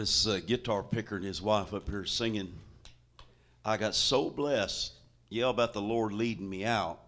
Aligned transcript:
this 0.00 0.26
uh, 0.26 0.40
guitar 0.46 0.82
picker 0.82 1.16
and 1.16 1.24
his 1.26 1.42
wife 1.42 1.74
up 1.74 1.86
here 1.86 2.06
singing. 2.06 2.50
I 3.62 3.76
got 3.76 3.94
so 3.94 4.30
blessed. 4.30 4.94
Yell 5.28 5.50
about 5.50 5.74
the 5.74 5.82
Lord 5.82 6.14
leading 6.14 6.48
me 6.48 6.64
out. 6.64 7.00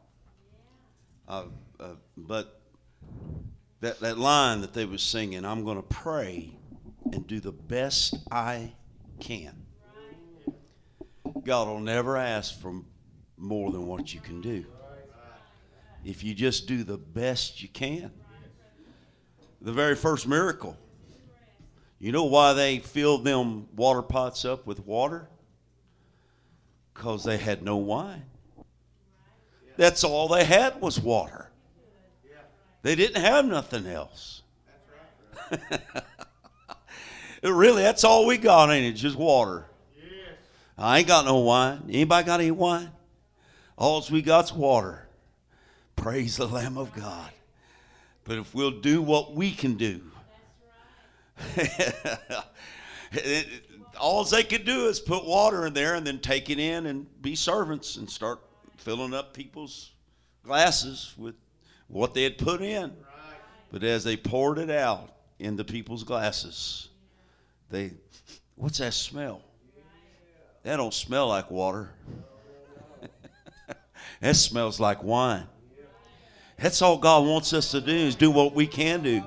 Uh, 1.27 1.45
uh, 1.81 1.95
but 2.19 2.61
that, 3.81 3.99
that 4.01 4.19
line 4.19 4.61
that 4.61 4.75
they 4.75 4.85
was 4.85 5.03
singing, 5.03 5.43
I'm 5.47 5.65
going 5.65 5.79
to 5.79 5.83
pray 5.83 6.51
and 7.11 7.27
do 7.27 7.41
the 7.41 7.51
best 7.51 8.17
I 8.31 8.73
can. 9.21 9.65
God 11.45 11.69
will 11.69 11.81
never 11.81 12.19
ask 12.19 12.61
for 12.61 12.83
more 13.39 13.73
than 13.73 13.87
what 13.87 14.13
you 14.13 14.21
can 14.21 14.43
do. 14.43 14.67
If 16.05 16.23
you 16.23 16.35
just 16.35 16.67
do 16.67 16.85
the 16.85 16.99
best 16.99 17.63
you 17.63 17.71
can. 17.71 18.13
The 19.63 19.73
very 19.73 19.97
first 19.97 20.29
miracle. 20.29 20.77
You 22.03 22.11
know 22.11 22.25
why 22.25 22.53
they 22.53 22.81
filled 22.81 23.25
them 23.25 23.69
water 23.77 24.03
pots 24.03 24.45
up 24.45 24.67
with 24.67 24.85
water? 24.85 25.29
Because 26.93 27.23
they 27.23 27.39
had 27.39 27.63
no 27.63 27.77
wine. 27.77 28.25
That's 29.77 30.03
all 30.03 30.27
they 30.27 30.43
had 30.43 30.81
was 30.81 30.99
water. 30.99 31.49
They 32.83 32.97
didn't 32.97 33.23
have 33.23 33.45
nothing 33.45 33.87
else. 33.87 34.43
really, 37.45 37.85
that's 37.85 38.03
all 38.03 38.27
we 38.27 38.37
got, 38.37 38.73
ain't 38.73 38.97
it? 38.97 38.99
Just 38.99 39.15
water. 39.15 39.67
I 40.77 40.99
ain't 40.99 41.07
got 41.07 41.25
no 41.25 41.39
wine. 41.39 41.85
Anybody 41.89 42.27
got 42.27 42.41
any 42.41 42.51
wine? 42.51 42.91
All 43.79 44.05
we 44.11 44.23
got's 44.23 44.53
water. 44.53 45.07
Praise 45.95 46.37
the 46.37 46.49
Lamb 46.49 46.77
of 46.77 46.93
God. 46.93 47.31
But 48.25 48.39
if 48.39 48.53
we'll 48.57 48.81
do 48.81 49.01
what 49.01 49.37
we 49.37 49.53
can 49.53 49.75
do, 49.75 50.01
all 54.01 54.25
they 54.25 54.43
could 54.43 54.65
do 54.65 54.87
is 54.87 55.01
put 55.01 55.25
water 55.25 55.67
in 55.67 55.75
there 55.75 55.95
and 55.95 56.07
then 56.07 56.19
take 56.19 56.51
it 56.51 56.59
in 56.59 56.87
and 56.87 57.07
be 57.23 57.35
servants 57.35 57.97
and 57.97 58.09
start 58.09 58.41
filling 58.77 59.15
up 59.15 59.35
people's 59.35 59.93
glasses 60.43 61.15
with 61.17 61.35
what 61.89 62.15
they 62.15 62.25
had 62.25 62.39
put 62.39 62.63
in. 62.63 62.93
But 63.71 63.83
as 63.85 64.05
they 64.05 64.17
poured 64.17 64.59
it 64.59 64.71
out 64.71 65.15
into 65.39 65.65
people's 65.65 66.05
glasses, 66.05 66.89
they, 67.71 67.93
what's 68.55 68.79
that 68.79 68.95
smell? 68.95 69.43
That 70.63 70.77
don't 70.77 70.95
smell 70.95 71.29
like 71.29 71.51
water. 71.51 71.91
that 74.21 74.37
smells 74.37 74.79
like 74.79 75.03
wine. 75.03 75.47
That's 76.59 76.81
all 76.83 76.99
God 76.99 77.27
wants 77.27 77.53
us 77.53 77.73
to 77.73 77.81
do 77.81 77.93
is 77.93 78.15
do 78.15 78.31
what 78.31 78.55
we 78.55 78.67
can 78.67 79.03
do. 79.03 79.25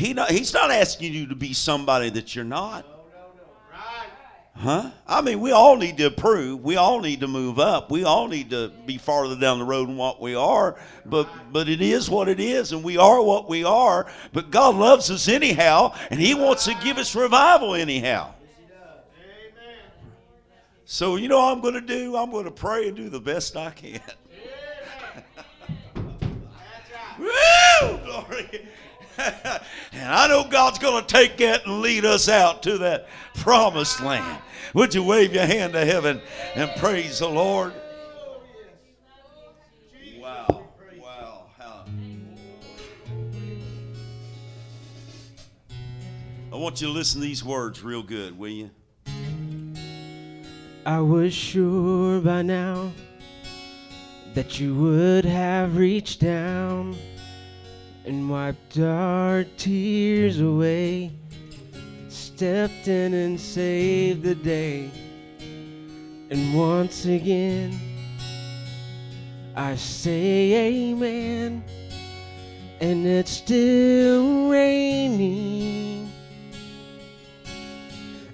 He 0.00 0.14
not, 0.14 0.30
he's 0.30 0.54
not 0.54 0.70
asking 0.70 1.12
you 1.12 1.26
to 1.26 1.34
be 1.34 1.52
somebody 1.52 2.08
that 2.08 2.34
you're 2.34 2.42
not. 2.42 2.86
Huh? 4.56 4.90
I 5.06 5.20
mean, 5.20 5.40
we 5.40 5.52
all 5.52 5.76
need 5.76 5.98
to 5.98 6.06
improve. 6.06 6.64
We 6.64 6.76
all 6.76 7.00
need 7.00 7.20
to 7.20 7.28
move 7.28 7.58
up. 7.58 7.90
We 7.90 8.04
all 8.04 8.26
need 8.26 8.48
to 8.50 8.72
be 8.86 8.96
farther 8.96 9.36
down 9.36 9.58
the 9.58 9.64
road 9.66 9.88
than 9.88 9.98
what 9.98 10.18
we 10.18 10.34
are. 10.34 10.78
But 11.04 11.28
but 11.52 11.68
it 11.68 11.82
is 11.82 12.08
what 12.08 12.30
it 12.30 12.40
is, 12.40 12.72
and 12.72 12.82
we 12.82 12.96
are 12.96 13.22
what 13.22 13.46
we 13.48 13.62
are. 13.62 14.10
But 14.32 14.50
God 14.50 14.74
loves 14.74 15.10
us 15.10 15.28
anyhow, 15.28 15.94
and 16.10 16.18
He 16.18 16.34
wants 16.34 16.64
to 16.64 16.74
give 16.82 16.96
us 16.96 17.14
revival 17.14 17.74
anyhow. 17.74 18.32
So 20.86 21.16
you 21.16 21.28
know 21.28 21.38
what 21.38 21.52
I'm 21.52 21.60
going 21.60 21.74
to 21.74 21.80
do? 21.82 22.16
I'm 22.16 22.30
going 22.30 22.46
to 22.46 22.50
pray 22.50 22.88
and 22.88 22.96
do 22.96 23.10
the 23.10 23.20
best 23.20 23.54
I 23.54 23.70
can. 23.70 24.00
Woo! 27.18 27.98
Glory. 28.04 28.68
and 29.92 30.08
I 30.08 30.28
know 30.28 30.46
God's 30.48 30.78
going 30.78 31.04
to 31.04 31.06
take 31.06 31.36
that 31.38 31.66
and 31.66 31.80
lead 31.80 32.04
us 32.04 32.28
out 32.28 32.62
to 32.64 32.78
that 32.78 33.08
promised 33.34 34.00
land. 34.00 34.42
Would 34.74 34.94
you 34.94 35.02
wave 35.02 35.34
your 35.34 35.46
hand 35.46 35.72
to 35.72 35.84
heaven 35.84 36.20
and 36.54 36.70
praise 36.76 37.18
the 37.18 37.28
Lord? 37.28 37.72
Wow. 40.18 40.68
Wow. 40.98 41.46
I 46.52 46.56
want 46.56 46.80
you 46.80 46.86
to 46.88 46.92
listen 46.92 47.20
to 47.20 47.26
these 47.26 47.44
words 47.44 47.82
real 47.82 48.02
good, 48.02 48.38
will 48.38 48.48
you? 48.48 48.70
I 50.86 51.00
was 51.00 51.34
sure 51.34 52.20
by 52.20 52.42
now 52.42 52.92
that 54.34 54.60
you 54.60 54.74
would 54.74 55.24
have 55.24 55.76
reached 55.76 56.20
down 56.20 56.96
and 58.04 58.30
wiped 58.30 58.78
our 58.78 59.44
tears 59.56 60.40
away. 60.40 61.12
Stepped 62.08 62.88
in 62.88 63.14
and 63.14 63.38
saved 63.38 64.22
the 64.22 64.34
day. 64.34 64.90
And 66.30 66.54
once 66.54 67.04
again, 67.04 67.78
I 69.54 69.74
say 69.76 70.68
amen. 70.68 71.62
And 72.80 73.06
it's 73.06 73.30
still 73.30 74.48
raining. 74.48 76.10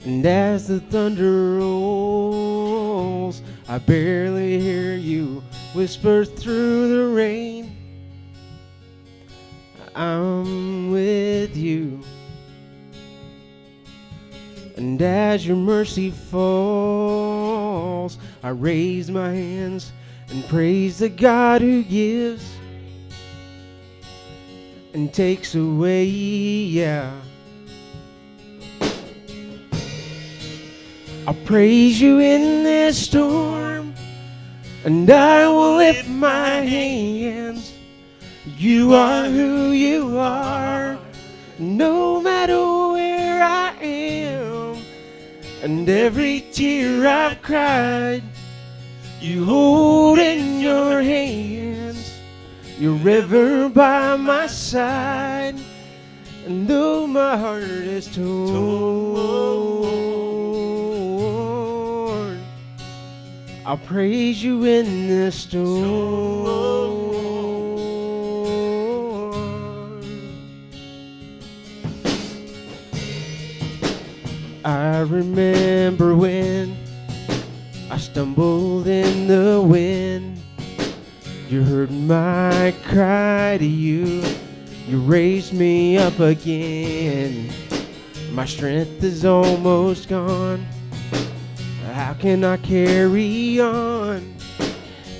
And 0.04 0.24
as 0.24 0.68
the 0.68 0.78
thunder 0.78 1.56
rolls, 1.58 3.42
I 3.68 3.78
barely 3.78 4.60
hear 4.60 4.94
you 4.94 5.42
whisper 5.74 6.24
through 6.24 6.96
the 6.96 7.14
rain. 7.14 7.75
I'm 9.96 10.90
with 10.90 11.56
you. 11.56 12.02
And 14.76 15.00
as 15.00 15.46
your 15.46 15.56
mercy 15.56 16.10
falls, 16.10 17.38
I 18.42 18.50
raise 18.50 19.10
my 19.10 19.30
hands 19.32 19.92
and 20.28 20.46
praise 20.48 20.98
the 20.98 21.08
God 21.08 21.62
who 21.62 21.82
gives 21.82 22.44
and 24.92 25.14
takes 25.14 25.54
away, 25.54 26.04
yeah. 26.04 27.18
I'll 31.26 31.32
praise 31.46 31.98
you 31.98 32.18
in 32.18 32.64
this 32.64 33.02
storm, 33.02 33.94
and 34.84 35.10
I 35.10 35.48
will 35.48 35.76
lift 35.76 36.06
my 36.06 36.60
hands 36.60 37.75
you 38.58 38.94
are 38.94 39.24
who 39.24 39.72
you 39.72 40.18
are, 40.18 40.98
no 41.58 42.20
matter 42.22 42.58
where 42.92 43.42
I 43.44 43.74
am. 43.82 44.78
And 45.62 45.86
every 45.88 46.40
tear 46.52 47.06
I've 47.06 47.42
cried, 47.42 48.22
you 49.20 49.44
hold 49.44 50.18
in 50.18 50.60
your 50.60 51.02
hands. 51.02 52.18
You're 52.78 52.94
river 52.94 53.68
by 53.68 54.16
my 54.16 54.46
side. 54.46 55.56
And 56.46 56.66
though 56.66 57.06
my 57.06 57.36
heart 57.36 57.62
is 57.62 58.06
torn, 58.14 58.24
I'll 63.66 63.78
praise 63.78 64.42
you 64.42 64.64
in 64.64 65.08
the 65.08 65.30
storm. 65.32 66.95
I 74.66 75.02
remember 75.02 76.16
when 76.16 76.76
I 77.88 77.98
stumbled 77.98 78.88
in 78.88 79.28
the 79.28 79.62
wind. 79.64 80.42
You 81.48 81.62
heard 81.62 81.92
my 81.92 82.74
cry 82.84 83.58
to 83.58 83.64
you. 83.64 84.24
You 84.88 84.98
raised 85.02 85.52
me 85.52 85.98
up 85.98 86.18
again. 86.18 87.48
My 88.32 88.44
strength 88.44 89.04
is 89.04 89.24
almost 89.24 90.08
gone. 90.08 90.66
How 91.92 92.14
can 92.14 92.42
I 92.42 92.56
carry 92.56 93.60
on? 93.60 94.34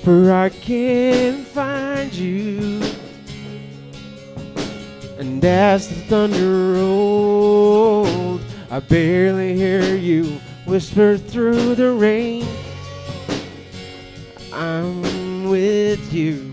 For 0.03 0.33
I 0.33 0.49
can't 0.49 1.47
find 1.47 2.13
you. 2.13 2.83
And 5.21 5.45
as 5.45 5.89
the 5.89 5.95
thunder 6.09 6.73
rolled, 6.73 7.96
I 8.69 8.81
barely 8.81 9.55
hear 9.55 9.95
you 9.95 10.41
whisper 10.65 11.17
through 11.17 11.77
the 11.77 11.93
rain. 11.93 12.45
I'm 14.53 15.49
with 15.49 16.13
you. 16.13 16.53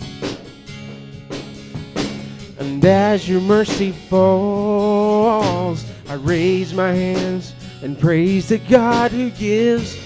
And 2.60 2.86
as 2.86 3.28
your 3.28 3.42
mercy 3.42 3.92
falls, 3.92 5.84
I 6.08 6.14
raise 6.14 6.72
my 6.72 6.92
hands 6.92 7.56
and 7.82 8.00
praise 8.00 8.50
the 8.50 8.60
God 8.60 9.10
who 9.10 9.32
gives 9.32 9.98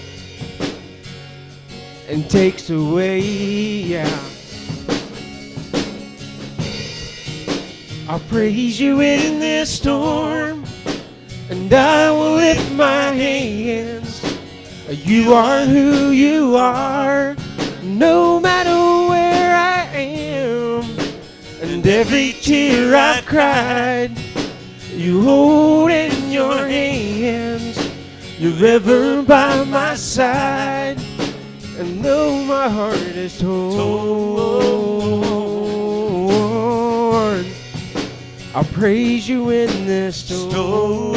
and 2.08 2.28
takes 2.30 2.70
away. 2.70 3.20
Yeah. 3.20 4.18
I'll 8.08 8.20
praise 8.30 8.80
you 8.80 9.02
in 9.02 9.40
this 9.40 9.76
storm 9.76 10.64
and 11.50 11.72
I 11.72 12.10
will 12.10 12.34
lift 12.34 12.72
my 12.72 13.12
hands. 13.12 14.22
You 14.88 15.32
are 15.34 15.64
who 15.64 16.10
you 16.10 16.56
are, 16.56 17.36
no 17.82 18.40
matter 18.40 19.08
where 19.08 19.54
I 19.54 19.84
am. 19.94 20.84
And 21.62 21.86
every 21.86 22.32
tear 22.40 22.94
I've 22.94 23.24
cried, 23.26 24.12
you 24.90 25.22
hold 25.22 25.90
in 25.90 26.30
your 26.30 26.66
hands. 26.66 27.78
You're 28.38 28.64
ever 28.66 29.22
by 29.22 29.64
my 29.64 29.94
side. 29.94 30.98
And 31.78 32.04
though 32.04 32.42
my 32.44 32.68
heart 32.68 32.96
is 32.96 33.38
torn, 33.40 34.97
I'll 38.58 38.64
praise 38.64 39.28
you 39.28 39.50
in 39.50 39.68
this 39.86 40.16
storm. 40.16 41.14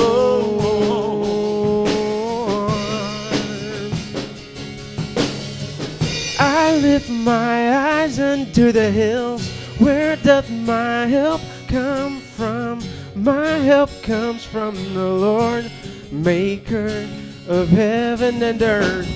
I 6.39 6.77
lift 6.77 7.09
my 7.09 7.75
eyes 7.75 8.19
unto 8.19 8.71
the 8.71 8.91
hills. 8.91 9.49
Where 9.79 10.17
doth 10.17 10.51
my 10.51 11.07
help 11.07 11.41
come 11.67 12.19
from? 12.19 12.79
My 13.15 13.53
help 13.57 13.89
comes 14.03 14.45
from 14.45 14.75
the 14.93 15.09
Lord, 15.09 15.71
maker 16.11 17.09
of 17.47 17.69
heaven 17.69 18.43
and 18.43 18.61
earth. 18.61 19.09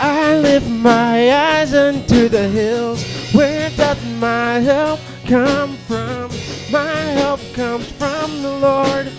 I 0.00 0.38
lift 0.38 0.70
my 0.70 1.30
eyes 1.30 1.74
unto 1.74 2.30
the 2.30 2.48
hills. 2.48 3.04
Where 3.34 3.68
doth 3.76 4.02
my 4.18 4.60
help 4.60 5.00
come 5.26 5.76
from? 5.86 6.30
My 6.70 6.90
help 6.90 7.40
comes 7.54 7.88
from 7.92 8.42
the 8.42 8.50
Lord, 8.50 9.12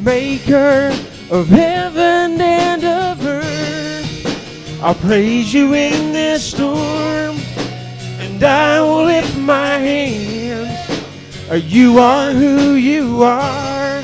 maker 0.00 0.90
of 1.30 1.48
heaven 1.48 2.40
and 2.40 2.82
of 2.82 3.26
earth. 3.26 4.80
I'll 4.82 4.94
praise 4.94 5.52
you 5.52 5.74
in 5.74 6.12
this 6.12 6.52
storm, 6.52 7.36
and 8.20 8.42
I 8.42 8.80
will 8.80 9.04
lift 9.04 9.36
my 9.36 9.76
hands. 9.76 11.50
Uh, 11.50 11.56
you 11.56 11.98
are 11.98 12.30
who 12.32 12.72
you 12.72 13.22
are, 13.22 14.02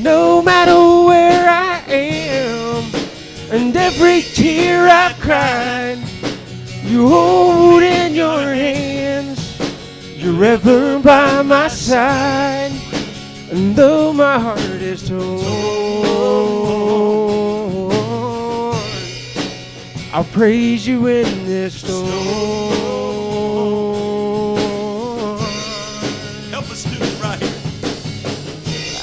no 0.00 0.42
matter 0.42 1.06
where 1.06 1.48
I 1.48 1.80
am. 1.86 2.90
And 3.52 3.76
every 3.76 4.22
tear 4.22 4.88
I've 4.88 5.16
cried, 5.20 5.98
you 6.82 7.08
hold 7.08 7.84
in 7.84 8.16
your 8.16 8.42
hands. 8.42 8.91
You're 10.42 10.54
ever 10.54 10.98
by 10.98 11.42
my 11.42 11.68
side. 11.68 12.72
And 13.52 13.76
though 13.76 14.12
my 14.12 14.40
heart 14.40 14.58
is 14.58 15.08
torn, 15.08 15.38
I'll 20.12 20.24
praise 20.32 20.84
you 20.84 21.06
in 21.06 21.46
this 21.46 21.76
storm. 21.76 22.08
Help 26.50 26.68
us 26.70 26.82
do 26.86 26.98
it 27.00 27.22
right 27.22 27.40
here. 27.40 27.54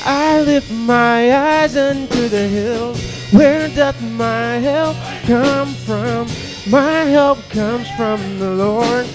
I 0.03 0.41
lift 0.41 0.69
my 0.73 1.33
eyes 1.61 1.77
unto 1.77 2.27
the 2.27 2.49
hills. 2.49 3.01
Where 3.31 3.69
doth 3.69 4.01
my 4.01 4.57
help 4.59 4.97
come 5.23 5.73
from? 5.87 6.27
My 6.69 7.05
help 7.05 7.39
comes 7.49 7.87
from 7.95 8.39
the 8.39 8.51
Lord, 8.51 9.07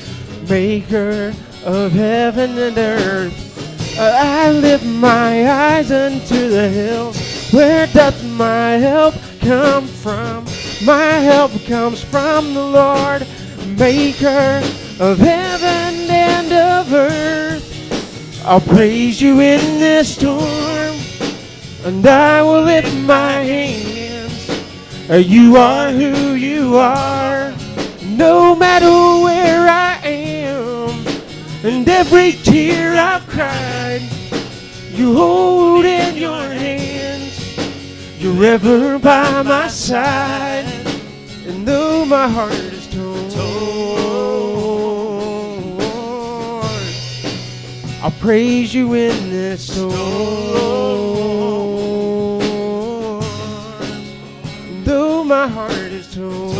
maker 0.49 1.35
of 1.65 1.93
heaven 1.93 2.59
and 2.59 2.77
earth. 2.79 3.99
Uh, 3.99 4.13
I 4.21 4.51
lift 4.51 4.85
my 4.85 5.51
eyes 5.51 5.91
unto 5.91 6.49
the 6.49 6.69
hills. 6.69 7.53
Where 7.53 7.87
doth 7.87 8.23
my 8.37 8.73
help 8.73 9.15
come 9.41 9.87
from? 9.87 10.45
My 10.85 11.13
help 11.31 11.53
comes 11.65 12.03
from 12.03 12.53
the 12.55 12.65
Lord, 12.65 13.27
maker 13.79 14.63
of 15.01 15.19
heaven 15.19 16.11
and 16.11 16.53
of 16.53 16.93
earth. 16.93 18.45
I'll 18.45 18.61
praise 18.61 19.23
you 19.23 19.41
in 19.41 19.61
this 19.79 20.17
storm, 20.17 20.95
and 21.85 22.07
I 22.07 22.43
will 22.43 22.63
lift 22.63 22.95
my 23.07 23.33
hands. 23.33 24.51
Uh, 25.09 25.15
You 25.15 25.57
are 25.57 25.91
who 25.91 26.35
you 26.35 26.77
are, 26.77 27.55
no 28.05 28.55
matter 28.55 28.91
where 29.25 29.69
I 29.69 30.01
am, 30.05 30.24
and 31.65 31.89
every 31.89 32.33
tear 32.33 32.93
I've 32.95 33.27
cried, 33.27 34.03
you 34.91 35.15
hold 35.15 35.87
in 35.87 36.15
your 36.15 36.43
hands. 36.43 37.41
You're 38.19 38.45
ever 38.45 38.99
by 38.99 39.43
my 39.43 39.69
side, 39.69 40.67
and 41.47 41.67
though 41.67 42.05
my 42.05 42.29
heart 42.29 42.53
is 42.53 42.87
torn. 42.89 43.15
I'll 48.03 48.11
praise 48.21 48.75
you 48.75 48.93
in 48.93 49.31
this 49.31 49.73
storm. 49.73 49.95
Though 54.85 55.25
my 55.25 55.49
heart 55.49 55.73
is 55.73 56.15
torn. 56.15 56.54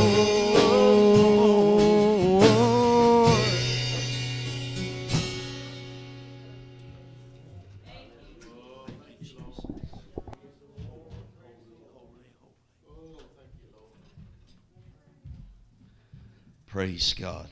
Praise 16.75 17.15
God. 17.15 17.47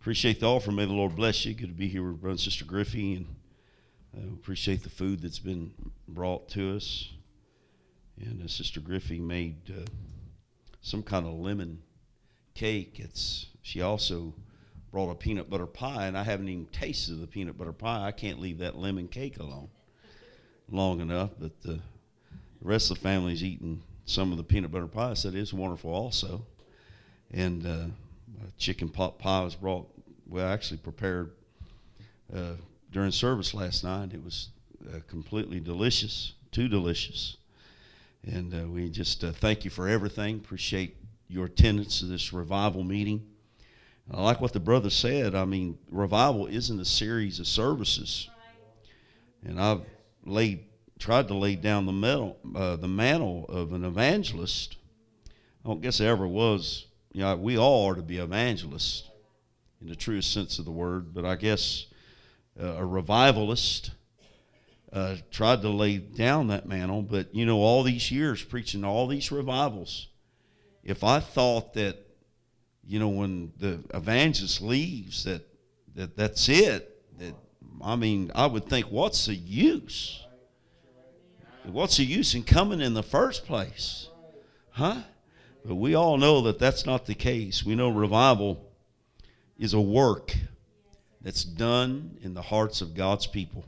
Appreciate 0.00 0.38
the 0.38 0.46
offer. 0.46 0.70
May 0.70 0.84
the 0.84 0.92
Lord 0.92 1.16
bless 1.16 1.44
you. 1.44 1.52
Good 1.52 1.70
to 1.70 1.74
be 1.74 1.88
here 1.88 2.04
with 2.04 2.20
Brother 2.20 2.30
and 2.30 2.40
Sister 2.40 2.64
Griffey, 2.64 3.14
and 3.14 3.26
uh, 4.16 4.32
appreciate 4.32 4.84
the 4.84 4.88
food 4.88 5.20
that's 5.20 5.40
been 5.40 5.72
brought 6.06 6.48
to 6.50 6.76
us. 6.76 7.10
And 8.20 8.40
uh, 8.40 8.46
Sister 8.46 8.78
Griffey 8.78 9.18
made 9.18 9.56
uh, 9.68 9.84
some 10.80 11.02
kind 11.02 11.26
of 11.26 11.32
lemon 11.32 11.82
cake. 12.54 13.00
It's 13.00 13.46
she 13.62 13.82
also 13.82 14.32
brought 14.92 15.10
a 15.10 15.16
peanut 15.16 15.50
butter 15.50 15.66
pie, 15.66 16.06
and 16.06 16.16
I 16.16 16.22
haven't 16.22 16.48
even 16.48 16.66
tasted 16.66 17.20
the 17.20 17.26
peanut 17.26 17.58
butter 17.58 17.72
pie. 17.72 18.06
I 18.06 18.12
can't 18.12 18.38
leave 18.38 18.58
that 18.58 18.76
lemon 18.78 19.08
cake 19.08 19.40
alone 19.40 19.70
long 20.70 21.00
enough, 21.00 21.30
but 21.36 21.60
the 21.62 21.80
rest 22.60 22.92
of 22.92 22.98
the 22.98 23.02
family's 23.02 23.42
eating 23.42 23.82
some 24.04 24.30
of 24.30 24.38
the 24.38 24.44
peanut 24.44 24.70
butter 24.70 24.86
pie. 24.86 25.10
I 25.10 25.14
said 25.14 25.34
it's 25.34 25.52
wonderful 25.52 25.92
also 25.92 26.46
and 27.32 27.66
uh, 27.66 27.86
chicken 28.58 28.88
pot 28.88 29.18
pie 29.18 29.42
was 29.44 29.54
brought. 29.54 29.88
Well, 30.28 30.46
actually 30.46 30.78
prepared 30.78 31.30
uh, 32.34 32.54
during 32.90 33.12
service 33.12 33.54
last 33.54 33.84
night. 33.84 34.12
It 34.12 34.24
was 34.24 34.48
uh, 34.92 34.98
completely 35.06 35.60
delicious, 35.60 36.32
too 36.50 36.68
delicious. 36.68 37.36
And 38.24 38.52
uh, 38.52 38.68
we 38.68 38.88
just 38.88 39.22
uh, 39.22 39.32
thank 39.32 39.64
you 39.64 39.70
for 39.70 39.88
everything. 39.88 40.36
Appreciate 40.36 40.96
your 41.28 41.46
attendance 41.46 42.00
to 42.00 42.06
this 42.06 42.32
revival 42.32 42.82
meeting. 42.82 43.24
I 44.12 44.22
like 44.22 44.40
what 44.40 44.52
the 44.52 44.60
brother 44.60 44.90
said. 44.90 45.34
I 45.34 45.44
mean, 45.44 45.78
revival 45.90 46.46
isn't 46.46 46.78
a 46.78 46.84
series 46.84 47.40
of 47.40 47.46
services, 47.46 48.28
and 49.44 49.60
I've 49.60 49.82
laid 50.24 50.64
tried 50.98 51.28
to 51.28 51.34
lay 51.34 51.56
down 51.56 51.84
the 51.86 51.92
metal, 51.92 52.38
uh, 52.54 52.76
the 52.76 52.88
mantle 52.88 53.44
of 53.48 53.72
an 53.72 53.84
evangelist. 53.84 54.76
I 55.64 55.68
don't 55.68 55.82
guess 55.82 55.98
there 55.98 56.10
ever 56.10 56.26
was 56.26 56.85
you 57.16 57.22
know, 57.22 57.34
we 57.34 57.56
all 57.56 57.86
are 57.86 57.94
to 57.94 58.02
be 58.02 58.18
evangelists 58.18 59.08
in 59.80 59.88
the 59.88 59.96
truest 59.96 60.34
sense 60.34 60.58
of 60.58 60.66
the 60.66 60.70
word, 60.70 61.14
but 61.14 61.24
I 61.24 61.34
guess 61.34 61.86
uh, 62.62 62.74
a 62.74 62.84
revivalist 62.84 63.92
uh, 64.92 65.16
tried 65.30 65.62
to 65.62 65.70
lay 65.70 65.96
down 65.96 66.48
that 66.48 66.68
mantle. 66.68 67.00
But, 67.00 67.34
you 67.34 67.46
know, 67.46 67.56
all 67.56 67.82
these 67.82 68.10
years 68.10 68.42
preaching 68.42 68.84
all 68.84 69.06
these 69.06 69.32
revivals, 69.32 70.08
if 70.84 71.02
I 71.02 71.20
thought 71.20 71.72
that, 71.72 71.96
you 72.86 72.98
know, 72.98 73.08
when 73.08 73.50
the 73.58 73.80
evangelist 73.94 74.60
leaves, 74.60 75.24
that, 75.24 75.40
that 75.94 76.18
that's 76.18 76.50
it, 76.50 77.02
that, 77.18 77.34
I 77.82 77.96
mean, 77.96 78.30
I 78.34 78.44
would 78.44 78.66
think, 78.66 78.88
what's 78.88 79.24
the 79.24 79.34
use? 79.34 80.22
What's 81.64 81.96
the 81.96 82.04
use 82.04 82.34
in 82.34 82.42
coming 82.42 82.82
in 82.82 82.92
the 82.92 83.02
first 83.02 83.46
place? 83.46 84.10
Huh? 84.72 85.00
But 85.66 85.76
we 85.76 85.96
all 85.96 86.16
know 86.16 86.42
that 86.42 86.60
that's 86.60 86.86
not 86.86 87.06
the 87.06 87.14
case. 87.14 87.64
We 87.64 87.74
know 87.74 87.88
revival 87.88 88.70
is 89.58 89.74
a 89.74 89.80
work 89.80 90.36
that's 91.20 91.42
done 91.42 92.18
in 92.22 92.34
the 92.34 92.42
hearts 92.42 92.82
of 92.82 92.94
God's 92.94 93.26
people. 93.26 93.64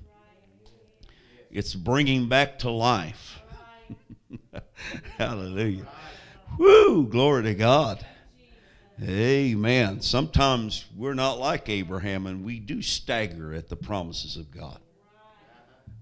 It's 1.50 1.74
bringing 1.74 2.28
back 2.28 2.60
to 2.60 2.70
life. 2.70 3.40
Hallelujah. 5.18 5.88
Woo, 6.56 7.08
glory 7.08 7.42
to 7.44 7.54
God. 7.54 8.06
Amen. 9.02 10.00
Sometimes 10.00 10.84
we're 10.96 11.14
not 11.14 11.40
like 11.40 11.68
Abraham 11.68 12.26
and 12.26 12.44
we 12.44 12.60
do 12.60 12.80
stagger 12.80 13.52
at 13.54 13.68
the 13.68 13.76
promises 13.76 14.36
of 14.36 14.52
God. 14.52 14.78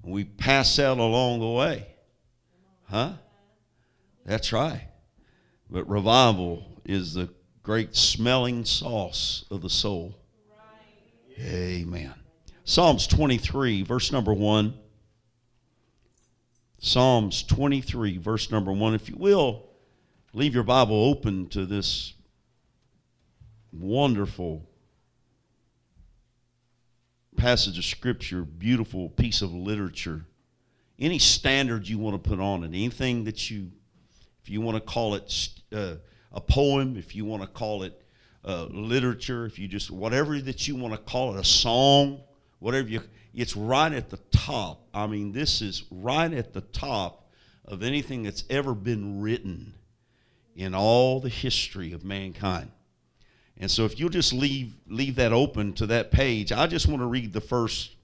We 0.02 0.24
pass 0.24 0.78
out 0.78 0.98
along 0.98 1.40
the 1.40 1.48
way. 1.48 1.86
Huh? 2.84 3.14
That's 4.26 4.52
right. 4.52 4.88
But 5.70 5.88
revival 5.88 6.80
is 6.84 7.14
the 7.14 7.28
great 7.62 7.96
smelling 7.96 8.64
sauce 8.64 9.44
of 9.50 9.62
the 9.62 9.70
soul. 9.70 10.16
Amen. 11.38 12.14
Psalms 12.64 13.06
23, 13.06 13.82
verse 13.82 14.10
number 14.12 14.32
1. 14.32 14.74
Psalms 16.78 17.42
23, 17.42 18.18
verse 18.18 18.50
number 18.50 18.72
1. 18.72 18.94
If 18.94 19.08
you 19.08 19.16
will, 19.16 19.64
leave 20.32 20.54
your 20.54 20.62
Bible 20.64 21.04
open 21.04 21.48
to 21.48 21.66
this 21.66 22.14
wonderful 23.72 24.68
passage 27.36 27.78
of 27.78 27.84
Scripture, 27.84 28.42
beautiful 28.42 29.08
piece 29.10 29.42
of 29.42 29.52
literature. 29.52 30.24
Any 30.98 31.18
standard 31.18 31.86
you 31.88 31.98
want 31.98 32.22
to 32.22 32.28
put 32.28 32.40
on 32.40 32.64
it, 32.64 32.68
anything 32.68 33.24
that 33.24 33.50
you, 33.50 33.70
if 34.46 34.50
you 34.50 34.60
want 34.60 34.76
to 34.76 34.80
call 34.80 35.16
it 35.16 35.48
uh, 35.72 35.96
a 36.30 36.40
poem, 36.40 36.96
if 36.96 37.16
you 37.16 37.24
want 37.24 37.42
to 37.42 37.48
call 37.48 37.82
it 37.82 38.00
uh, 38.44 38.66
literature, 38.70 39.44
if 39.44 39.58
you 39.58 39.66
just, 39.66 39.90
whatever 39.90 40.40
that 40.40 40.68
you 40.68 40.76
want 40.76 40.94
to 40.94 41.00
call 41.00 41.34
it, 41.34 41.40
a 41.40 41.44
song, 41.44 42.20
whatever 42.60 42.86
you, 42.86 43.00
it's 43.34 43.56
right 43.56 43.92
at 43.92 44.08
the 44.08 44.18
top. 44.30 44.86
I 44.94 45.08
mean, 45.08 45.32
this 45.32 45.60
is 45.62 45.82
right 45.90 46.32
at 46.32 46.52
the 46.52 46.60
top 46.60 47.28
of 47.64 47.82
anything 47.82 48.22
that's 48.22 48.44
ever 48.48 48.72
been 48.72 49.20
written 49.20 49.74
in 50.54 50.76
all 50.76 51.18
the 51.18 51.28
history 51.28 51.92
of 51.92 52.04
mankind. 52.04 52.70
And 53.58 53.68
so 53.68 53.84
if 53.84 53.98
you'll 53.98 54.10
just 54.10 54.32
leave 54.32 54.74
leave 54.86 55.16
that 55.16 55.32
open 55.32 55.72
to 55.72 55.86
that 55.86 56.12
page, 56.12 56.52
I 56.52 56.68
just 56.68 56.86
want 56.86 57.02
to 57.02 57.06
read 57.06 57.32
the 57.32 57.40
first 57.40 57.96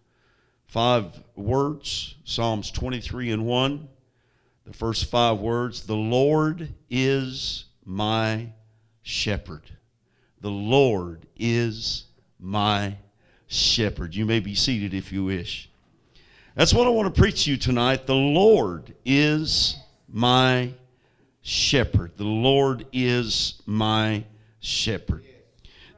five 0.66 1.22
words, 1.36 2.16
Psalms 2.24 2.72
23 2.72 3.30
and 3.30 3.46
1. 3.46 3.88
The 4.64 4.72
first 4.72 5.10
five 5.10 5.38
words, 5.38 5.86
the 5.86 5.96
Lord 5.96 6.72
is 6.88 7.64
my 7.84 8.52
shepherd. 9.02 9.70
The 10.40 10.50
Lord 10.50 11.26
is 11.36 12.04
my 12.38 12.96
shepherd. 13.46 14.14
You 14.14 14.24
may 14.24 14.40
be 14.40 14.54
seated 14.54 14.94
if 14.94 15.12
you 15.12 15.24
wish. 15.24 15.68
That's 16.54 16.74
what 16.74 16.86
I 16.86 16.90
want 16.90 17.12
to 17.12 17.20
preach 17.20 17.44
to 17.44 17.50
you 17.50 17.56
tonight. 17.56 18.06
The 18.06 18.14
Lord 18.14 18.94
is 19.04 19.76
my 20.08 20.72
shepherd. 21.40 22.12
The 22.16 22.24
Lord 22.24 22.86
is 22.92 23.62
my 23.66 24.24
shepherd. 24.60 25.24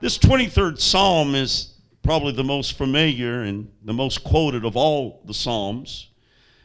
This 0.00 0.18
23rd 0.18 0.80
Psalm 0.80 1.34
is 1.34 1.74
probably 2.02 2.32
the 2.32 2.44
most 2.44 2.76
familiar 2.78 3.42
and 3.42 3.70
the 3.82 3.92
most 3.92 4.22
quoted 4.22 4.64
of 4.64 4.76
all 4.76 5.22
the 5.24 5.34
Psalms. 5.34 6.08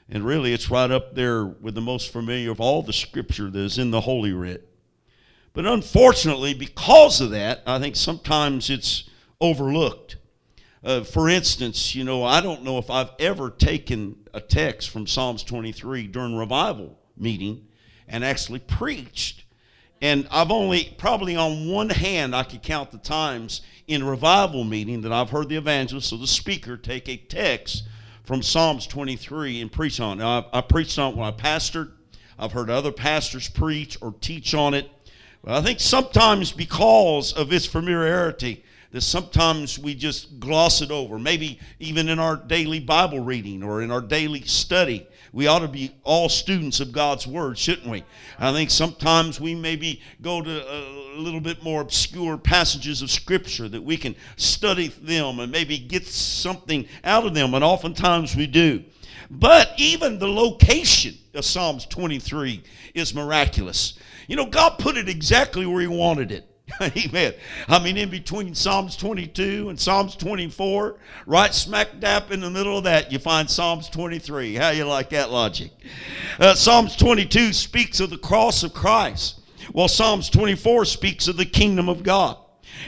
And 0.10 0.26
really, 0.26 0.54
it's 0.54 0.72
right 0.72 0.90
up 0.90 1.14
there 1.16 1.46
with 1.46 1.76
the 1.76 1.82
most 1.82 2.12
familiar 2.12 2.52
of 2.52 2.60
all 2.60 2.82
the 2.82 2.94
scripture 2.94 3.50
that 3.50 3.60
is 3.60 3.78
in 3.78 3.92
the 3.92 4.02
Holy 4.02 4.34
Writ. 4.34 4.68
But 5.54 5.66
unfortunately, 5.66 6.54
because 6.54 7.22
of 7.22 7.32
that, 7.32 7.62
I 7.68 7.80
think 7.80 7.96
sometimes 7.96 8.70
it's 8.70 9.10
overlooked. 9.40 10.18
Uh, 10.84 11.04
for 11.04 11.30
instance, 11.30 11.94
you 11.94 12.04
know, 12.04 12.24
I 12.24 12.42
don't 12.42 12.64
know 12.64 12.78
if 12.78 12.90
I've 12.90 13.12
ever 13.20 13.50
taken 13.50 14.16
a 14.34 14.42
text 14.42 14.90
from 14.90 15.06
Psalms 15.06 15.44
23 15.44 16.08
during 16.08 16.36
revival 16.36 16.98
meeting 17.18 17.68
and 18.08 18.24
actually 18.24 18.60
preached 18.60 19.44
and 20.02 20.28
I've 20.32 20.52
only, 20.52 20.96
probably 20.98 21.36
on 21.36 21.70
one 21.70 21.90
hand, 21.90 22.36
I 22.36 22.44
could 22.44 22.64
count 22.64 22.92
the 22.92 22.98
times 22.98 23.62
in 23.88 24.04
revival 24.04 24.64
meeting 24.64 25.02
that 25.02 25.12
I've 25.12 25.30
heard 25.30 25.50
the 25.50 25.58
evangelist 25.58 26.14
or 26.14 26.20
the 26.20 26.28
speaker 26.28 26.78
take 26.78 27.10
a 27.10 27.18
text 27.18 27.84
from 28.30 28.44
Psalms 28.44 28.86
23 28.86 29.60
and 29.60 29.72
preach 29.72 30.00
on 30.00 30.22
it. 30.22 30.24
I, 30.24 30.46
I 30.54 30.62
preached 30.62 31.00
on 31.00 31.14
it 31.14 31.18
when 31.18 31.28
I 31.28 31.32
pastored. 31.32 31.90
I've 32.38 32.52
heard 32.52 32.70
other 32.70 32.92
pastors 32.92 33.50
preach 33.50 33.98
or 34.04 34.14
teach 34.22 34.54
on 34.54 34.76
it. 34.76 34.88
But 35.44 35.56
I 35.56 35.62
think 35.64 35.80
sometimes 35.80 36.52
because 36.52 37.34
of 37.34 37.52
its 37.52 37.66
familiarity, 37.66 38.64
that 38.92 39.02
sometimes 39.02 39.80
we 39.80 39.96
just 39.96 40.40
gloss 40.40 40.84
it 40.84 40.92
over. 40.92 41.18
Maybe 41.18 41.60
even 41.80 42.08
in 42.08 42.20
our 42.20 42.36
daily 42.36 42.80
Bible 42.80 43.20
reading 43.20 43.64
or 43.64 43.82
in 43.82 43.90
our 43.90 44.00
daily 44.00 44.44
study. 44.44 45.08
We 45.32 45.48
ought 45.48 45.60
to 45.60 45.68
be 45.68 45.92
all 46.04 46.30
students 46.30 46.80
of 46.80 46.92
God's 46.92 47.28
Word, 47.28 47.58
shouldn't 47.58 47.88
we? 47.88 48.04
I 48.40 48.52
think 48.52 48.72
sometimes 48.72 49.40
we 49.40 49.54
maybe 49.54 50.02
go 50.22 50.42
to 50.42 50.68
uh, 50.68 51.18
a 51.18 51.20
little 51.20 51.40
bit 51.40 51.64
more 51.64 51.82
obscure 51.82 52.38
passages 52.38 53.02
of 53.02 53.12
Scripture 53.12 53.70
that 53.70 53.84
we 53.84 53.98
can 53.98 54.16
study 54.38 54.88
them 54.88 55.40
and 55.40 55.52
maybe 55.52 55.78
get 55.78 56.08
something 56.08 56.88
out 57.04 57.26
of 57.26 57.34
them, 57.34 57.54
and 57.54 57.64
oftentimes 57.64 58.36
we 58.36 58.48
do. 58.48 58.84
But 59.30 59.74
even 59.78 60.18
the 60.18 60.28
location 60.28 61.16
of 61.36 61.46
Psalms 61.46 61.86
23 61.86 62.64
is 62.96 63.14
miraculous. 63.14 63.94
You 64.28 64.36
know, 64.36 64.48
God 64.48 64.80
put 64.80 64.98
it 64.98 65.08
exactly 65.08 65.66
where 65.66 65.82
He 65.82 65.88
wanted 65.88 66.32
it. 66.32 66.49
Amen. 66.82 67.34
I 67.68 67.84
mean, 67.84 67.98
in 67.98 68.10
between 68.10 68.54
Psalms 68.56 68.96
22 68.96 69.70
and 69.70 69.80
Psalms 69.80 70.16
24, 70.16 70.98
right 71.26 71.54
smack 71.54 72.00
dab 72.00 72.32
in 72.32 72.42
the 72.42 72.50
middle 72.50 72.78
of 72.78 72.84
that, 72.86 73.12
you 73.12 73.20
find 73.20 73.50
Psalms 73.50 73.90
23. 73.90 74.56
How 74.56 74.70
you 74.70 74.86
like 74.86 75.10
that 75.10 75.32
logic? 75.32 75.72
Uh, 76.40 76.56
Psalms 76.56 76.96
22 76.96 77.54
speaks 77.54 78.00
of 78.00 78.10
the 78.10 78.18
cross 78.18 78.64
of 78.64 78.74
Christ, 78.74 79.40
while 79.72 79.88
Psalms 79.88 80.30
24 80.30 80.86
speaks 80.86 81.28
of 81.28 81.38
the 81.38 81.46
kingdom 81.46 81.90
of 81.90 82.04
God. 82.04 82.38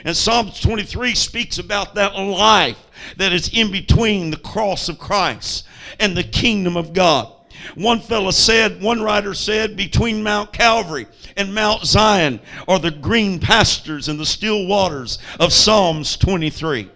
And 0.04 0.16
Psalms 0.16 0.60
23 0.60 1.14
speaks 1.14 1.58
about 1.58 1.94
that 1.94 2.14
life 2.14 2.78
that 3.16 3.32
is 3.32 3.50
in 3.52 3.70
between 3.70 4.30
the 4.30 4.36
cross 4.36 4.88
of 4.88 4.98
Christ 4.98 5.66
and 6.00 6.16
the 6.16 6.24
kingdom 6.24 6.76
of 6.76 6.92
God. 6.92 7.32
One 7.74 8.00
fellow 8.00 8.30
said, 8.30 8.82
one 8.82 9.02
writer 9.02 9.34
said, 9.34 9.76
between 9.76 10.22
Mount 10.22 10.52
Calvary 10.52 11.06
and 11.36 11.54
Mount 11.54 11.84
Zion 11.84 12.40
are 12.68 12.78
the 12.78 12.90
green 12.90 13.38
pastures 13.38 14.08
and 14.08 14.18
the 14.18 14.26
still 14.26 14.66
waters 14.66 15.18
of 15.40 15.52
Psalms 15.52 16.16
23. 16.16 16.90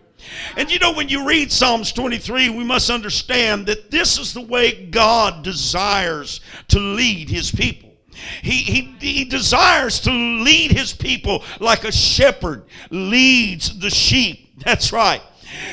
And 0.56 0.70
you 0.70 0.78
know, 0.78 0.92
when 0.92 1.08
you 1.08 1.26
read 1.26 1.52
Psalms 1.52 1.92
23, 1.92 2.50
we 2.50 2.64
must 2.64 2.90
understand 2.90 3.66
that 3.66 3.90
this 3.90 4.18
is 4.18 4.34
the 4.34 4.40
way 4.40 4.86
God 4.86 5.42
desires 5.42 6.40
to 6.68 6.78
lead 6.78 7.28
his 7.28 7.50
people. 7.50 7.94
He, 8.42 8.62
he, 8.62 8.96
he 8.98 9.24
desires 9.24 10.00
to 10.00 10.10
lead 10.10 10.72
his 10.72 10.92
people 10.92 11.44
like 11.60 11.84
a 11.84 11.92
shepherd 11.92 12.64
leads 12.90 13.78
the 13.78 13.90
sheep. 13.90 14.58
That's 14.64 14.92
right. 14.92 15.22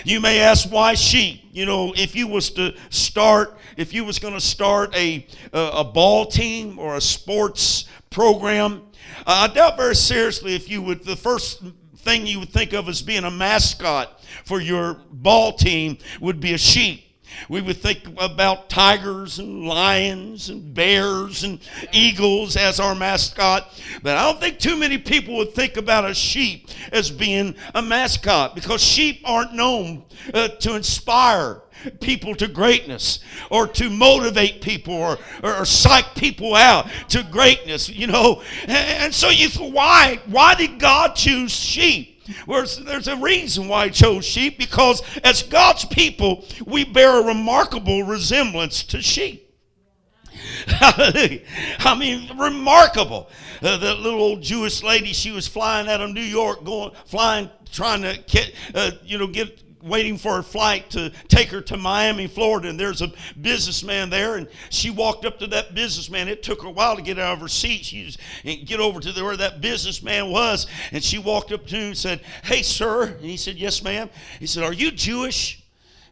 You 0.03 0.19
may 0.19 0.39
ask 0.39 0.69
why 0.69 0.93
sheep. 0.93 1.41
You 1.51 1.65
know, 1.65 1.93
if 1.95 2.15
you 2.15 2.27
was 2.27 2.49
to 2.51 2.75
start, 2.89 3.57
if 3.77 3.93
you 3.93 4.03
was 4.03 4.19
going 4.19 4.33
to 4.33 4.41
start 4.41 4.95
a, 4.95 5.25
a 5.51 5.83
ball 5.83 6.25
team 6.25 6.79
or 6.79 6.95
a 6.95 7.01
sports 7.01 7.85
program, 8.09 8.81
I 9.25 9.47
doubt 9.47 9.77
very 9.77 9.95
seriously 9.95 10.55
if 10.55 10.69
you 10.69 10.81
would, 10.81 11.03
the 11.03 11.15
first 11.15 11.63
thing 11.97 12.27
you 12.27 12.39
would 12.39 12.49
think 12.49 12.73
of 12.73 12.89
as 12.89 13.01
being 13.01 13.23
a 13.23 13.31
mascot 13.31 14.21
for 14.45 14.59
your 14.59 14.95
ball 15.11 15.53
team 15.53 15.97
would 16.19 16.39
be 16.39 16.53
a 16.53 16.57
sheep. 16.57 17.03
We 17.49 17.61
would 17.61 17.77
think 17.77 18.07
about 18.19 18.69
tigers 18.69 19.39
and 19.39 19.65
lions 19.65 20.49
and 20.49 20.73
bears 20.73 21.43
and 21.43 21.59
eagles 21.91 22.55
as 22.55 22.79
our 22.79 22.93
mascot. 22.93 23.81
But 24.03 24.17
I 24.17 24.31
don't 24.31 24.39
think 24.39 24.59
too 24.59 24.77
many 24.77 24.99
people 24.99 25.37
would 25.37 25.53
think 25.53 25.77
about 25.77 26.05
a 26.05 26.13
sheep 26.13 26.69
as 26.91 27.09
being 27.09 27.55
a 27.73 27.81
mascot 27.81 28.53
because 28.53 28.83
sheep 28.83 29.21
aren't 29.25 29.53
known 29.53 30.05
uh, 30.33 30.49
to 30.49 30.75
inspire 30.75 31.62
people 31.99 32.35
to 32.35 32.47
greatness 32.47 33.19
or 33.49 33.67
to 33.67 33.89
motivate 33.89 34.61
people 34.61 34.93
or, 34.93 35.17
or, 35.43 35.55
or, 35.57 35.65
psych 35.65 36.15
people 36.15 36.55
out 36.55 36.87
to 37.09 37.23
greatness, 37.23 37.89
you 37.89 38.07
know. 38.07 38.41
And, 38.63 38.71
and 38.71 39.13
so 39.13 39.29
you 39.29 39.49
why? 39.49 40.19
Why 40.27 40.55
did 40.55 40.79
God 40.79 41.15
choose 41.15 41.51
sheep? 41.51 42.13
Well, 42.47 42.65
there's 42.81 43.07
a 43.07 43.17
reason 43.17 43.67
why 43.67 43.85
he 43.85 43.91
chose 43.91 44.25
sheep 44.25 44.57
because 44.57 45.01
as 45.23 45.43
God's 45.43 45.85
people, 45.85 46.45
we 46.65 46.85
bear 46.85 47.21
a 47.21 47.25
remarkable 47.25 48.03
resemblance 48.03 48.83
to 48.83 49.01
sheep. 49.01 49.43
I 50.67 51.95
mean, 51.97 52.37
remarkable. 52.37 53.29
Uh, 53.61 53.77
the 53.77 53.93
little 53.95 54.21
old 54.21 54.41
Jewish 54.41 54.83
lady, 54.83 55.13
she 55.13 55.31
was 55.31 55.47
flying 55.47 55.87
out 55.87 56.01
of 56.01 56.11
New 56.11 56.21
York, 56.21 56.63
going, 56.63 56.91
flying, 57.05 57.49
trying 57.71 58.01
to 58.01 58.17
get, 58.27 58.53
uh, 58.73 58.91
you 59.03 59.17
know, 59.17 59.27
get 59.27 59.62
waiting 59.83 60.17
for 60.17 60.39
a 60.39 60.43
flight 60.43 60.89
to 60.91 61.11
take 61.27 61.49
her 61.49 61.61
to 61.61 61.77
Miami, 61.77 62.27
Florida, 62.27 62.69
and 62.69 62.79
there's 62.79 63.01
a 63.01 63.11
businessman 63.41 64.09
there, 64.09 64.35
and 64.35 64.47
she 64.69 64.89
walked 64.89 65.25
up 65.25 65.39
to 65.39 65.47
that 65.47 65.75
businessman. 65.75 66.27
It 66.27 66.43
took 66.43 66.61
her 66.61 66.69
a 66.69 66.71
while 66.71 66.95
to 66.95 67.01
get 67.01 67.19
out 67.19 67.33
of 67.33 67.41
her 67.41 67.47
seat. 67.47 67.85
She 67.85 68.05
was, 68.05 68.17
and 68.43 68.65
get 68.65 68.79
over 68.79 68.99
to 68.99 69.11
the, 69.11 69.23
where 69.23 69.37
that 69.37 69.61
businessman 69.61 70.29
was, 70.29 70.67
and 70.91 71.03
she 71.03 71.17
walked 71.17 71.51
up 71.51 71.67
to 71.67 71.75
him 71.75 71.87
and 71.87 71.97
said, 71.97 72.21
"Hey, 72.43 72.61
sir," 72.61 73.03
and 73.03 73.25
he 73.25 73.37
said, 73.37 73.57
"Yes, 73.57 73.83
ma'am." 73.83 74.09
He 74.39 74.47
said, 74.47 74.63
"Are 74.63 74.73
you 74.73 74.91
Jewish?" 74.91 75.62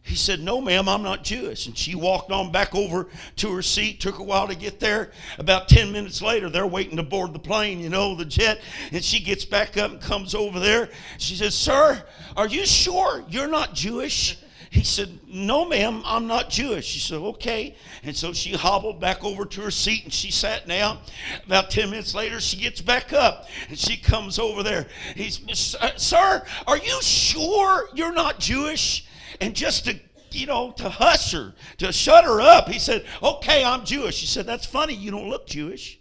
He 0.04 0.16
said, 0.16 0.40
No, 0.40 0.60
ma'am, 0.60 0.88
I'm 0.88 1.02
not 1.02 1.22
Jewish. 1.22 1.66
And 1.66 1.78
she 1.78 1.94
walked 1.94 2.32
on 2.32 2.50
back 2.50 2.74
over 2.74 3.08
to 3.36 3.54
her 3.54 3.62
seat. 3.62 4.00
Took 4.00 4.18
a 4.18 4.22
while 4.22 4.48
to 4.48 4.54
get 4.54 4.80
there. 4.80 5.12
About 5.38 5.68
10 5.68 5.92
minutes 5.92 6.20
later, 6.20 6.50
they're 6.50 6.66
waiting 6.66 6.96
to 6.96 7.02
board 7.02 7.32
the 7.32 7.38
plane, 7.38 7.80
you 7.80 7.88
know, 7.88 8.16
the 8.16 8.24
jet. 8.24 8.60
And 8.90 9.02
she 9.02 9.20
gets 9.20 9.44
back 9.44 9.76
up 9.76 9.92
and 9.92 10.00
comes 10.00 10.34
over 10.34 10.58
there. 10.58 10.88
She 11.18 11.36
says, 11.36 11.54
Sir, 11.54 12.02
are 12.36 12.48
you 12.48 12.66
sure 12.66 13.24
you're 13.28 13.48
not 13.48 13.74
Jewish? 13.74 14.38
He 14.70 14.82
said, 14.82 15.20
No, 15.28 15.66
ma'am, 15.66 16.02
I'm 16.04 16.26
not 16.26 16.50
Jewish. 16.50 16.86
She 16.86 16.98
said, 16.98 17.18
Okay. 17.18 17.76
And 18.02 18.16
so 18.16 18.32
she 18.32 18.54
hobbled 18.54 19.00
back 19.00 19.22
over 19.22 19.44
to 19.44 19.60
her 19.60 19.70
seat 19.70 20.02
and 20.02 20.12
she 20.12 20.32
sat 20.32 20.66
down. 20.66 20.98
About 21.46 21.70
10 21.70 21.90
minutes 21.90 22.12
later, 22.12 22.40
she 22.40 22.56
gets 22.56 22.80
back 22.80 23.12
up 23.12 23.46
and 23.68 23.78
she 23.78 23.96
comes 23.96 24.40
over 24.40 24.64
there. 24.64 24.88
He's, 25.14 25.76
Sir, 25.96 26.44
are 26.66 26.78
you 26.78 27.02
sure 27.02 27.88
you're 27.94 28.14
not 28.14 28.40
Jewish? 28.40 29.06
And 29.40 29.54
just 29.54 29.86
to 29.86 29.98
you 30.34 30.46
know, 30.46 30.72
to 30.72 30.88
hush 30.88 31.32
her, 31.32 31.54
to 31.78 31.92
shut 31.92 32.24
her 32.24 32.40
up. 32.40 32.68
He 32.68 32.78
said, 32.78 33.04
Okay, 33.22 33.64
I'm 33.64 33.84
Jewish. 33.84 34.16
She 34.16 34.26
said, 34.26 34.46
That's 34.46 34.66
funny. 34.66 34.94
You 34.94 35.10
don't 35.10 35.28
look 35.28 35.46
Jewish. 35.46 36.00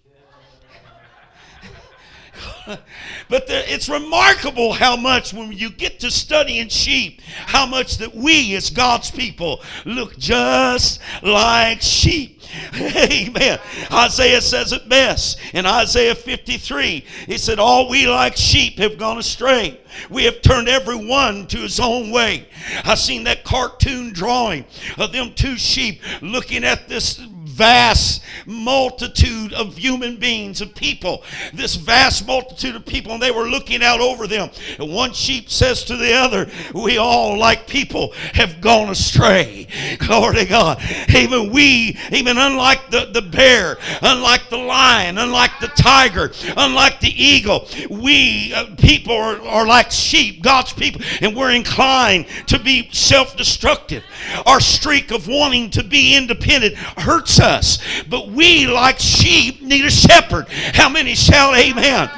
but 3.30 3.48
the, 3.48 3.74
it's 3.74 3.90
remarkable 3.90 4.74
how 4.74 4.96
much 4.96 5.34
when 5.34 5.52
you 5.52 5.70
get 5.70 6.00
to 6.00 6.12
studying 6.12 6.70
sheep, 6.70 7.22
how 7.22 7.66
much 7.66 7.98
that 7.98 8.14
we 8.14 8.56
as 8.56 8.70
God's 8.70 9.12
people 9.12 9.62
look 9.86 10.18
just 10.18 11.00
like 11.24 11.82
sheep. 11.82 12.42
Amen. 12.76 13.60
Isaiah 13.92 14.42
says 14.42 14.74
it 14.74 14.90
best 14.90 15.40
in 15.54 15.66
Isaiah 15.66 16.16
53. 16.16 17.06
He 17.28 17.38
said, 17.38 17.60
All 17.60 17.90
we 17.90 18.08
like 18.08 18.36
sheep 18.36 18.78
have 18.78 18.98
gone 18.98 19.18
astray. 19.18 19.80
We 20.10 20.24
have 20.26 20.42
turned 20.42 20.68
every 20.68 20.96
one 20.96 21.48
to 21.48 21.58
his 21.58 21.80
own 21.80 22.12
way. 22.12 22.48
I've 22.84 23.00
seen 23.00 23.24
that 23.26 23.44
cartoon 23.44 24.14
drawing 24.14 24.66
of 24.98 25.12
them 25.12 25.34
two 25.34 25.58
sheep 25.58 26.02
looking 26.22 26.64
at 26.64 26.88
this 26.88 27.20
vast 27.52 28.22
multitude 28.46 29.54
of 29.54 29.78
human 29.78 30.18
beings, 30.18 30.62
of 30.62 30.74
people, 30.74 31.24
this 31.54 31.76
vast 31.76 32.26
multitude 32.26 32.76
of 32.76 32.86
people, 32.86 33.14
and 33.14 33.22
they 33.22 33.32
were 33.32 33.48
looking 33.48 33.84
out 33.84 34.00
over 34.00 34.28
them. 34.28 34.50
And 34.80 34.94
one 34.94 35.14
sheep 35.14 35.50
says 35.50 35.84
to 35.86 35.96
the 35.96 36.14
other, 36.14 36.50
We 36.74 36.98
all, 36.98 37.38
like 37.38 37.68
people, 37.68 38.14
have 38.34 38.62
gone 38.62 38.90
astray. 38.90 39.68
Glory 40.00 40.36
to 40.38 40.46
God. 40.46 40.82
Even 41.14 41.52
we, 41.52 41.98
even 42.12 42.38
unlike 42.38 42.90
the, 42.90 43.10
the 43.14 43.22
bear, 43.22 43.78
unlike 44.02 44.50
the 44.50 44.58
lion, 44.58 45.18
unlike 45.18 45.60
the 45.60 45.68
tiger, 45.68 46.32
unlike 46.58 47.00
the 47.00 47.10
eagle, 47.10 47.68
we 47.90 48.54
uh, 48.54 48.76
people 48.78 49.16
are, 49.16 49.42
are 49.42 49.68
like 49.68 49.92
sheep, 49.92 50.42
God's 50.42 50.74
people, 50.74 51.02
and 51.22 51.36
we're 51.36 51.52
inclined 51.52 52.28
to 52.48 52.60
be 52.60 52.90
self 52.92 53.36
destructive. 53.38 54.04
Our 54.46 54.60
streak 54.60 55.12
of 55.12 55.28
wanting 55.28 55.70
to 55.72 55.84
be 55.84 56.16
independent 56.16 56.76
hurts 56.76 57.40
us. 57.42 57.80
But 58.10 58.30
we, 58.30 58.68
like 58.68 59.00
sheep, 59.00 59.62
need 59.62 59.86
a 59.86 59.92
shepherd. 59.92 60.48
How 60.50 60.90
many 60.90 61.16
shout 61.16 61.58
amen? 61.58 62.10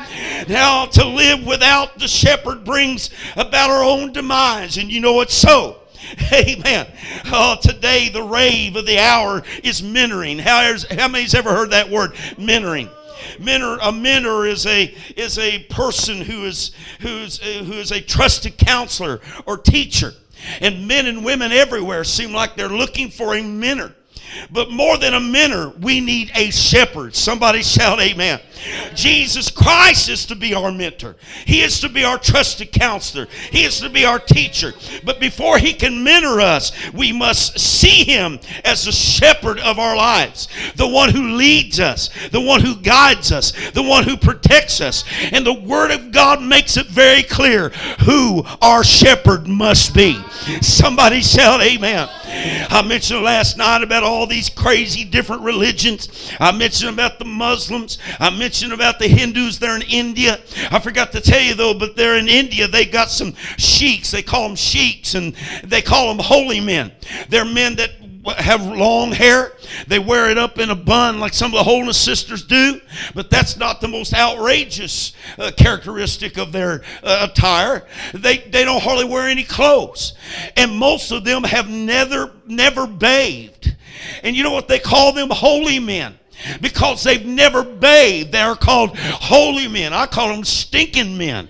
Now, 0.47 0.85
to 0.85 1.07
live 1.07 1.45
without 1.45 1.97
the 1.97 2.07
shepherd 2.07 2.63
brings 2.63 3.09
about 3.35 3.69
our 3.69 3.83
own 3.83 4.11
demise, 4.11 4.77
and 4.77 4.91
you 4.91 4.99
know 4.99 5.21
it's 5.21 5.33
so. 5.33 5.79
Amen. 6.33 6.87
Oh, 7.31 7.55
today 7.61 8.09
the 8.09 8.23
rave 8.23 8.75
of 8.75 8.85
the 8.85 8.99
hour 8.99 9.41
is 9.63 9.81
mentoring. 9.81 10.39
How, 10.39 10.75
how 10.91 11.07
many's 11.07 11.33
ever 11.33 11.51
heard 11.51 11.71
that 11.71 11.89
word, 11.89 12.13
mentoring? 12.35 12.89
Mentor, 13.39 13.77
a 13.81 13.91
mentor 13.91 14.45
is 14.45 14.65
a 14.65 14.93
is 15.15 15.39
a 15.39 15.59
person 15.69 16.21
who 16.21 16.43
is 16.43 16.71
who's 16.99 17.39
uh, 17.41 17.63
who 17.63 17.73
is 17.73 17.91
a 17.91 18.01
trusted 18.01 18.57
counselor 18.57 19.21
or 19.45 19.57
teacher. 19.57 20.13
And 20.59 20.87
men 20.87 21.05
and 21.05 21.23
women 21.23 21.53
everywhere 21.53 22.03
seem 22.03 22.33
like 22.33 22.57
they're 22.57 22.67
looking 22.67 23.09
for 23.09 23.35
a 23.35 23.41
mentor. 23.41 23.95
But 24.51 24.71
more 24.71 24.97
than 24.97 25.13
a 25.13 25.19
mentor, 25.19 25.73
we 25.81 25.99
need 25.99 26.31
a 26.35 26.51
shepherd. 26.51 27.15
Somebody 27.15 27.63
shout 27.63 27.99
amen. 27.99 28.39
Jesus 28.95 29.49
Christ 29.49 30.09
is 30.09 30.25
to 30.27 30.35
be 30.35 30.53
our 30.53 30.71
mentor. 30.71 31.15
He 31.45 31.61
is 31.61 31.79
to 31.81 31.89
be 31.89 32.03
our 32.03 32.17
trusted 32.17 32.71
counselor. 32.71 33.27
He 33.51 33.63
is 33.63 33.79
to 33.81 33.89
be 33.89 34.05
our 34.05 34.19
teacher. 34.19 34.73
But 35.03 35.19
before 35.19 35.57
he 35.57 35.73
can 35.73 36.03
mentor 36.03 36.39
us, 36.39 36.71
we 36.93 37.11
must 37.11 37.59
see 37.59 38.03
him 38.03 38.39
as 38.63 38.85
the 38.85 38.91
shepherd 38.91 39.59
of 39.59 39.79
our 39.79 39.95
lives, 39.95 40.47
the 40.75 40.87
one 40.87 41.09
who 41.09 41.35
leads 41.35 41.79
us, 41.79 42.09
the 42.31 42.41
one 42.41 42.61
who 42.61 42.75
guides 42.75 43.31
us, 43.31 43.51
the 43.71 43.83
one 43.83 44.03
who 44.03 44.17
protects 44.17 44.81
us. 44.81 45.03
And 45.31 45.45
the 45.45 45.53
word 45.53 45.91
of 45.91 46.11
God 46.11 46.41
makes 46.41 46.77
it 46.77 46.87
very 46.87 47.23
clear 47.23 47.69
who 48.05 48.43
our 48.61 48.83
shepherd 48.83 49.47
must 49.47 49.93
be. 49.93 50.21
Somebody 50.61 51.21
shout 51.21 51.61
amen. 51.61 52.07
I 52.69 52.83
mentioned 52.87 53.21
last 53.21 53.57
night 53.57 53.83
about 53.83 54.03
all 54.03 54.27
these 54.27 54.49
crazy 54.49 55.03
different 55.03 55.43
religions. 55.43 56.31
I 56.39 56.51
mentioned 56.51 56.89
about 56.89 57.19
the 57.19 57.25
Muslims. 57.25 57.97
I 58.19 58.29
mentioned 58.29 58.73
about 58.73 58.99
the 58.99 59.07
Hindus. 59.07 59.59
They're 59.59 59.75
in 59.75 59.83
India. 59.83 60.39
I 60.71 60.79
forgot 60.79 61.11
to 61.13 61.21
tell 61.21 61.41
you 61.41 61.53
though, 61.53 61.73
but 61.73 61.95
they're 61.95 62.17
in 62.17 62.27
India. 62.27 62.67
They 62.67 62.85
got 62.85 63.09
some 63.09 63.33
sheiks. 63.57 64.11
They 64.11 64.23
call 64.23 64.47
them 64.47 64.55
sheiks 64.55 65.15
and 65.15 65.35
they 65.63 65.81
call 65.81 66.07
them 66.07 66.23
holy 66.23 66.59
men. 66.59 66.91
They're 67.29 67.45
men 67.45 67.75
that 67.75 68.02
have 68.37 68.65
long 68.65 69.11
hair. 69.11 69.51
They 69.87 69.99
wear 69.99 70.29
it 70.29 70.37
up 70.37 70.59
in 70.59 70.69
a 70.69 70.75
bun 70.75 71.19
like 71.19 71.33
some 71.33 71.53
of 71.53 71.57
the 71.57 71.63
holiness 71.63 71.99
sisters 71.99 72.43
do. 72.43 72.79
But 73.13 73.29
that's 73.29 73.57
not 73.57 73.81
the 73.81 73.87
most 73.87 74.13
outrageous 74.13 75.13
uh, 75.37 75.51
characteristic 75.55 76.37
of 76.37 76.51
their 76.51 76.83
uh, 77.03 77.27
attire. 77.29 77.85
They, 78.13 78.37
they 78.37 78.63
don't 78.63 78.81
hardly 78.81 79.05
wear 79.05 79.27
any 79.27 79.43
clothes. 79.43 80.13
And 80.55 80.77
most 80.77 81.11
of 81.11 81.23
them 81.23 81.43
have 81.43 81.69
never, 81.69 82.33
never 82.45 82.87
bathed. 82.87 83.75
And 84.23 84.35
you 84.35 84.43
know 84.43 84.51
what 84.51 84.67
they 84.67 84.79
call 84.79 85.13
them? 85.13 85.29
Holy 85.29 85.79
men 85.79 86.17
because 86.61 87.03
they've 87.03 87.25
never 87.25 87.63
bathed. 87.63 88.31
They're 88.31 88.55
called 88.55 88.97
holy 88.97 89.67
men. 89.67 89.93
I 89.93 90.05
call 90.05 90.29
them 90.29 90.43
stinking 90.43 91.17
men. 91.17 91.49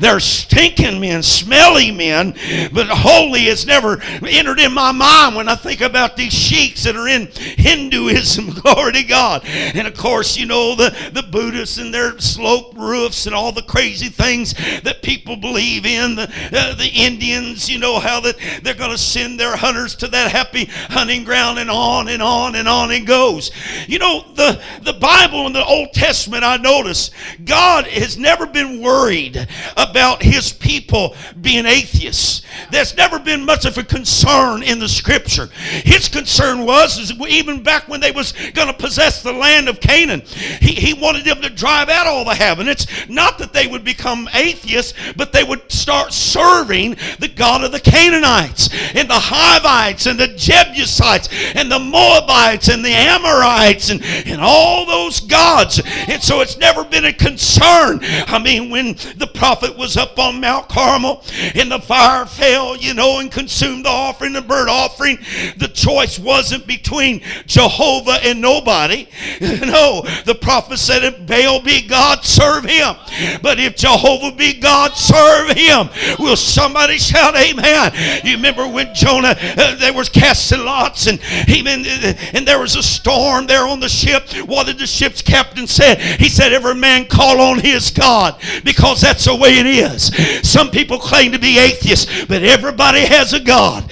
They're 0.00 0.20
stinking 0.20 1.00
men, 1.00 1.22
smelly 1.22 1.90
men, 1.90 2.34
but 2.72 2.88
holy 2.88 3.44
has 3.44 3.66
never 3.66 4.00
entered 4.02 4.60
in 4.60 4.72
my 4.72 4.92
mind 4.92 5.36
when 5.36 5.48
I 5.48 5.54
think 5.54 5.80
about 5.80 6.16
these 6.16 6.32
sheiks 6.32 6.84
that 6.84 6.96
are 6.96 7.08
in 7.08 7.26
Hinduism. 7.26 8.50
Glory 8.62 8.92
to 8.92 9.04
God. 9.04 9.44
And 9.46 9.86
of 9.86 9.96
course, 9.96 10.36
you 10.36 10.46
know, 10.46 10.74
the, 10.74 10.94
the 11.12 11.22
Buddhists 11.22 11.78
and 11.78 11.92
their 11.92 12.18
sloped 12.18 12.76
roofs 12.76 13.26
and 13.26 13.34
all 13.34 13.52
the 13.52 13.62
crazy 13.62 14.08
things 14.08 14.54
that 14.82 15.02
people 15.02 15.36
believe 15.36 15.86
in. 15.86 16.16
The, 16.16 16.30
uh, 16.52 16.74
the 16.74 16.90
Indians, 16.94 17.68
you 17.68 17.78
know, 17.78 17.98
how 17.98 18.20
that 18.20 18.36
they're 18.62 18.74
going 18.74 18.90
to 18.90 18.98
send 18.98 19.38
their 19.38 19.56
hunters 19.56 19.94
to 19.96 20.08
that 20.08 20.30
happy 20.30 20.66
hunting 20.90 21.24
ground 21.24 21.58
and 21.58 21.70
on 21.70 22.08
and 22.08 22.22
on 22.22 22.54
and 22.54 22.68
on 22.68 22.90
it 22.90 23.00
goes. 23.00 23.50
You 23.86 23.98
know, 23.98 24.23
the, 24.34 24.60
the 24.82 24.92
Bible 24.94 25.46
in 25.46 25.52
the 25.52 25.64
Old 25.64 25.92
Testament, 25.92 26.44
I 26.44 26.56
notice 26.56 27.10
God 27.44 27.86
has 27.86 28.18
never 28.18 28.46
been 28.46 28.80
worried 28.80 29.46
about 29.76 30.22
his 30.22 30.52
people 30.52 31.16
being 31.40 31.66
atheists. 31.66 32.42
There's 32.70 32.96
never 32.96 33.18
been 33.18 33.44
much 33.44 33.64
of 33.64 33.78
a 33.78 33.84
concern 33.84 34.62
in 34.62 34.78
the 34.78 34.88
scripture. 34.88 35.46
His 35.46 36.08
concern 36.08 36.64
was, 36.64 36.98
is 36.98 37.12
even 37.28 37.62
back 37.62 37.88
when 37.88 38.00
they 38.00 38.12
was 38.12 38.32
going 38.54 38.68
to 38.68 38.74
possess 38.74 39.22
the 39.22 39.32
land 39.32 39.68
of 39.68 39.80
Canaan, 39.80 40.20
he, 40.60 40.74
he 40.74 40.94
wanted 40.94 41.24
them 41.24 41.40
to 41.42 41.50
drive 41.50 41.88
out 41.88 42.06
all 42.06 42.24
the 42.24 42.34
habitants. 42.34 42.86
Not 43.08 43.38
that 43.38 43.52
they 43.52 43.66
would 43.66 43.84
become 43.84 44.28
atheists, 44.34 44.94
but 45.16 45.32
they 45.32 45.44
would 45.44 45.70
start 45.70 46.12
serving 46.12 46.96
the 47.18 47.32
God 47.34 47.64
of 47.64 47.72
the 47.72 47.80
Canaanites 47.80 48.68
and 48.94 49.08
the 49.08 49.14
Hivites 49.14 50.06
and 50.06 50.18
the 50.18 50.28
Jebusites 50.28 51.28
and 51.54 51.70
the 51.70 51.78
Moabites 51.78 52.68
and 52.68 52.84
the 52.84 52.90
Amorites 52.90 53.90
and, 53.90 54.02
and 54.26 54.40
all 54.40 54.86
those 54.86 55.20
gods. 55.20 55.80
And 56.08 56.22
so 56.22 56.40
it's 56.40 56.58
never 56.58 56.84
been 56.84 57.04
a 57.04 57.12
concern. 57.12 58.00
I 58.02 58.38
mean, 58.42 58.70
when 58.70 58.94
the 59.16 59.30
prophet 59.32 59.76
was 59.76 59.96
up 59.96 60.18
on 60.18 60.40
Mount 60.40 60.68
Carmel 60.68 61.22
and 61.54 61.70
the 61.70 61.80
fire 61.80 62.26
fell, 62.26 62.76
you 62.76 62.94
know, 62.94 63.20
and 63.20 63.30
consumed 63.30 63.84
the 63.84 63.90
offering, 63.90 64.32
the 64.32 64.42
burnt 64.42 64.70
offering, 64.70 65.18
the 65.56 65.70
choice 65.72 66.18
wasn't 66.18 66.66
between 66.66 67.22
Jehovah 67.46 68.18
and 68.22 68.40
nobody. 68.40 69.08
No, 69.64 70.02
the 70.24 70.34
prophet 70.34 70.78
said, 70.78 71.04
if 71.04 71.26
Baal 71.26 71.60
be 71.60 71.86
God, 71.86 72.24
serve 72.24 72.64
him. 72.64 72.94
But 73.42 73.58
if 73.58 73.76
Jehovah 73.76 74.34
be 74.36 74.54
God, 74.54 74.92
serve 74.94 75.50
him. 75.50 75.88
Will 76.18 76.36
somebody 76.36 76.98
shout 76.98 77.36
amen? 77.36 77.92
You 78.24 78.36
remember 78.36 78.68
when 78.68 78.94
Jonah, 78.94 79.36
uh, 79.38 79.76
there 79.76 79.92
was 79.92 80.08
casting 80.08 80.64
lots 80.64 81.06
and, 81.06 81.20
and, 81.48 81.86
and 82.34 82.46
there 82.46 82.58
was 82.58 82.76
a 82.76 82.82
storm 82.82 83.46
there 83.46 83.66
on 83.66 83.80
the 83.80 83.88
ship. 83.94 84.28
What 84.46 84.66
did 84.66 84.78
the 84.78 84.86
ship's 84.86 85.22
captain 85.22 85.66
say? 85.66 85.96
He 86.18 86.28
said, 86.28 86.52
every 86.52 86.74
man 86.74 87.06
call 87.06 87.40
on 87.40 87.58
his 87.58 87.90
God 87.90 88.40
because 88.64 89.00
that's 89.00 89.24
the 89.24 89.34
way 89.34 89.58
it 89.58 89.66
is. 89.66 90.10
Some 90.48 90.70
people 90.70 90.98
claim 90.98 91.32
to 91.32 91.38
be 91.38 91.58
atheists, 91.58 92.24
but 92.26 92.42
everybody 92.42 93.00
has 93.00 93.32
a 93.32 93.40
God. 93.40 93.84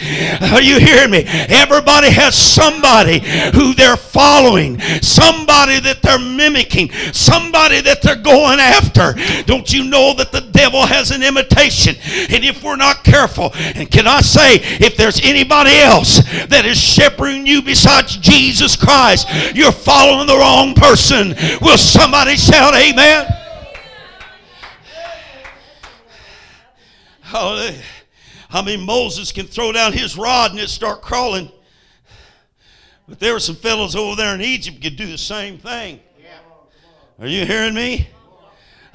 Are 0.43 0.63
you 0.63 0.79
hearing 0.79 1.11
me? 1.11 1.25
Everybody 1.27 2.11
has 2.11 2.35
somebody 2.35 3.21
who 3.55 3.75
they're 3.75 3.97
following, 3.97 4.81
somebody 5.01 5.81
that 5.81 6.03
they're 6.03 6.19
mimicking, 6.19 6.91
somebody 7.13 7.81
that 7.83 8.03
they're 8.03 8.17
going 8.17 8.59
after. 8.59 9.15
Don't 9.45 9.73
you 9.73 9.85
know 9.85 10.15
that 10.15 10.33
the 10.33 10.41
devil 10.41 10.87
has 10.87 11.11
an 11.11 11.23
imitation? 11.23 11.97
And 12.31 12.45
if 12.45 12.63
we're 12.63 12.77
not 12.77 13.05
careful, 13.05 13.53
and 13.55 13.91
can 13.91 14.07
I 14.07 14.21
say, 14.21 14.57
if 14.81 14.97
there's 14.97 15.21
anybody 15.25 15.77
else 15.79 16.21
that 16.47 16.65
is 16.65 16.79
shepherding 16.79 17.47
you 17.47 17.63
besides 17.63 18.17
Jesus 18.17 18.77
Christ, 18.77 19.29
you're 19.55 19.73
following 19.93 20.27
the 20.27 20.37
wrong 20.37 20.75
person. 20.75 21.35
Will 21.61 21.77
somebody 21.77 22.37
shout 22.37 22.75
amen? 22.75 23.27
Hallelujah. 27.21 27.83
I 28.51 28.63
mean, 28.63 28.87
Moses 28.87 29.33
can 29.33 29.47
throw 29.47 29.71
down 29.71 29.93
his 29.93 30.17
rod 30.17 30.53
and 30.53 30.61
it 30.61 30.69
start 30.69 31.03
crawling. 31.03 31.51
But 33.07 33.21
there 33.21 33.35
were 33.35 33.41
some 33.41 33.55
fellows 33.57 33.95
over 33.95 34.17
there 34.17 34.35
in 34.35 34.41
Egypt 34.41 34.81
could 34.83 34.97
do 34.97 35.07
the 35.07 35.19
same 35.19 35.59
thing. 35.59 36.01
Are 37.19 37.27
you 37.27 37.45
hearing 37.45 37.75
me? 37.75 38.09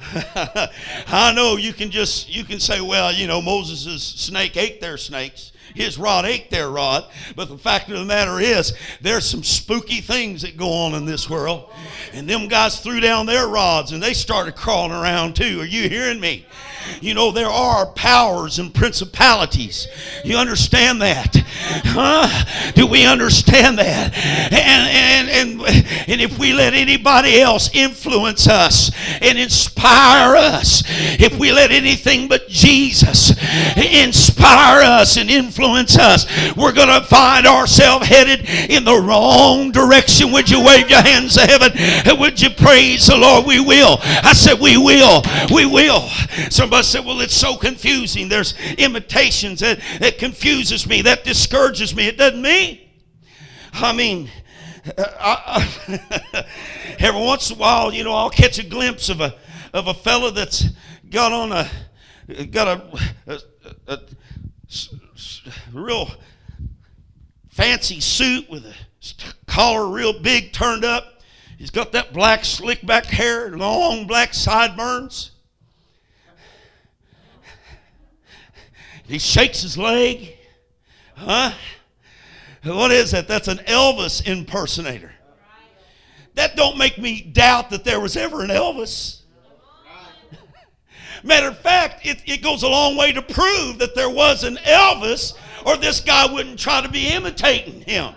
I 0.00 1.32
know 1.34 1.56
you 1.56 1.72
can 1.72 1.90
just 1.90 2.28
you 2.28 2.44
can 2.44 2.58
say, 2.58 2.80
well, 2.80 3.12
you 3.12 3.26
know, 3.28 3.40
Moses' 3.40 4.02
snake 4.02 4.56
ate 4.56 4.80
their 4.80 4.96
snakes. 4.96 5.52
His 5.74 5.98
rod 5.98 6.24
ate 6.24 6.50
their 6.50 6.70
rod. 6.70 7.04
But 7.36 7.48
the 7.48 7.58
fact 7.58 7.90
of 7.90 7.98
the 7.98 8.04
matter 8.04 8.40
is, 8.40 8.72
there's 9.00 9.28
some 9.28 9.42
spooky 9.42 10.00
things 10.00 10.42
that 10.42 10.56
go 10.56 10.70
on 10.70 10.94
in 10.94 11.04
this 11.04 11.28
world. 11.28 11.70
And 12.12 12.28
them 12.28 12.48
guys 12.48 12.80
threw 12.80 13.00
down 13.00 13.26
their 13.26 13.48
rods 13.48 13.92
and 13.92 14.02
they 14.02 14.14
started 14.14 14.56
crawling 14.56 14.92
around 14.92 15.36
too. 15.36 15.60
Are 15.60 15.66
you 15.66 15.88
hearing 15.88 16.20
me? 16.20 16.46
You 17.00 17.14
know, 17.14 17.30
there 17.30 17.48
are 17.48 17.86
powers 17.86 18.58
and 18.58 18.74
principalities. 18.74 19.88
You 20.24 20.36
understand 20.36 21.00
that? 21.02 21.36
Huh? 21.84 22.72
Do 22.74 22.86
we 22.86 23.06
understand 23.06 23.78
that? 23.78 24.14
And, 24.52 25.28
and, 25.28 25.60
and, 25.60 25.86
and 26.08 26.20
if 26.20 26.38
we 26.38 26.52
let 26.52 26.74
anybody 26.74 27.40
else 27.40 27.70
influence 27.74 28.48
us 28.48 28.90
and 29.20 29.38
inspire 29.38 30.36
us, 30.36 30.82
if 31.20 31.38
we 31.38 31.52
let 31.52 31.70
anything 31.70 32.28
but 32.28 32.48
Jesus 32.48 33.30
inspire 33.76 34.82
us 34.82 35.16
and 35.16 35.30
influence 35.30 35.98
us, 35.98 36.26
we're 36.56 36.72
going 36.72 36.88
to 36.88 37.06
find 37.06 37.46
ourselves 37.46 38.06
headed 38.06 38.48
in 38.70 38.84
the 38.84 38.96
wrong 38.96 39.70
direction. 39.70 40.32
Would 40.32 40.50
you 40.50 40.64
wave 40.64 40.90
your 40.90 41.02
hands 41.02 41.34
to 41.34 41.42
heaven? 41.42 41.72
Would 42.18 42.40
you 42.40 42.50
praise 42.50 43.06
the 43.06 43.16
Lord? 43.16 43.46
We 43.46 43.60
will. 43.60 43.98
I 44.02 44.32
said, 44.32 44.60
We 44.60 44.76
will. 44.76 45.22
We 45.52 45.66
will. 45.66 46.08
Somebody 46.50 46.77
said, 46.82 47.04
Well, 47.04 47.20
it's 47.20 47.34
so 47.34 47.56
confusing. 47.56 48.28
There's 48.28 48.54
imitations 48.76 49.60
that, 49.60 49.80
that 50.00 50.18
confuses 50.18 50.86
me, 50.86 51.02
that 51.02 51.24
discourages 51.24 51.94
me. 51.94 52.08
It 52.08 52.18
doesn't 52.18 52.42
me. 52.42 52.90
I 53.74 53.92
mean, 53.92 54.30
uh, 54.96 55.04
I, 55.20 55.68
I, 55.88 56.44
every 56.98 57.20
once 57.20 57.50
in 57.50 57.56
a 57.56 57.58
while, 57.58 57.92
you 57.92 58.04
know, 58.04 58.12
I'll 58.12 58.30
catch 58.30 58.58
a 58.58 58.64
glimpse 58.64 59.08
of 59.08 59.20
a 59.20 59.34
of 59.72 59.86
a 59.86 59.94
fella 59.94 60.32
that's 60.32 60.64
got 61.10 61.32
on 61.32 61.52
a 61.52 61.68
got 62.46 62.68
a, 62.68 62.98
a, 63.26 63.38
a, 63.86 63.92
a 63.92 64.00
real 65.72 66.10
fancy 67.50 68.00
suit 68.00 68.48
with 68.50 68.64
a 68.64 68.74
collar 69.46 69.88
real 69.88 70.20
big 70.20 70.52
turned 70.52 70.84
up. 70.84 71.22
He's 71.58 71.70
got 71.70 71.92
that 71.92 72.12
black 72.12 72.44
slick 72.44 72.86
back 72.86 73.06
hair, 73.06 73.50
long 73.56 74.06
black 74.06 74.32
sideburns. 74.32 75.32
He 79.08 79.18
shakes 79.18 79.62
his 79.62 79.78
leg. 79.78 80.36
Huh? 81.16 81.52
What 82.62 82.92
is 82.92 83.12
that? 83.12 83.26
That's 83.26 83.48
an 83.48 83.58
Elvis 83.58 84.26
impersonator. 84.26 85.12
That 86.34 86.54
don't 86.54 86.76
make 86.76 86.98
me 86.98 87.22
doubt 87.22 87.70
that 87.70 87.84
there 87.84 87.98
was 87.98 88.16
ever 88.16 88.42
an 88.44 88.50
Elvis. 88.50 89.22
Matter 91.24 91.48
of 91.48 91.58
fact, 91.58 92.06
it, 92.06 92.22
it 92.26 92.42
goes 92.42 92.62
a 92.62 92.68
long 92.68 92.96
way 92.96 93.10
to 93.12 93.22
prove 93.22 93.78
that 93.78 93.94
there 93.94 94.10
was 94.10 94.44
an 94.44 94.56
Elvis, 94.58 95.34
or 95.66 95.76
this 95.76 96.00
guy 96.00 96.32
wouldn't 96.32 96.58
try 96.58 96.80
to 96.80 96.88
be 96.88 97.08
imitating 97.08 97.80
him. 97.80 98.14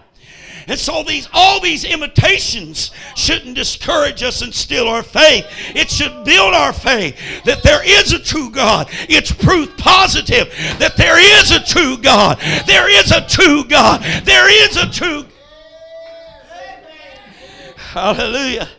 And 0.67 0.79
so 0.79 1.03
these 1.03 1.27
all 1.33 1.59
these 1.59 1.83
imitations 1.83 2.91
shouldn't 3.15 3.55
discourage 3.55 4.23
us 4.23 4.41
and 4.41 4.53
steal 4.53 4.87
our 4.87 5.03
faith. 5.03 5.45
It 5.75 5.89
should 5.89 6.23
build 6.23 6.53
our 6.53 6.73
faith 6.73 7.17
that 7.45 7.63
there 7.63 7.81
is 7.83 8.13
a 8.13 8.19
true 8.19 8.49
God. 8.49 8.87
It's 9.09 9.31
proof 9.31 9.75
positive 9.77 10.49
that 10.79 10.97
there 10.97 11.19
is 11.19 11.51
a 11.51 11.63
true 11.63 11.97
God. 11.97 12.39
There 12.65 12.89
is 12.89 13.11
a 13.11 13.25
true 13.27 13.63
God. 13.63 14.01
There 14.25 14.49
is 14.49 14.77
a 14.77 14.89
true 14.89 15.25
Hallelujah. 17.91 18.69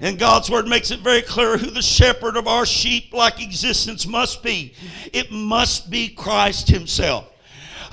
And 0.00 0.16
God's 0.16 0.48
word 0.48 0.68
makes 0.68 0.92
it 0.92 1.00
very 1.00 1.22
clear 1.22 1.58
who 1.58 1.70
the 1.70 1.82
shepherd 1.82 2.36
of 2.36 2.46
our 2.46 2.64
sheep 2.64 3.12
like 3.12 3.42
existence 3.42 4.06
must 4.06 4.44
be. 4.44 4.74
It 5.12 5.32
must 5.32 5.90
be 5.90 6.08
Christ 6.08 6.68
Himself. 6.68 7.33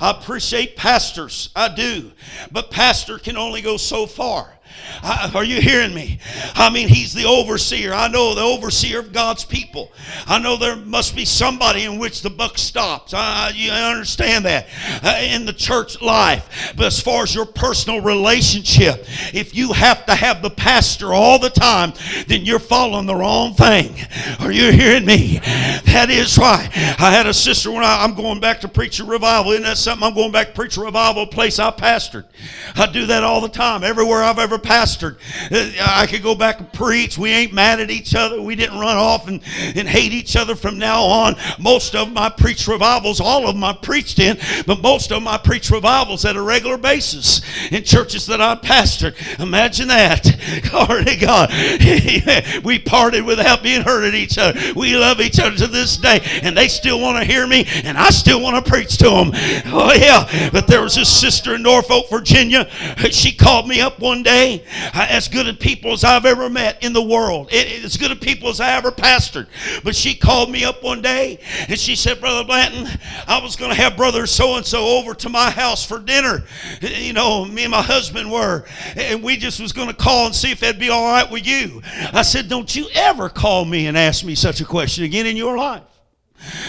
I 0.02 0.10
appreciate 0.10 0.74
pastors, 0.74 1.50
I 1.54 1.68
do. 1.72 2.10
But 2.50 2.72
pastor 2.72 3.18
can 3.18 3.36
only 3.36 3.62
go 3.62 3.76
so 3.76 4.04
far. 4.04 4.58
I, 5.02 5.30
are 5.34 5.44
you 5.44 5.60
hearing 5.60 5.94
me? 5.94 6.18
I 6.54 6.70
mean, 6.70 6.88
he's 6.88 7.12
the 7.12 7.24
overseer. 7.24 7.92
I 7.92 8.08
know 8.08 8.34
the 8.34 8.42
overseer 8.42 9.00
of 9.00 9.12
God's 9.12 9.44
people. 9.44 9.90
I 10.26 10.38
know 10.38 10.56
there 10.56 10.76
must 10.76 11.16
be 11.16 11.24
somebody 11.24 11.84
in 11.84 11.98
which 11.98 12.22
the 12.22 12.30
buck 12.30 12.58
stops. 12.58 13.12
I, 13.14 13.52
you 13.54 13.70
understand 13.70 14.44
that 14.44 14.68
uh, 15.02 15.18
in 15.20 15.44
the 15.44 15.52
church 15.52 16.00
life. 16.00 16.72
But 16.76 16.86
as 16.86 17.00
far 17.00 17.22
as 17.22 17.34
your 17.34 17.46
personal 17.46 18.00
relationship, 18.00 19.04
if 19.34 19.54
you 19.54 19.72
have 19.72 20.06
to 20.06 20.14
have 20.14 20.42
the 20.42 20.50
pastor 20.50 21.12
all 21.12 21.38
the 21.38 21.50
time, 21.50 21.92
then 22.28 22.44
you're 22.44 22.58
following 22.58 23.06
the 23.06 23.14
wrong 23.14 23.54
thing. 23.54 23.94
Are 24.40 24.52
you 24.52 24.70
hearing 24.72 25.04
me? 25.04 25.40
That 25.86 26.08
is 26.10 26.38
right. 26.38 26.68
I 27.00 27.10
had 27.10 27.26
a 27.26 27.34
sister 27.34 27.70
when 27.70 27.84
I, 27.84 28.04
I'm 28.04 28.14
going 28.14 28.40
back 28.40 28.60
to 28.60 28.68
preach 28.68 29.00
a 29.00 29.04
revival. 29.04 29.52
Isn't 29.52 29.64
that 29.64 29.78
something? 29.78 30.06
I'm 30.06 30.14
going 30.14 30.32
back 30.32 30.48
to 30.48 30.52
preach 30.54 30.76
a 30.76 30.80
revival 30.80 31.26
place 31.26 31.58
I 31.58 31.70
pastored. 31.70 32.24
I 32.76 32.90
do 32.90 33.06
that 33.06 33.24
all 33.24 33.40
the 33.40 33.48
time. 33.48 33.84
Everywhere 33.84 34.22
I've 34.22 34.38
ever 34.38 34.58
pastored. 34.62 35.16
Uh, 35.50 35.70
I 35.80 36.06
could 36.06 36.22
go 36.22 36.34
back 36.34 36.60
and 36.60 36.72
preach. 36.72 37.18
We 37.18 37.30
ain't 37.30 37.52
mad 37.52 37.80
at 37.80 37.90
each 37.90 38.14
other. 38.14 38.40
We 38.40 38.54
didn't 38.54 38.78
run 38.78 38.96
off 38.96 39.28
and, 39.28 39.42
and 39.74 39.88
hate 39.88 40.12
each 40.12 40.36
other 40.36 40.54
from 40.54 40.78
now 40.78 41.02
on. 41.02 41.36
Most 41.58 41.94
of 41.94 42.08
them 42.08 42.18
I 42.18 42.28
preach 42.28 42.66
revivals, 42.66 43.20
all 43.20 43.46
of 43.48 43.54
them 43.54 43.64
I 43.64 43.72
preached 43.72 44.18
in, 44.18 44.38
but 44.66 44.80
most 44.80 45.10
of 45.10 45.16
them 45.16 45.28
I 45.28 45.38
preach 45.38 45.70
revivals 45.70 46.24
at 46.24 46.36
a 46.36 46.42
regular 46.42 46.76
basis 46.76 47.40
in 47.70 47.84
churches 47.84 48.26
that 48.26 48.40
I 48.40 48.54
pastored. 48.56 49.14
Imagine 49.40 49.88
that. 49.88 50.24
Glory 50.70 51.04
to 51.04 51.16
God. 51.16 51.50
we 52.64 52.78
parted 52.78 53.24
without 53.24 53.62
being 53.62 53.82
hurt 53.82 54.04
at 54.04 54.14
each 54.14 54.38
other. 54.38 54.58
We 54.74 54.96
love 54.96 55.20
each 55.20 55.38
other 55.38 55.56
to 55.56 55.66
this 55.66 55.96
day, 55.96 56.20
and 56.42 56.56
they 56.56 56.68
still 56.68 57.00
want 57.00 57.18
to 57.18 57.24
hear 57.24 57.46
me, 57.46 57.66
and 57.84 57.96
I 57.96 58.10
still 58.10 58.40
want 58.40 58.64
to 58.64 58.70
preach 58.70 58.96
to 58.98 59.10
them. 59.10 59.30
Oh, 59.66 59.92
yeah. 59.94 60.50
But 60.50 60.66
there 60.66 60.82
was 60.82 60.94
this 60.94 61.08
sister 61.08 61.54
in 61.54 61.62
Norfolk, 61.62 62.08
Virginia. 62.10 62.68
She 63.10 63.32
called 63.32 63.68
me 63.68 63.80
up 63.80 63.98
one 63.98 64.22
day 64.22 64.51
as 64.94 65.28
good 65.28 65.48
a 65.48 65.54
people 65.54 65.92
as 65.92 66.04
I've 66.04 66.26
ever 66.26 66.50
met 66.50 66.82
in 66.82 66.92
the 66.92 67.02
world. 67.02 67.52
As 67.52 67.96
good 67.96 68.10
a 68.10 68.16
people 68.16 68.48
as 68.48 68.60
I 68.60 68.76
ever 68.76 68.90
pastored. 68.90 69.46
But 69.84 69.94
she 69.94 70.14
called 70.14 70.50
me 70.50 70.64
up 70.64 70.82
one 70.82 71.02
day 71.02 71.38
and 71.68 71.78
she 71.78 71.96
said, 71.96 72.20
Brother 72.20 72.44
Blanton, 72.44 72.88
I 73.26 73.40
was 73.40 73.56
going 73.56 73.70
to 73.70 73.76
have 73.76 73.96
brother 73.96 74.26
so 74.26 74.56
and 74.56 74.66
so 74.66 74.98
over 74.98 75.14
to 75.14 75.28
my 75.28 75.50
house 75.50 75.84
for 75.84 75.98
dinner. 75.98 76.44
You 76.80 77.12
know, 77.12 77.44
me 77.44 77.64
and 77.64 77.70
my 77.70 77.82
husband 77.82 78.30
were, 78.30 78.64
and 78.96 79.22
we 79.22 79.36
just 79.36 79.60
was 79.60 79.72
going 79.72 79.88
to 79.88 79.94
call 79.94 80.26
and 80.26 80.34
see 80.34 80.50
if 80.50 80.60
that'd 80.60 80.80
be 80.80 80.90
all 80.90 81.04
right 81.10 81.30
with 81.30 81.46
you. 81.46 81.82
I 82.12 82.22
said, 82.22 82.48
Don't 82.48 82.74
you 82.74 82.88
ever 82.94 83.28
call 83.28 83.64
me 83.64 83.86
and 83.86 83.96
ask 83.96 84.24
me 84.24 84.34
such 84.34 84.60
a 84.60 84.64
question 84.64 85.04
again 85.04 85.26
in 85.26 85.36
your 85.36 85.56
life. 85.56 85.82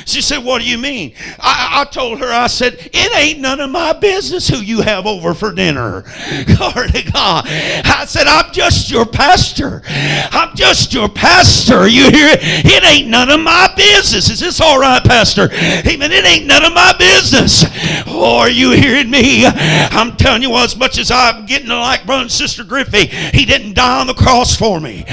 She 0.06 0.22
said, 0.22 0.44
What 0.44 0.62
do 0.62 0.70
you 0.70 0.78
mean? 0.78 1.14
I, 1.40 1.82
I, 1.82 1.86
told 1.86 2.20
her, 2.20 2.32
I 2.32 2.48
said, 2.48 2.76
It 2.94 3.16
ain't 3.16 3.40
none 3.40 3.60
of 3.60 3.70
my 3.70 3.94
business 3.94 4.48
who 4.48 4.58
you 4.58 4.82
have 4.82 5.06
over 5.06 5.34
for 5.34 5.54
dinner. 5.54 6.02
Glory 6.58 6.90
to 6.90 7.12
God. 7.12 7.46
I 7.48 8.06
said, 8.08 8.28
I'm 8.28 8.52
just 8.54 8.92
your 8.92 9.06
pastor. 9.06 9.82
I'm 9.86 10.56
just 10.56 10.94
your 10.94 11.10
pastor. 11.10 11.88
You 11.88 12.04
hear 12.04 12.28
it? 12.30 12.40
It 12.42 12.84
ain't 12.84 13.10
none 13.10 13.30
of 13.30 13.40
my 13.40 13.72
business. 13.76 14.30
Is 14.30 14.40
this 14.40 14.62
all 14.62 14.80
right, 14.80 15.04
Pastor? 15.04 15.50
Amen. 15.52 16.12
It 16.12 16.26
ain't 16.26 16.46
none 16.46 16.66
of 16.66 16.74
my 16.74 16.94
business. 16.98 17.66
Oh, 18.08 18.40
are 18.40 18.50
you 18.50 18.72
hearing 18.72 19.10
me? 19.10 19.46
I'm 19.46 20.16
telling 20.16 20.42
you 20.42 20.50
what, 20.50 20.66
as 20.66 20.76
much 20.76 20.98
as 20.98 21.12
I'm 21.12 21.46
getting 21.46 21.68
to 21.70 21.78
like 21.78 22.06
brother 22.06 22.24
and 22.24 22.32
sister 22.32 22.64
Griffey, 22.64 23.08
he 23.08 23.46
didn't 23.46 23.74
die 23.74 24.02
on 24.02 24.08
the 24.08 24.14
cross 24.14 24.56
for 24.56 24.80
me. 24.80 25.06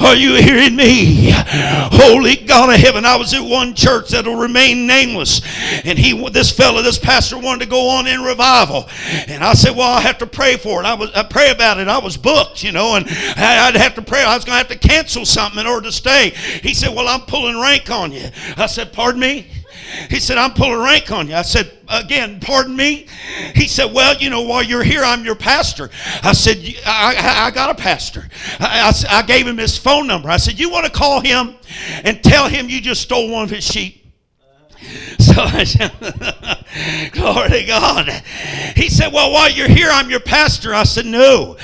Are 0.00 0.14
you 0.14 0.36
hearing 0.36 0.76
me? 0.76 1.30
Holy 1.32 2.36
God 2.36 2.72
of 2.72 2.80
heaven. 2.80 3.04
I 3.04 3.16
was 3.16 3.34
at 3.34 3.40
one 3.42 3.74
church 3.74 4.05
church 4.06 4.12
that'll 4.12 4.36
remain 4.36 4.86
nameless. 4.86 5.40
And 5.84 5.98
he, 5.98 6.28
this 6.30 6.50
fellow, 6.50 6.82
this 6.82 6.98
pastor 6.98 7.38
wanted 7.38 7.64
to 7.64 7.70
go 7.70 7.88
on 7.90 8.06
in 8.06 8.20
revival. 8.20 8.88
And 9.28 9.42
I 9.42 9.54
said, 9.54 9.76
well, 9.76 9.90
I 9.90 10.00
have 10.00 10.18
to 10.18 10.26
pray 10.26 10.56
for 10.56 10.80
it. 10.80 10.86
I 10.86 10.94
was, 10.94 11.10
I 11.12 11.22
pray 11.22 11.50
about 11.50 11.78
it. 11.78 11.88
I 11.88 11.98
was 11.98 12.16
booked, 12.16 12.62
you 12.62 12.72
know, 12.72 12.96
and 12.96 13.06
I'd 13.08 13.76
have 13.76 13.94
to 13.94 14.02
pray. 14.02 14.22
I 14.22 14.34
was 14.34 14.44
going 14.44 14.54
to 14.62 14.68
have 14.68 14.80
to 14.80 14.88
cancel 14.88 15.24
something 15.24 15.60
in 15.60 15.66
order 15.66 15.86
to 15.86 15.92
stay. 15.92 16.30
He 16.62 16.74
said, 16.74 16.94
well, 16.94 17.08
I'm 17.08 17.22
pulling 17.22 17.60
rank 17.60 17.90
on 17.90 18.12
you. 18.12 18.28
I 18.56 18.66
said, 18.66 18.92
pardon 18.92 19.20
me? 19.20 19.46
He 20.10 20.20
said, 20.20 20.38
I'm 20.38 20.52
pulling 20.52 20.80
rank 20.80 21.10
on 21.10 21.28
you. 21.28 21.34
I 21.34 21.42
said, 21.42 21.70
again, 21.88 22.40
pardon 22.40 22.74
me? 22.74 23.06
He 23.54 23.68
said, 23.68 23.92
well, 23.92 24.16
you 24.16 24.30
know, 24.30 24.42
while 24.42 24.62
you're 24.62 24.82
here, 24.82 25.02
I'm 25.02 25.24
your 25.24 25.34
pastor. 25.34 25.90
I 26.22 26.32
said, 26.32 26.58
I, 26.84 27.44
I, 27.46 27.50
got 27.50 27.70
a 27.70 27.74
pastor. 27.74 28.28
I, 28.58 28.92
I, 29.10 29.18
I 29.18 29.22
gave 29.22 29.46
him 29.46 29.58
his 29.58 29.78
phone 29.78 30.06
number. 30.06 30.28
I 30.28 30.36
said, 30.36 30.58
you 30.58 30.70
want 30.70 30.86
to 30.86 30.92
call 30.92 31.20
him 31.20 31.54
and 32.04 32.22
tell 32.22 32.48
him 32.48 32.68
you 32.68 32.80
just 32.80 33.02
stole 33.02 33.30
one 33.30 33.44
of 33.44 33.50
his 33.50 33.64
sheep? 33.64 34.04
So 35.18 35.34
I, 35.36 36.64
Glory 37.12 37.48
to 37.50 37.64
God. 37.64 38.08
He 38.74 38.88
said, 38.88 39.12
Well, 39.12 39.32
while 39.32 39.50
you're 39.50 39.68
here, 39.68 39.88
I'm 39.90 40.10
your 40.10 40.20
pastor. 40.20 40.74
I 40.74 40.84
said, 40.84 41.06
No. 41.06 41.56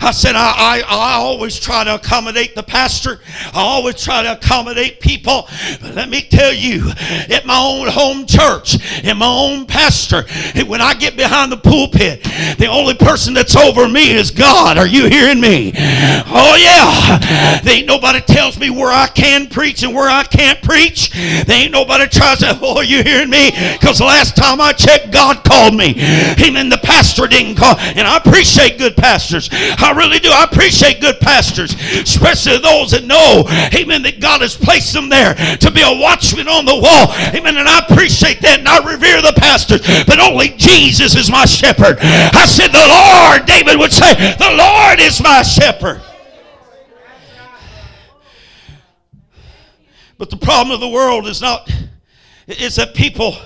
I 0.00 0.10
said, 0.10 0.34
I, 0.34 0.52
I, 0.56 0.82
I 0.86 1.12
always 1.14 1.58
try 1.58 1.84
to 1.84 1.96
accommodate 1.96 2.54
the 2.54 2.62
pastor, 2.62 3.20
I 3.46 3.60
always 3.60 4.02
try 4.02 4.22
to 4.22 4.32
accommodate 4.32 5.00
people. 5.00 5.48
But 5.80 5.94
let 5.94 6.08
me 6.08 6.22
tell 6.22 6.52
you, 6.52 6.90
at 6.90 7.44
my 7.46 7.58
own 7.58 7.88
home 7.88 8.26
church, 8.26 8.76
in 9.04 9.18
my 9.18 9.26
own 9.26 9.66
pastor, 9.66 10.24
when 10.66 10.80
I 10.80 10.94
get 10.94 11.16
behind 11.16 11.52
the 11.52 11.56
pulpit, 11.56 12.22
the 12.58 12.68
only 12.70 12.94
person 12.94 13.34
that's 13.34 13.56
over 13.56 13.88
me 13.88 14.12
is 14.12 14.30
God. 14.30 14.78
Are 14.78 14.86
you 14.86 15.08
hearing 15.08 15.40
me? 15.40 15.72
Oh, 15.76 16.56
yeah. 16.58 17.60
There 17.62 17.76
ain't 17.76 17.86
nobody 17.86 18.20
tells 18.20 18.58
me 18.58 18.70
where 18.70 18.92
I 18.92 19.08
can 19.08 19.48
preach 19.48 19.82
and 19.82 19.94
where 19.94 20.08
I 20.08 20.24
can't 20.24 20.62
preach. 20.62 21.10
There 21.10 21.62
ain't 21.62 21.72
nobody 21.72 22.06
tries 22.08 22.38
to, 22.38 22.58
oh, 22.62 22.80
you 22.80 23.02
hearing 23.02 23.30
me? 23.30 23.50
Because 23.72 24.00
last 24.00 24.36
time 24.36 24.53
I 24.60 24.72
checked, 24.72 25.12
God 25.12 25.44
called 25.44 25.74
me. 25.74 25.94
Amen. 26.40 26.68
The 26.68 26.80
pastor 26.82 27.26
didn't 27.26 27.56
call. 27.56 27.76
And 27.78 28.06
I 28.06 28.16
appreciate 28.16 28.78
good 28.78 28.96
pastors. 28.96 29.48
I 29.52 29.92
really 29.96 30.18
do. 30.18 30.30
I 30.30 30.44
appreciate 30.44 31.00
good 31.00 31.20
pastors, 31.20 31.74
especially 31.74 32.58
those 32.58 32.90
that 32.92 33.04
know, 33.04 33.44
amen, 33.74 34.02
that 34.02 34.20
God 34.20 34.40
has 34.40 34.56
placed 34.56 34.92
them 34.92 35.08
there 35.08 35.34
to 35.34 35.70
be 35.70 35.82
a 35.82 36.00
watchman 36.00 36.48
on 36.48 36.64
the 36.64 36.74
wall. 36.74 37.12
Amen. 37.34 37.56
And 37.56 37.68
I 37.68 37.80
appreciate 37.86 38.40
that 38.42 38.60
and 38.60 38.68
I 38.68 38.78
revere 38.84 39.22
the 39.22 39.34
pastors. 39.36 39.80
But 40.06 40.18
only 40.18 40.48
Jesus 40.56 41.16
is 41.16 41.30
my 41.30 41.44
shepherd. 41.44 41.98
I 42.00 42.46
said, 42.46 42.68
The 42.68 42.86
Lord, 42.86 43.46
David 43.46 43.78
would 43.78 43.92
say, 43.92 44.14
The 44.14 44.54
Lord 44.56 45.00
is 45.00 45.22
my 45.22 45.42
shepherd. 45.42 46.02
But 50.16 50.30
the 50.30 50.36
problem 50.36 50.72
of 50.74 50.80
the 50.80 50.88
world 50.88 51.26
is 51.26 51.40
not 51.40 51.68
is 52.46 52.76
that 52.76 52.94
people 52.94 53.36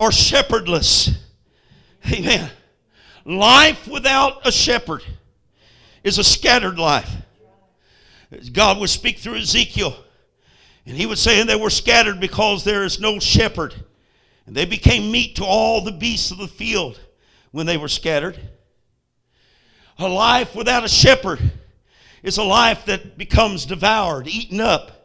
are 0.00 0.12
shepherdless. 0.12 1.10
Amen. 2.10 2.50
Life 3.24 3.86
without 3.86 4.46
a 4.46 4.52
shepherd 4.52 5.02
is 6.04 6.18
a 6.18 6.24
scattered 6.24 6.78
life. 6.78 7.10
God 8.52 8.78
would 8.78 8.90
speak 8.90 9.18
through 9.18 9.36
Ezekiel, 9.36 9.96
and 10.86 10.96
he 10.96 11.06
would 11.06 11.18
say, 11.18 11.40
And 11.40 11.48
they 11.48 11.56
were 11.56 11.70
scattered 11.70 12.20
because 12.20 12.64
there 12.64 12.84
is 12.84 13.00
no 13.00 13.18
shepherd. 13.18 13.74
And 14.46 14.56
they 14.56 14.64
became 14.64 15.10
meat 15.10 15.36
to 15.36 15.44
all 15.44 15.82
the 15.82 15.92
beasts 15.92 16.30
of 16.30 16.38
the 16.38 16.48
field 16.48 16.98
when 17.50 17.66
they 17.66 17.76
were 17.76 17.88
scattered. 17.88 18.38
A 19.98 20.08
life 20.08 20.54
without 20.54 20.84
a 20.84 20.88
shepherd 20.88 21.40
is 22.22 22.38
a 22.38 22.42
life 22.42 22.86
that 22.86 23.18
becomes 23.18 23.66
devoured, 23.66 24.26
eaten 24.26 24.60
up. 24.60 24.97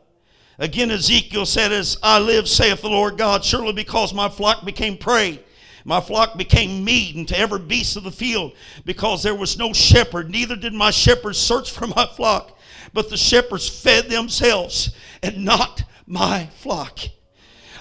Again, 0.60 0.92
Ezekiel 0.92 1.46
said, 1.46 1.72
As 1.72 1.98
I 2.04 2.20
live, 2.20 2.48
saith 2.48 2.82
the 2.82 2.89
Lord 2.89 3.18
God, 3.18 3.44
surely 3.44 3.74
because 3.74 4.13
my 4.13 4.30
flock 4.30 4.63
became 4.63 4.98
prey, 4.98 5.39
my 5.84 6.00
flock 6.00 6.38
became 6.38 6.84
meat 6.84 7.16
unto 7.16 7.36
every 7.36 7.60
beast 7.60 7.98
of 7.98 8.04
the 8.04 8.12
field, 8.12 8.54
because 8.86 9.24
there 9.24 9.36
was 9.36 9.58
no 9.58 9.74
shepherd, 9.74 10.30
neither 10.30 10.56
did 10.56 10.74
my 10.74 10.92
shepherds 10.92 11.39
search 11.39 11.72
for 11.72 11.88
my 11.88 12.06
flock, 12.16 12.58
but 12.94 13.10
the 13.10 13.18
shepherds 13.18 13.68
fed 13.68 14.10
themselves, 14.10 14.96
and 15.24 15.44
not 15.44 15.84
my 16.06 16.48
flock. 16.58 17.00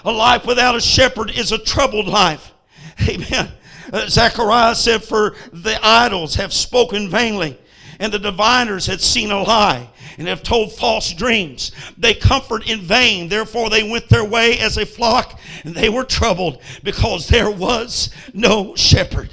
A 0.03 0.11
life 0.11 0.45
without 0.45 0.75
a 0.75 0.81
shepherd 0.81 1.29
is 1.29 1.51
a 1.51 1.57
troubled 1.57 2.07
life. 2.07 2.51
Amen. 3.07 3.51
Uh, 3.91 4.07
Zechariah 4.07 4.75
said, 4.75 5.03
For 5.03 5.35
the 5.51 5.79
idols 5.85 6.35
have 6.35 6.51
spoken 6.51 7.09
vainly, 7.09 7.59
and 7.99 8.11
the 8.11 8.19
diviners 8.19 8.87
had 8.87 8.99
seen 8.99 9.31
a 9.31 9.43
lie 9.43 9.89
and 10.17 10.27
have 10.27 10.43
told 10.43 10.73
false 10.73 11.13
dreams. 11.13 11.71
They 11.97 12.13
comfort 12.13 12.69
in 12.69 12.81
vain. 12.81 13.29
Therefore, 13.29 13.69
they 13.69 13.89
went 13.89 14.09
their 14.09 14.25
way 14.25 14.59
as 14.59 14.77
a 14.77 14.85
flock, 14.85 15.39
and 15.63 15.75
they 15.75 15.89
were 15.89 16.03
troubled 16.03 16.61
because 16.83 17.27
there 17.27 17.51
was 17.51 18.09
no 18.33 18.75
shepherd. 18.75 19.29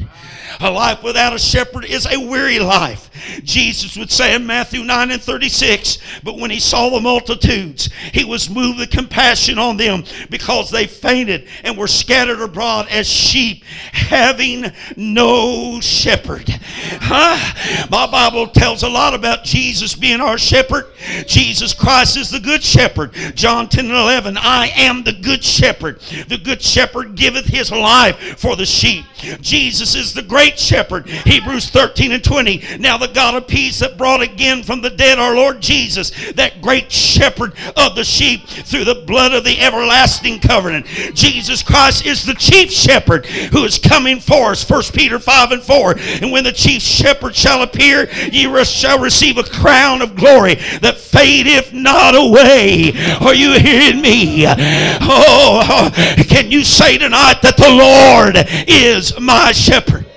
A 0.59 0.71
life 0.71 1.03
without 1.03 1.33
a 1.33 1.39
shepherd 1.39 1.85
is 1.85 2.07
a 2.07 2.19
weary 2.19 2.59
life. 2.59 3.11
Jesus 3.45 3.97
would 3.97 4.11
say 4.11 4.35
in 4.35 4.47
Matthew 4.47 4.83
9 4.83 5.11
and 5.11 5.23
36, 5.23 5.99
but 6.25 6.39
when 6.39 6.51
he 6.51 6.59
saw 6.59 6.89
the 6.91 7.01
multitudes, 7.01 7.91
he 8.13 8.25
was 8.25 8.51
moved 8.51 8.79
with 8.79 8.91
compassion 8.91 9.59
on 9.59 9.77
them 9.77 10.05
because 10.31 10.71
they 10.71 10.87
fainted 10.87 11.47
and 11.63 11.77
were 11.77 11.87
scattered 11.87 12.41
abroad 12.41 12.89
as 12.91 13.07
sheep, 13.09 13.65
having 13.65 14.73
no 14.97 15.81
shepherd. 15.81 16.49
Huh? 16.49 17.87
My 17.91 18.11
Bible 18.11 18.49
tells 18.49 18.83
a 18.83 18.89
lot 18.89 19.15
about 19.15 19.45
Jesus 19.45 19.95
being 19.95 20.21
our 20.21 20.39
shepherd. 20.39 20.87
Jesus 21.27 21.75
Christ 21.75 22.17
is 22.17 22.31
the 22.31 22.41
good 22.41 22.63
shepherd. 22.63 23.13
John 23.35 23.69
10 23.69 23.87
and 23.87 23.95
11, 23.95 24.37
I 24.39 24.69
am 24.75 25.03
the 25.03 25.13
good 25.13 25.45
shepherd. 25.45 26.01
The 26.01 26.39
good 26.39 26.63
shepherd 26.63 27.15
giveth 27.15 27.47
his 27.47 27.71
life 27.71 28.39
for 28.39 28.57
the 28.57 28.67
sheep. 28.67 29.05
Jesus 29.41 29.95
is 29.95 30.15
the 30.15 30.23
great 30.23 30.40
shepherd. 30.49 31.09
Hebrews 31.09 31.71
13 31.71 32.13
and 32.13 32.25
20. 32.25 32.79
Now 32.79 32.97
the 32.97 33.09
God 33.09 33.35
of 33.35 33.47
peace 33.47 33.81
that 33.81 33.99
brought 33.99 34.23
again 34.23 34.63
from 34.63 34.81
the 34.81 34.91
dead 34.91 35.19
our 35.19 35.35
Lord 35.35 35.61
Jesus, 35.61 36.11
that 36.33 36.63
great 36.63 36.91
shepherd 36.91 37.55
of 37.77 37.95
the 37.95 38.05
sheep 38.05 38.47
through 38.47 38.85
the 38.85 39.03
blood 39.07 39.33
of 39.33 39.45
the 39.45 39.61
everlasting 39.61 40.41
covenant. 40.41 40.87
Jesus 41.15 41.63
Christ 41.63 42.07
is 42.07 42.25
the 42.25 42.35
chief 42.35 42.71
shepherd 42.71 43.27
who 43.27 43.65
is 43.65 43.79
coming 43.79 44.21
for 44.21 44.53
us. 44.53 44.69
1 44.69 44.83
Peter 44.95 45.19
5 45.19 45.53
and 45.53 45.63
4. 45.63 45.99
And 46.23 46.33
when 46.33 46.45
the 46.45 46.53
chief 46.53 46.83
shepherd 46.83 47.35
shall 47.35 47.63
appear, 47.63 48.11
ye 48.31 48.51
shall 48.65 48.99
receive 48.99 49.39
a 49.39 49.43
crown 49.43 50.03
of 50.03 50.17
glory 50.17 50.57
that 50.81 50.99
fadeth 50.99 51.73
not 51.73 52.15
away. 52.15 52.93
Are 53.21 53.35
you 53.35 53.59
hearing 53.59 54.01
me? 54.01 54.45
Oh, 54.47 55.91
can 56.29 56.51
you 56.51 56.65
say 56.65 56.99
tonight 56.99 57.41
that 57.43 57.57
the 57.57 57.69
Lord 57.69 58.37
is 58.69 59.19
my 59.19 59.53
shepherd? 59.53 60.10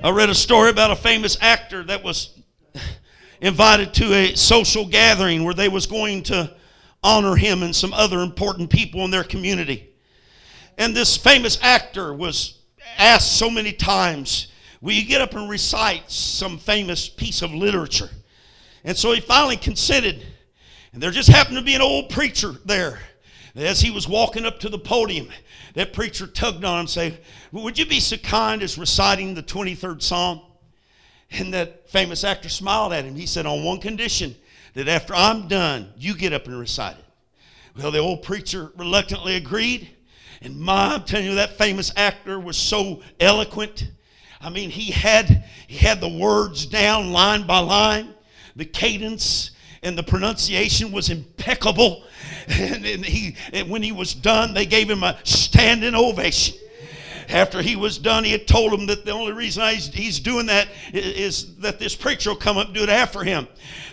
I 0.00 0.10
read 0.10 0.30
a 0.30 0.34
story 0.34 0.70
about 0.70 0.92
a 0.92 0.96
famous 0.96 1.36
actor 1.40 1.82
that 1.82 2.04
was 2.04 2.38
invited 3.40 3.92
to 3.94 4.14
a 4.14 4.36
social 4.36 4.86
gathering 4.86 5.42
where 5.42 5.54
they 5.54 5.68
was 5.68 5.86
going 5.86 6.22
to 6.24 6.54
honor 7.02 7.34
him 7.34 7.64
and 7.64 7.74
some 7.74 7.92
other 7.92 8.20
important 8.20 8.70
people 8.70 9.04
in 9.04 9.10
their 9.10 9.24
community. 9.24 9.90
And 10.76 10.94
this 10.94 11.16
famous 11.16 11.58
actor 11.62 12.14
was 12.14 12.58
asked 12.96 13.36
so 13.38 13.50
many 13.50 13.72
times, 13.72 14.52
Will 14.80 14.92
you 14.92 15.04
get 15.04 15.20
up 15.20 15.34
and 15.34 15.50
recite 15.50 16.08
some 16.08 16.58
famous 16.58 17.08
piece 17.08 17.42
of 17.42 17.52
literature? 17.52 18.10
And 18.84 18.96
so 18.96 19.10
he 19.10 19.20
finally 19.20 19.56
consented. 19.56 20.24
And 20.92 21.02
there 21.02 21.10
just 21.10 21.28
happened 21.28 21.56
to 21.56 21.64
be 21.64 21.74
an 21.74 21.82
old 21.82 22.10
preacher 22.10 22.54
there. 22.64 23.00
As 23.54 23.80
he 23.80 23.90
was 23.90 24.06
walking 24.06 24.44
up 24.44 24.60
to 24.60 24.68
the 24.68 24.78
podium, 24.78 25.28
that 25.74 25.92
preacher 25.92 26.26
tugged 26.26 26.64
on 26.64 26.74
him 26.74 26.80
and 26.80 26.90
said, 26.90 27.20
Would 27.52 27.78
you 27.78 27.86
be 27.86 28.00
so 28.00 28.16
kind 28.16 28.62
as 28.62 28.78
reciting 28.78 29.34
the 29.34 29.42
23rd 29.42 30.02
Psalm? 30.02 30.40
And 31.30 31.52
that 31.54 31.88
famous 31.90 32.24
actor 32.24 32.48
smiled 32.48 32.92
at 32.92 33.04
him. 33.04 33.14
He 33.14 33.26
said, 33.26 33.46
On 33.46 33.64
one 33.64 33.80
condition, 33.80 34.36
that 34.74 34.88
after 34.88 35.14
I'm 35.14 35.48
done, 35.48 35.92
you 35.96 36.14
get 36.14 36.32
up 36.32 36.46
and 36.46 36.58
recite 36.58 36.96
it. 36.96 37.04
Well, 37.76 37.90
the 37.90 37.98
old 37.98 38.22
preacher 38.22 38.72
reluctantly 38.76 39.36
agreed. 39.36 39.90
And 40.40 40.58
my, 40.58 40.94
I'm 40.94 41.04
telling 41.04 41.26
you, 41.26 41.34
that 41.36 41.58
famous 41.58 41.92
actor 41.96 42.38
was 42.38 42.56
so 42.56 43.02
eloquent. 43.18 43.90
I 44.40 44.50
mean, 44.50 44.70
he 44.70 44.92
had 44.92 45.44
he 45.66 45.76
had 45.78 46.00
the 46.00 46.08
words 46.08 46.64
down 46.66 47.12
line 47.12 47.46
by 47.46 47.58
line, 47.58 48.14
the 48.54 48.64
cadence 48.64 49.50
and 49.82 49.96
the 49.96 50.02
pronunciation 50.02 50.92
was 50.92 51.10
impeccable. 51.10 52.04
And, 52.50 52.86
and 52.86 53.04
he, 53.04 53.36
and 53.52 53.68
when 53.68 53.82
he 53.82 53.92
was 53.92 54.14
done, 54.14 54.54
they 54.54 54.64
gave 54.64 54.88
him 54.88 55.02
a 55.02 55.18
standing 55.22 55.94
ovation 55.94 56.56
after 57.28 57.60
he 57.60 57.76
was 57.76 57.98
done, 57.98 58.24
he 58.24 58.32
had 58.32 58.46
told 58.46 58.72
him 58.72 58.86
that 58.86 59.04
the 59.04 59.10
only 59.10 59.32
reason 59.32 59.62
he's, 59.92 60.18
doing 60.18 60.46
that 60.46 60.68
is, 60.92 61.56
that 61.56 61.78
this 61.78 61.94
preacher 61.94 62.30
will 62.30 62.36
come 62.36 62.56
up 62.56 62.66
and 62.66 62.74
do 62.74 62.82
it 62.82 62.88
after 62.88 63.22
him. 63.22 63.46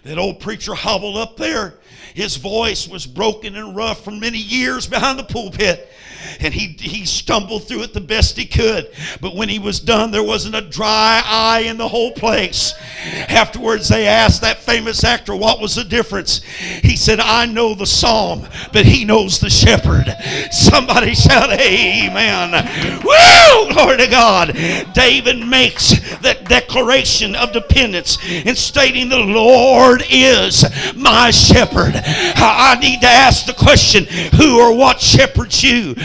That 0.04 0.18
old 0.18 0.40
preacher 0.40 0.74
hobbled 0.74 1.18
up 1.18 1.36
there. 1.38 1.76
His 2.14 2.38
voice 2.38 2.88
was 2.88 3.06
broken 3.06 3.56
and 3.56 3.76
rough 3.76 4.04
for 4.04 4.12
many 4.12 4.38
years 4.38 4.88
behind 4.88 5.20
the 5.20 5.24
pulpit 5.24 5.92
and 6.40 6.54
he, 6.54 6.76
he 6.80 7.06
stumbled 7.06 7.68
through 7.68 7.84
it 7.84 7.94
the 7.94 8.02
best 8.02 8.38
he 8.38 8.46
could. 8.46 8.90
But 9.22 9.36
when 9.36 9.50
he 9.50 9.60
was 9.60 9.80
done, 9.80 10.12
there 10.12 10.24
wasn't 10.24 10.56
a 10.56 10.62
dry 10.62 11.22
eye 11.26 11.64
in 11.66 11.78
the 11.78 11.88
whole 11.88 12.12
place. 12.12 12.74
Afterwards, 13.30 13.88
they 13.90 14.08
asked 14.08 14.42
that 14.42 14.60
famous 14.60 15.04
actor, 15.04 15.36
What 15.36 15.60
was 15.60 15.76
the 15.76 15.84
difference? 15.84 16.44
He 16.44 16.96
said, 16.96 17.20
I 17.20 17.46
know 17.46 17.74
the 17.74 17.86
psalm, 17.86 18.48
but 18.74 18.86
he 18.86 19.06
knows 19.06 19.40
the 19.40 19.50
shepherd. 19.50 20.06
Somebody 20.52 21.16
shout, 21.16 21.52
Amen. 21.52 22.52
Woo! 23.04 23.74
Glory 23.74 23.98
to 23.98 24.08
God. 24.08 24.54
David 24.94 25.46
makes 25.46 26.20
that 26.20 26.46
declaration 26.48 27.36
of 27.36 27.52
dependence 27.52 28.18
in 28.24 28.56
stating 28.56 29.10
the 29.10 29.20
Lord 29.20 30.04
is 30.10 30.66
my 30.96 31.32
shepherd. 31.32 31.94
I 31.96 32.78
need 32.80 33.02
to 33.02 33.08
ask 33.08 33.46
the 33.46 33.54
question 33.54 34.06
who 34.36 34.60
or 34.60 34.76
what 34.76 35.00
shepherds 35.00 35.64
you? 35.64 35.96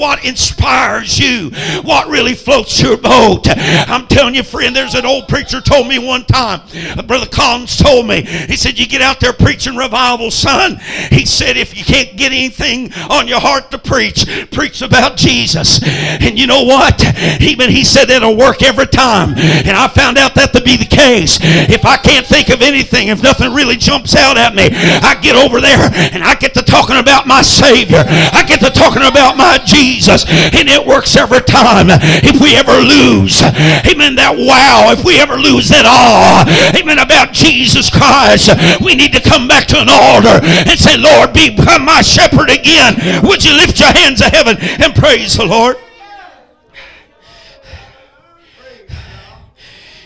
What 0.00 0.24
inspires 0.24 1.18
you? 1.18 1.50
What 1.82 2.08
really 2.08 2.34
floats 2.34 2.80
your 2.80 2.96
boat? 2.96 3.46
I'm 3.48 4.06
telling 4.06 4.34
you, 4.34 4.42
friend, 4.42 4.74
there's 4.74 4.94
an 4.94 5.06
old 5.06 5.28
preacher 5.28 5.60
told 5.60 5.88
me 5.88 5.98
one 5.98 6.24
time, 6.24 6.60
Brother 7.06 7.26
Collins 7.26 7.76
told 7.76 8.06
me, 8.06 8.22
he 8.22 8.56
said, 8.56 8.78
You 8.78 8.86
get 8.86 9.02
out 9.02 9.20
there 9.20 9.32
preaching 9.32 9.76
revival, 9.76 10.30
son. 10.30 10.76
He 11.10 11.24
said, 11.26 11.56
If 11.56 11.76
you 11.76 11.84
can't 11.84 12.16
get 12.16 12.32
anything 12.32 12.92
on 13.10 13.28
your 13.28 13.40
heart 13.40 13.70
to 13.70 13.78
preach, 13.78 14.26
preach 14.50 14.82
about 14.82 15.16
Jesus. 15.16 15.80
And 15.82 16.38
you 16.38 16.46
know 16.46 16.64
what? 16.64 17.02
Even 17.40 17.70
he 17.70 17.84
said 17.84 18.06
that'll 18.06 18.36
work 18.36 18.62
every 18.62 18.86
time. 18.86 19.30
And 19.38 19.76
I 19.76 19.88
found 19.88 20.18
out 20.18 20.34
that 20.34 20.52
to 20.52 20.62
be 20.62 20.76
the 20.76 20.84
case. 20.84 21.38
If 21.42 21.84
I 21.84 21.96
can't 21.96 22.26
think 22.26 22.48
of 22.50 22.62
anything, 22.62 23.08
if 23.08 23.22
nothing 23.22 23.52
really 23.52 23.76
jumps 23.76 24.16
out 24.16 24.36
at 24.36 24.54
me, 24.54 24.68
I 24.72 25.18
get 25.20 25.36
over 25.36 25.60
there 25.60 25.90
and 26.12 26.22
I 26.22 26.34
get 26.34 26.54
to 26.54 26.62
talking 26.62 26.96
about 26.96 27.26
my 27.26 27.42
Savior. 27.42 28.02
I 28.06 28.44
get 28.46 28.60
to 28.60 28.70
talking 28.70 29.02
about 29.02 29.36
my 29.36 29.49
Jesus. 29.58 30.24
And 30.28 30.68
it 30.68 30.84
works 30.84 31.16
every 31.16 31.40
time. 31.42 31.86
If 32.22 32.40
we 32.40 32.56
ever 32.56 32.72
lose, 32.72 33.42
amen, 33.42 34.16
that 34.16 34.34
wow, 34.36 34.92
if 34.92 35.04
we 35.04 35.18
ever 35.20 35.36
lose 35.36 35.68
that 35.68 35.86
awe, 35.86 36.44
amen, 36.78 36.98
about 36.98 37.32
Jesus 37.32 37.90
Christ, 37.90 38.50
we 38.80 38.94
need 38.94 39.12
to 39.12 39.20
come 39.20 39.48
back 39.48 39.66
to 39.68 39.80
an 39.80 39.88
altar 39.90 40.40
and 40.44 40.78
say, 40.78 40.96
Lord, 40.96 41.32
become 41.32 41.84
my 41.84 42.02
shepherd 42.02 42.50
again. 42.50 42.96
Would 43.22 43.44
you 43.44 43.56
lift 43.56 43.80
your 43.80 43.92
hands 43.92 44.20
to 44.20 44.28
heaven 44.28 44.56
and 44.60 44.94
praise 44.94 45.36
the 45.36 45.46
Lord? 45.46 45.76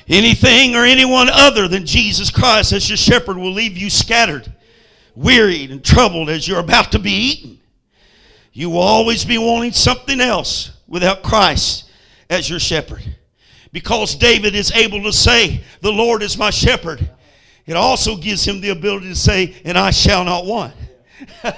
Anything 0.07 0.75
or 0.77 0.85
anyone 0.85 1.29
other 1.31 1.67
than 1.67 1.87
Jesus 1.87 2.31
Christ 2.31 2.73
as 2.73 2.91
your 2.91 2.97
shepherd 2.99 3.39
will 3.39 3.53
leave 3.53 3.79
you 3.79 3.89
scattered, 3.89 4.53
wearied, 5.15 5.71
and 5.71 5.83
troubled 5.83 6.29
as 6.29 6.47
you're 6.47 6.61
about 6.61 6.93
to 6.93 6.99
be 6.99 7.11
eaten. 7.11 7.59
You 8.55 8.71
will 8.71 8.79
always 8.79 9.25
be 9.25 9.37
wanting 9.37 9.73
something 9.73 10.21
else 10.21 10.71
without 10.87 11.25
Christ 11.25 11.91
as 12.31 12.49
your 12.49 12.61
shepherd. 12.61 13.03
Because 13.73 14.15
David 14.15 14.55
is 14.55 14.71
able 14.71 15.03
to 15.03 15.13
say, 15.13 15.61
The 15.81 15.91
Lord 15.91 16.23
is 16.23 16.39
my 16.39 16.51
shepherd, 16.51 17.11
it 17.67 17.75
also 17.75 18.17
gives 18.17 18.47
him 18.47 18.61
the 18.61 18.71
ability 18.71 19.09
to 19.09 19.17
say, 19.17 19.57
And 19.65 19.77
I 19.77 19.91
shall 19.91 20.25
not 20.25 20.47
want. 20.47 20.73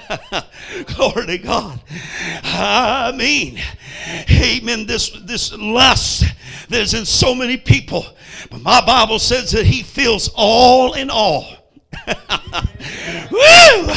Glory 0.95 1.27
to 1.27 1.37
God. 1.37 1.79
I 2.43 3.13
mean, 3.15 3.59
amen. 4.31 4.87
This, 4.87 5.11
this 5.23 5.53
lust 5.53 6.23
that 6.69 6.81
is 6.81 6.95
in 6.95 7.05
so 7.05 7.35
many 7.35 7.57
people. 7.57 8.05
But 8.49 8.61
my 8.61 8.83
Bible 8.83 9.19
says 9.19 9.51
that 9.51 9.67
he 9.67 9.83
feels 9.83 10.31
all 10.35 10.93
in 10.93 11.11
all. 11.11 11.56
Woo! 13.31 13.93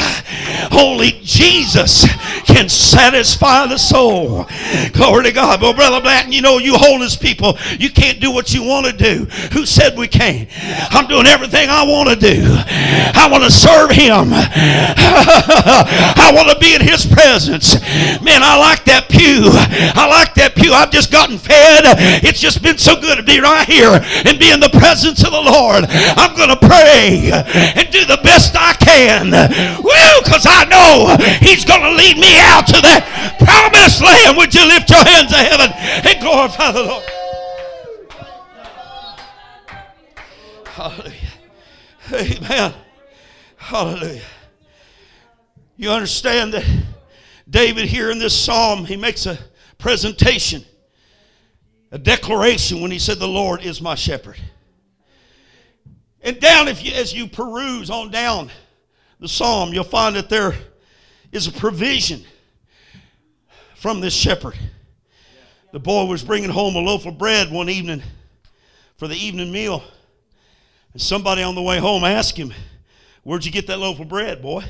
Only 0.72 1.12
Jesus 1.22 2.06
can 2.44 2.68
satisfy 2.68 3.66
the 3.66 3.78
soul. 3.78 4.46
Glory 4.92 5.24
to 5.24 5.32
God. 5.32 5.62
Well, 5.62 5.74
Brother 5.74 6.00
Blanton, 6.00 6.32
you 6.32 6.42
know, 6.42 6.58
you 6.58 6.76
holiness 6.76 7.16
people, 7.16 7.58
you 7.78 7.90
can't 7.90 8.20
do 8.20 8.30
what 8.30 8.52
you 8.52 8.62
want 8.62 8.86
to 8.86 8.92
do. 8.92 9.24
Who 9.52 9.66
said 9.66 9.96
we 9.96 10.08
can't? 10.08 10.48
I'm 10.92 11.06
doing 11.06 11.26
everything 11.26 11.68
I 11.70 11.84
want 11.84 12.08
to 12.10 12.16
do. 12.16 12.42
I 12.44 13.28
want 13.30 13.44
to 13.44 13.50
serve 13.50 13.90
Him. 13.90 14.30
I 14.32 16.32
want 16.34 16.50
to 16.50 16.58
be 16.58 16.74
in 16.74 16.80
His 16.80 17.06
presence. 17.06 17.80
Man, 18.22 18.42
I 18.42 18.58
like 18.58 18.84
that 18.84 19.08
pew. 19.08 19.50
I 19.94 20.06
like 20.08 20.34
that 20.34 20.54
pew. 20.54 20.72
I've 20.72 20.90
just 20.90 21.12
gotten 21.12 21.38
fed. 21.38 21.84
It's 22.24 22.40
just 22.40 22.62
been 22.62 22.78
so 22.78 23.00
good 23.00 23.16
to 23.16 23.22
be 23.22 23.40
right 23.40 23.66
here 23.66 24.00
and 24.26 24.38
be 24.38 24.50
in 24.50 24.60
the 24.60 24.70
presence 24.70 25.24
of 25.24 25.32
the 25.32 25.40
Lord. 25.40 25.84
I'm 25.88 26.36
going 26.36 26.50
to 26.50 26.60
pray 26.60 27.30
and 27.76 27.90
do 27.90 27.99
the 28.04 28.20
best 28.22 28.54
I 28.56 28.72
can. 28.74 29.30
Woo, 29.30 30.22
because 30.22 30.46
I 30.46 30.64
know 30.64 31.16
He's 31.40 31.64
going 31.64 31.82
to 31.82 31.90
lead 31.90 32.16
me 32.16 32.38
out 32.38 32.66
to 32.68 32.80
that 32.80 33.36
promised 33.38 34.02
land. 34.02 34.36
Would 34.36 34.54
you 34.54 34.66
lift 34.66 34.90
your 34.90 35.04
hands 35.04 35.30
to 35.30 35.38
heaven 35.38 35.72
and 36.06 36.20
glorify 36.20 36.72
the 36.72 36.84
Lord? 36.84 37.04
Hallelujah. 40.66 41.14
Amen. 42.12 42.74
Hallelujah. 43.56 44.22
You 45.76 45.90
understand 45.90 46.54
that 46.54 46.64
David 47.48 47.86
here 47.86 48.10
in 48.10 48.18
this 48.18 48.38
psalm, 48.38 48.84
he 48.84 48.96
makes 48.96 49.26
a 49.26 49.38
presentation, 49.78 50.64
a 51.90 51.98
declaration 51.98 52.80
when 52.80 52.90
he 52.90 52.98
said, 52.98 53.18
The 53.18 53.28
Lord 53.28 53.62
is 53.62 53.80
my 53.80 53.94
shepherd. 53.94 54.38
And 56.22 56.38
down, 56.40 56.68
if 56.68 56.84
you, 56.84 56.92
as 56.92 57.14
you 57.14 57.26
peruse 57.26 57.90
on 57.90 58.10
down 58.10 58.50
the 59.18 59.28
psalm, 59.28 59.72
you'll 59.72 59.84
find 59.84 60.16
that 60.16 60.28
there 60.28 60.54
is 61.32 61.46
a 61.46 61.52
provision 61.52 62.22
from 63.76 64.00
this 64.00 64.14
shepherd. 64.14 64.58
The 65.72 65.78
boy 65.78 66.04
was 66.04 66.22
bringing 66.22 66.50
home 66.50 66.74
a 66.74 66.80
loaf 66.80 67.06
of 67.06 67.16
bread 67.16 67.50
one 67.50 67.68
evening 67.68 68.02
for 68.96 69.08
the 69.08 69.16
evening 69.16 69.50
meal. 69.52 69.82
And 70.92 71.00
somebody 71.00 71.42
on 71.42 71.54
the 71.54 71.62
way 71.62 71.78
home 71.78 72.04
asked 72.04 72.36
him, 72.36 72.52
Where'd 73.22 73.44
you 73.44 73.52
get 73.52 73.66
that 73.68 73.78
loaf 73.78 74.00
of 74.00 74.08
bread, 74.08 74.42
boy? 74.42 74.64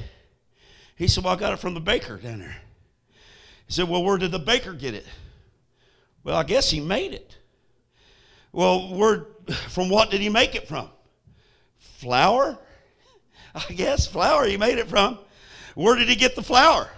He 0.96 1.08
said, 1.08 1.24
Well, 1.24 1.34
I 1.34 1.38
got 1.38 1.52
it 1.52 1.58
from 1.58 1.74
the 1.74 1.80
baker 1.80 2.16
down 2.18 2.40
there. 2.40 2.56
He 3.66 3.72
said, 3.72 3.88
Well, 3.88 4.04
where 4.04 4.18
did 4.18 4.32
the 4.32 4.38
baker 4.38 4.74
get 4.74 4.94
it? 4.94 5.06
Well, 6.22 6.36
I 6.36 6.42
guess 6.42 6.70
he 6.70 6.80
made 6.80 7.14
it. 7.14 7.38
Well, 8.52 8.94
where, 8.94 9.26
from 9.68 9.88
what 9.88 10.10
did 10.10 10.20
he 10.20 10.28
make 10.28 10.54
it 10.54 10.68
from? 10.68 10.90
Flour? 12.00 12.58
I 13.54 13.72
guess 13.74 14.06
flour 14.06 14.46
he 14.46 14.56
made 14.56 14.78
it 14.78 14.88
from. 14.88 15.18
Where 15.74 15.96
did 15.96 16.08
he 16.08 16.16
get 16.16 16.34
the 16.34 16.42
flour? 16.42 16.88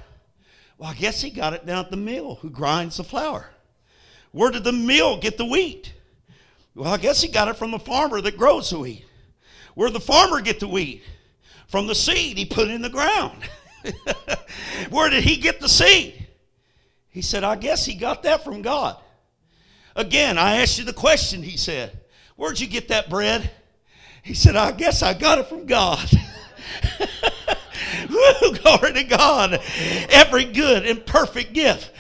Well, 0.79 0.91
I 0.91 0.95
guess 0.95 1.21
he 1.21 1.31
got 1.31 1.55
it 1.55 1.67
down 1.67 1.85
at 1.85 1.91
the 1.91 1.97
mill 1.97 2.37
who 2.37 2.51
grinds 2.51 2.99
the 2.99 3.05
flour. 3.05 3.51
Where 4.31 4.53
did 4.53 4.63
the 4.63 4.73
mill 4.73 5.19
get 5.19 5.39
the 5.39 5.45
wheat? 5.45 5.93
Well, 6.77 6.93
I 6.93 6.99
guess 6.99 7.21
he 7.21 7.29
got 7.29 7.49
it 7.49 7.57
from 7.57 7.73
the 7.73 7.81
farmer 7.81 8.21
that 8.21 8.37
grows 8.37 8.71
the 8.71 8.79
wheat. 8.79 9.05
Where 9.75 9.89
did 9.89 9.97
the 9.97 10.01
farmer 10.01 10.41
get 10.41 10.61
the 10.61 10.69
wheat? 10.69 11.03
From 11.67 11.89
the 11.89 11.97
seed 11.97 12.39
he 12.39 12.45
put 12.45 12.69
in 12.69 12.81
the 12.81 12.89
ground. 12.89 13.43
Where 14.91 15.11
did 15.11 15.25
he 15.25 15.37
get 15.37 15.59
the 15.59 15.69
seed? 15.69 16.29
He 17.09 17.23
said, 17.23 17.43
I 17.43 17.57
guess 17.57 17.85
he 17.85 17.95
got 17.95 18.23
that 18.23 18.45
from 18.45 18.63
God. 18.63 18.99
Again, 19.97 20.39
I 20.39 20.59
asked 20.59 20.79
you 20.79 20.85
the 20.85 20.93
question, 20.93 21.43
he 21.43 21.57
said, 21.57 21.99
Where'd 22.37 22.61
you 22.61 22.69
get 22.69 22.89
that 22.89 23.11
bread? 23.11 23.51
He 24.23 24.35
said, 24.35 24.57
I 24.57 24.73
guess 24.73 25.03
I 25.03 25.15
got 25.15 25.39
it 25.39 25.47
from 25.47 25.67
God. 25.67 26.09
Woo, 28.09 28.55
glory 28.55 28.93
to 28.95 29.05
God. 29.05 29.61
Every 30.11 30.45
good 30.45 30.87
and 30.87 31.05
perfect 31.05 31.53
gift 31.53 31.91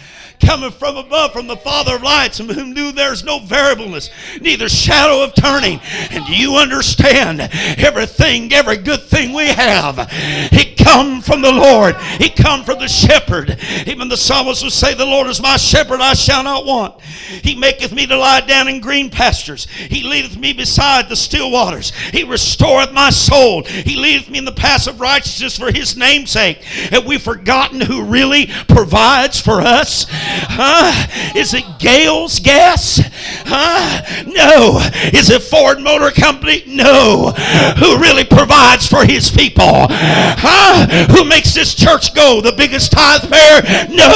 coming 0.44 0.70
from 0.70 0.96
above, 0.96 1.32
from 1.32 1.46
the 1.46 1.56
Father 1.56 1.96
of 1.96 2.02
lights, 2.02 2.40
and 2.40 2.50
whom 2.50 2.72
knew 2.72 2.92
there's 2.92 3.24
no 3.24 3.38
variableness, 3.38 4.10
neither 4.40 4.68
shadow 4.68 5.22
of 5.22 5.34
turning. 5.34 5.80
And 6.10 6.24
do 6.26 6.36
you 6.36 6.56
understand 6.56 7.40
everything, 7.78 8.52
every 8.52 8.78
good 8.78 9.02
thing 9.02 9.32
we 9.32 9.48
have, 9.48 10.08
it 10.10 10.76
come 10.82 11.20
from 11.20 11.42
the 11.42 11.52
Lord. 11.52 11.94
It 12.20 12.36
come 12.36 12.64
from 12.64 12.78
the 12.78 12.88
shepherd. 12.88 13.56
Even 13.86 14.08
the 14.08 14.16
psalmist 14.16 14.62
would 14.62 14.72
say, 14.72 14.94
The 14.94 15.04
Lord 15.04 15.28
is 15.28 15.40
my 15.40 15.56
shepherd, 15.56 16.00
I 16.00 16.14
shall 16.14 16.42
not 16.42 16.66
want. 16.66 17.00
He 17.00 17.54
maketh 17.54 17.92
me 17.92 18.06
to 18.06 18.16
lie 18.16 18.40
down 18.40 18.68
in 18.68 18.80
green 18.80 19.10
pastures. 19.10 19.66
He 19.66 20.02
leadeth 20.02 20.36
me 20.36 20.52
beside 20.52 21.08
the 21.08 21.16
still 21.16 21.50
waters. 21.50 21.90
He 22.12 22.24
restoreth 22.24 22.92
my 22.92 23.10
soul. 23.10 23.62
He 23.64 23.96
leadeth 23.96 24.28
me 24.28 24.38
in 24.38 24.44
the 24.44 24.52
paths 24.52 24.86
of 24.86 25.00
righteousness 25.00 25.58
for 25.58 25.72
his 25.72 25.96
name's 25.96 26.30
sake. 26.30 26.62
Have 26.62 27.06
we 27.06 27.18
forgotten 27.18 27.80
who 27.80 28.04
really 28.04 28.46
provides 28.68 29.40
for 29.40 29.60
us? 29.60 30.06
Huh? 30.54 30.92
Is 31.36 31.54
it 31.54 31.64
Gales 31.78 32.38
Gas? 32.38 33.00
Huh? 33.46 34.02
No. 34.26 34.80
Is 35.12 35.30
it 35.30 35.42
Ford 35.42 35.80
Motor 35.80 36.10
Company? 36.10 36.62
No. 36.66 37.32
Who 37.78 37.98
really 37.98 38.24
provides 38.24 38.86
for 38.86 39.04
his 39.04 39.30
people? 39.30 39.86
Huh? 39.88 40.86
Who 41.14 41.24
makes 41.24 41.54
this 41.54 41.74
church 41.74 42.14
go? 42.14 42.40
The 42.40 42.52
biggest 42.52 42.92
tithe 42.92 43.30
payer? 43.30 43.62
No. 43.90 44.10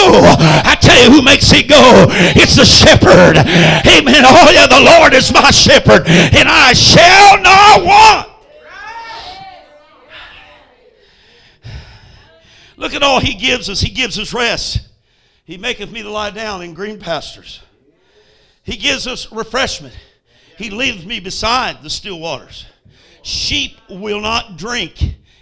I 0.65 0.77
tell 0.81 1.03
you 1.03 1.11
who 1.11 1.23
makes 1.23 1.53
it 1.53 1.69
go. 1.69 2.07
It's 2.37 2.57
the 2.57 2.65
shepherd. 2.65 3.37
Amen. 3.39 4.23
Oh 4.25 4.51
yeah, 4.53 4.67
the 4.67 4.81
Lord 4.81 5.15
is 5.15 5.33
my 5.33 5.51
shepherd, 5.51 6.07
and 6.07 6.49
I 6.49 6.73
shall 6.73 7.41
not 7.41 7.85
want. 7.85 8.29
Look 12.77 12.93
at 12.95 13.03
all 13.03 13.21
he 13.21 13.35
gives 13.35 13.71
us. 13.71 13.81
He 13.81 13.91
gives 13.91 14.19
us 14.19 14.35
rest. 14.35 14.81
He 15.47 15.57
maketh 15.57 15.93
me 15.93 16.03
to 16.03 16.11
lie 16.11 16.31
down 16.31 16.61
in 16.63 16.75
green 16.75 16.99
pastures. 16.99 17.61
He 18.65 18.77
gives 18.77 19.07
us 19.07 19.31
refreshment. 19.31 19.97
He 20.59 20.71
leads 20.71 21.07
me 21.07 21.21
beside 21.21 21.85
the 21.85 21.91
still 21.91 22.19
waters. 22.19 22.67
Sheep 23.23 23.79
will 23.89 24.21
not 24.21 24.57
drink 24.57 24.99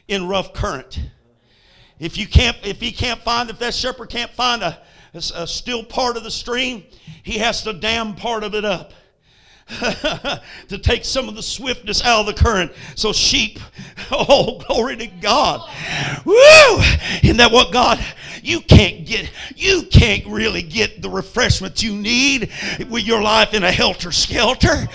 in 0.07 0.29
rough 0.29 0.53
current. 0.53 1.01
If 1.99 2.19
you 2.19 2.27
can't, 2.27 2.57
if 2.65 2.81
he 2.81 2.93
can't 2.93 3.21
find, 3.23 3.49
if 3.49 3.59
that 3.61 3.73
shepherd 3.73 4.11
can't 4.11 4.31
find 4.31 4.63
a, 4.63 4.79
a, 5.15 5.19
a 5.37 5.47
still 5.47 5.83
part 5.83 6.19
of 6.19 6.23
the 6.23 6.31
stream, 6.31 6.85
he 7.23 7.39
has 7.39 7.63
to 7.63 7.73
dam 7.73 8.15
part 8.15 8.45
of 8.45 8.55
it 8.55 8.65
up. 8.67 8.93
to 10.69 10.79
take 10.79 11.05
some 11.05 11.29
of 11.29 11.37
the 11.37 11.43
swiftness 11.43 12.05
out 12.05 12.21
of 12.21 12.27
the 12.27 12.35
current. 12.35 12.73
So 12.95 13.13
sheep 13.13 13.59
oh 14.11 14.63
glory 14.67 14.97
to 14.97 15.07
god. 15.07 15.61
Woo! 16.25 16.35
Isn't 17.23 17.39
that 17.39 17.51
what 17.51 17.73
god 17.73 18.05
you 18.45 18.61
can't 18.61 19.07
get 19.07 19.31
you 19.57 19.83
can't 19.85 20.27
really 20.27 20.61
get 20.61 21.01
the 21.01 21.09
refreshment 21.09 21.83
you 21.83 21.95
need 21.95 22.51
with 22.91 23.03
your 23.03 23.23
life 23.23 23.55
in 23.55 23.65
a 23.65 23.73
helter 23.73 24.13
skelter 24.13 24.87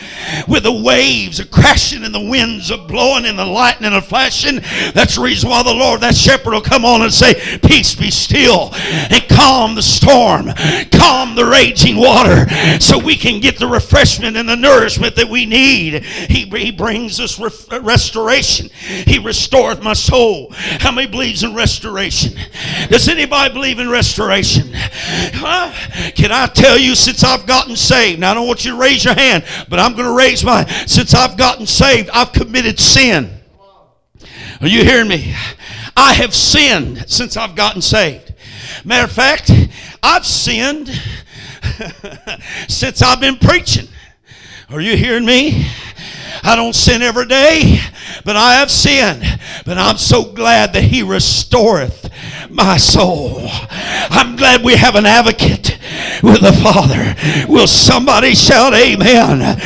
with 0.48 0.64
the 0.64 0.82
waves 0.84 1.40
are 1.40 1.48
crashing 1.48 2.04
and 2.04 2.14
the 2.14 2.30
winds 2.30 2.70
are 2.70 2.88
blowing 2.88 3.26
and 3.26 3.40
the 3.40 3.46
lightning 3.46 3.92
are 3.92 4.02
flashing. 4.02 4.58
That's 4.94 5.16
the 5.16 5.24
reason 5.24 5.50
why 5.50 5.64
the 5.64 5.74
lord 5.74 6.02
that 6.02 6.16
shepherd 6.16 6.54
will 6.54 6.62
come 6.62 6.86
on 6.86 7.02
and 7.02 7.12
say 7.12 7.34
peace 7.60 7.96
be 7.96 8.12
still 8.12 8.70
and 8.76 9.28
calm 9.28 9.74
the 9.74 9.82
storm 9.82 10.54
calm 10.92 11.36
the 11.36 11.46
raging 11.46 11.98
water 11.98 12.48
so 12.80 13.00
we 13.00 13.16
can 13.16 13.40
get 13.40 13.58
the 13.58 13.68
refreshment 13.68 14.38
and 14.38 14.48
the 14.48 14.56
nourishment 14.62 15.16
that 15.16 15.28
we 15.28 15.46
need. 15.46 16.04
He, 16.04 16.46
he 16.46 16.72
brings 16.72 17.20
us 17.20 17.40
re- 17.40 17.80
restoration. 17.80 18.70
He 18.70 19.20
restoreth 19.20 19.82
my 19.82 19.94
soul. 19.94 20.52
How 20.52 20.92
many 20.92 21.08
believes 21.08 21.44
in 21.44 21.56
restoration? 21.56 22.34
Does 22.90 23.08
anybody 23.08 23.54
believe 23.54 23.80
in 23.80 23.90
restoration? 23.90 24.70
Huh? 24.74 25.72
Can 26.12 26.32
I 26.32 26.48
tell 26.48 26.78
you, 26.78 26.96
since 26.96 27.24
I've 27.24 27.46
gotten 27.46 27.76
saved, 27.76 28.20
now 28.20 28.32
I 28.32 28.34
don't 28.34 28.48
want 28.48 28.66
you 28.66 28.72
to 28.72 28.78
raise 28.78 29.04
your 29.06 29.16
hand, 29.16 29.46
but 29.70 29.80
I'm 29.80 29.94
going 29.94 30.06
to 30.06 30.16
raise 30.16 30.44
mine. 30.44 30.68
Since 30.88 31.14
I've 31.14 31.38
gotten 31.38 31.66
saved, 31.66 32.10
I've 32.12 32.32
committed 32.32 32.80
sin. 32.80 33.40
Are 34.62 34.68
you 34.68 34.84
hearing 34.84 35.08
me? 35.08 35.34
I 35.96 36.14
have 36.14 36.34
sinned 36.36 37.06
since 37.10 37.38
I've 37.38 37.56
gotten 37.56 37.82
saved. 37.82 38.34
Matter 38.86 39.06
of 39.06 39.12
fact, 39.12 39.52
I've 40.02 40.26
sinned 40.26 40.88
since 42.68 43.02
I've 43.02 43.20
been 43.20 43.38
preaching. 43.38 43.88
Are 44.72 44.82
you 44.82 44.96
hearing 44.96 45.26
me? 45.26 45.66
I 46.44 46.56
don't 46.56 46.76
sin 46.76 47.02
every 47.02 47.26
day, 47.26 47.80
but 48.24 48.36
I 48.38 48.54
have 48.56 48.70
sinned. 48.70 49.24
But 49.66 49.80
I'm 49.80 49.98
so 49.98 50.24
glad 50.24 50.74
that 50.74 50.84
He 50.84 51.02
restoreth 51.02 52.08
my 52.52 52.78
soul. 52.78 53.40
I'm 53.42 54.36
glad 54.36 54.64
we 54.64 54.76
have 54.76 54.94
an 54.94 55.08
advocate 55.08 55.79
with 56.22 56.42
the 56.42 56.54
Father. 56.64 57.16
Will 57.52 57.68
somebody 57.68 58.36
shout 58.36 58.74
amen? 58.74 59.60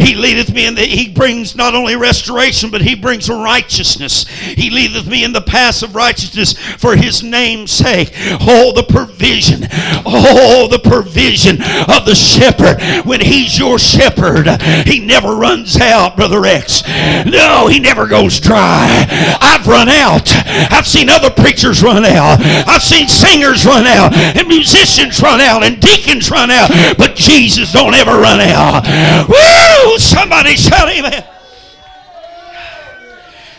He 0.00 0.14
leadeth 0.14 0.52
me 0.52 0.66
in 0.66 0.74
the, 0.74 0.82
he 0.82 1.08
brings 1.08 1.54
not 1.54 1.74
only 1.74 1.96
restoration, 1.96 2.70
but 2.70 2.82
he 2.82 2.94
brings 2.94 3.28
righteousness. 3.28 4.26
He 4.28 4.70
leadeth 4.70 5.06
me 5.06 5.24
in 5.24 5.32
the 5.32 5.40
paths 5.40 5.82
of 5.82 5.94
righteousness 5.94 6.52
for 6.52 6.96
his 6.96 7.22
name's 7.22 7.70
sake. 7.70 8.12
Oh, 8.40 8.72
the 8.74 8.82
provision. 8.82 9.66
Oh, 10.04 10.68
the 10.70 10.78
provision 10.78 11.56
of 11.60 12.04
the 12.04 12.14
shepherd. 12.14 13.06
When 13.06 13.20
he's 13.20 13.58
your 13.58 13.78
shepherd, 13.78 14.48
he 14.86 15.00
never 15.00 15.34
runs 15.34 15.78
out, 15.80 16.16
Brother 16.16 16.44
X. 16.44 16.82
No, 17.26 17.68
he 17.68 17.78
never 17.78 18.06
goes 18.06 18.40
dry. 18.40 19.06
I've 19.40 19.66
run 19.66 19.88
out. 19.88 20.30
I've 20.72 20.86
seen 20.86 21.08
other 21.08 21.30
preachers 21.30 21.82
run 21.82 22.04
out. 22.04 22.40
I've 22.40 22.82
seen 22.82 23.08
singers 23.08 23.64
run 23.64 23.86
out 23.86 24.14
and 24.14 24.48
musicians 24.48 25.20
run 25.20 25.40
out 25.40 25.64
and 25.70 25.80
deacons 25.80 26.30
run 26.30 26.50
out, 26.50 26.70
but 26.98 27.14
Jesus 27.14 27.72
don't 27.72 27.94
ever 27.94 28.12
run 28.12 28.40
out. 28.40 28.86
Woo! 29.28 29.98
Somebody 29.98 30.56
shout 30.56 30.88
amen. 30.88 31.24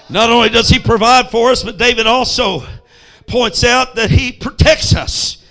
Not 0.10 0.30
only 0.30 0.50
does 0.50 0.68
he 0.68 0.80
provide 0.80 1.30
for 1.30 1.52
us, 1.52 1.64
but 1.64 1.78
David 1.78 2.06
also 2.06 2.64
points 3.28 3.64
out 3.64 3.96
that 3.96 4.12
he 4.12 4.32
protects 4.32 4.94
us. 4.94 5.46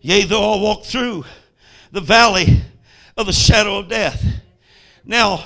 Yea, 0.00 0.24
though 0.24 0.54
I 0.54 0.62
walk 0.62 0.84
through 0.84 1.24
the 1.92 2.00
valley 2.00 2.62
of 3.16 3.26
the 3.26 3.32
shadow 3.32 3.78
of 3.78 3.88
death. 3.88 4.24
Now, 5.04 5.44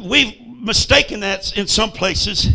we've 0.00 0.40
mistaken 0.46 1.20
that 1.20 1.56
in 1.56 1.66
some 1.66 1.90
places 1.90 2.48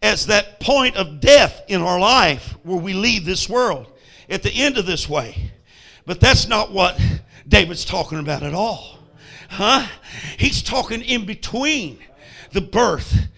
as 0.00 0.26
that 0.26 0.60
point 0.60 0.96
of 0.96 1.20
death 1.20 1.62
in 1.68 1.82
our 1.82 1.98
life 1.98 2.54
where 2.62 2.78
we 2.78 2.94
leave 2.94 3.24
this 3.24 3.48
world 3.48 3.86
at 4.30 4.42
the 4.42 4.52
end 4.52 4.78
of 4.78 4.86
this 4.86 5.08
way. 5.08 5.52
But 6.06 6.20
that's 6.20 6.48
not 6.48 6.72
what 6.72 7.00
David's 7.46 7.84
talking 7.84 8.18
about 8.18 8.42
at 8.42 8.54
all. 8.54 8.98
Huh? 9.48 9.86
He's 10.38 10.62
talking 10.62 11.00
in 11.00 11.26
between 11.26 11.98
the 12.52 12.60
birth 12.60 13.28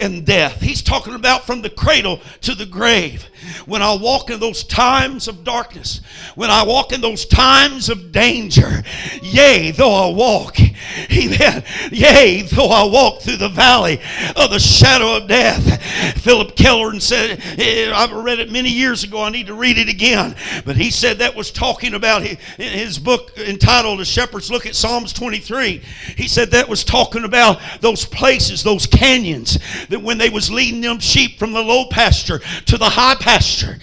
and 0.00 0.24
death. 0.24 0.60
He's 0.60 0.82
talking 0.82 1.14
about 1.14 1.44
from 1.44 1.62
the 1.62 1.70
cradle 1.70 2.20
to 2.42 2.54
the 2.54 2.66
grave. 2.66 3.24
When 3.66 3.82
I 3.82 3.94
walk 3.94 4.30
in 4.30 4.40
those 4.40 4.64
times 4.64 5.28
of 5.28 5.44
darkness, 5.44 6.00
when 6.34 6.50
I 6.50 6.64
walk 6.64 6.92
in 6.92 7.00
those 7.00 7.24
times 7.24 7.88
of 7.88 8.12
danger, 8.12 8.82
yea, 9.22 9.70
though 9.70 9.92
I 9.92 10.14
walk, 10.14 10.58
amen, 11.12 11.64
yea, 11.90 12.42
though 12.42 12.68
I 12.68 12.84
walk 12.84 13.22
through 13.22 13.36
the 13.36 13.48
valley 13.48 14.00
of 14.36 14.50
the 14.50 14.58
shadow 14.58 15.16
of 15.16 15.28
death. 15.28 15.82
Phillip 16.20 16.56
Keller 16.56 16.98
said, 17.00 17.40
eh, 17.58 17.92
I've 17.94 18.12
read 18.12 18.40
it 18.40 18.50
many 18.50 18.70
years 18.70 19.04
ago, 19.04 19.22
I 19.22 19.30
need 19.30 19.46
to 19.46 19.54
read 19.54 19.78
it 19.78 19.88
again. 19.88 20.34
But 20.64 20.76
he 20.76 20.90
said 20.90 21.18
that 21.18 21.34
was 21.34 21.50
talking 21.50 21.94
about 21.94 22.22
his 22.22 22.98
book 22.98 23.36
entitled 23.38 24.00
The 24.00 24.04
Shepherd's 24.04 24.50
Look 24.50 24.66
at 24.66 24.74
Psalms 24.74 25.12
23. 25.12 25.82
He 26.16 26.28
said 26.28 26.50
that 26.50 26.68
was 26.68 26.84
talking 26.84 27.24
about 27.24 27.60
those 27.80 28.04
places, 28.04 28.62
those 28.62 28.86
canyons 28.86 29.58
that 29.90 30.00
when 30.00 30.18
they 30.18 30.30
was 30.30 30.50
leading 30.50 30.80
them 30.80 30.98
sheep 31.00 31.38
from 31.38 31.52
the 31.52 31.60
low 31.60 31.84
pasture 31.86 32.38
to 32.66 32.78
the 32.78 32.88
high 32.88 33.16
pasture, 33.16 33.78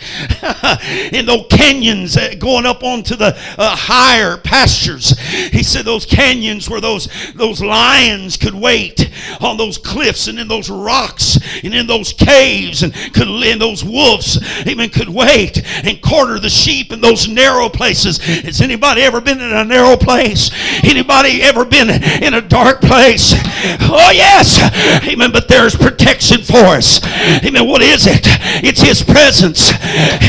in 1.16 1.26
those 1.26 1.46
canyons 1.50 2.18
going 2.40 2.66
up 2.66 2.82
onto 2.82 3.16
the 3.16 3.36
uh, 3.58 3.76
higher 3.76 4.38
pastures, 4.38 5.18
he 5.20 5.62
said 5.62 5.86
those 5.86 6.06
canyons 6.06 6.70
where 6.70 6.82
those 6.82 7.08
those 7.36 7.62
lions 7.62 8.38
could 8.38 8.56
wait 8.56 9.12
on 9.42 9.58
those 9.58 9.78
cliffs 9.78 10.28
and 10.28 10.40
in 10.40 10.48
those 10.48 10.70
rocks 10.70 11.38
and 11.64 11.74
in 11.74 11.88
those 11.88 12.14
caves 12.14 12.84
and 12.84 12.94
could 13.14 13.28
in 13.28 13.60
those 13.60 13.84
wolves 13.84 14.40
even 14.66 14.90
could 14.90 15.10
wait 15.10 15.62
and 15.86 16.02
corner 16.02 16.40
the 16.40 16.50
sheep 16.50 16.94
in 16.94 17.02
those 17.02 17.28
narrow 17.28 17.68
places. 17.68 18.18
Has 18.18 18.62
anybody 18.62 19.02
ever 19.02 19.20
been 19.20 19.42
in 19.42 19.52
a 19.52 19.66
narrow 19.66 19.98
place? 19.98 20.52
Anybody 20.84 21.42
ever 21.42 21.66
been 21.66 21.90
in 22.24 22.34
a 22.34 22.42
dark 22.42 22.80
place? 22.80 23.34
Oh 23.82 24.12
yes, 24.14 24.60
amen. 25.06 25.32
But 25.32 25.48
there's 25.48 25.76
protection 25.98 26.44
for 26.44 26.78
us. 26.78 27.02
Amen. 27.44 27.68
What 27.68 27.82
is 27.82 28.06
it? 28.06 28.22
It's 28.62 28.82
His 28.82 29.02
presence. 29.02 29.74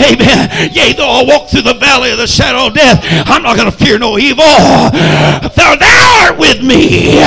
Amen. 0.01 0.73
Yea, 0.73 0.95
though 0.97 1.11
I 1.11 1.25
walk 1.29 1.51
through 1.51 1.69
the 1.69 1.75
valley 1.75 2.11
of 2.11 2.19
the 2.19 2.27
shadow 2.27 2.67
of 2.67 2.75
death, 2.75 3.05
I'm 3.29 3.43
not 3.43 3.57
going 3.57 3.71
to 3.71 3.77
fear 3.77 3.99
no 3.99 4.17
evil. 4.19 4.49
For 5.53 5.77
thou 5.77 6.25
art 6.25 6.39
with 6.39 6.63
me. 6.65 7.21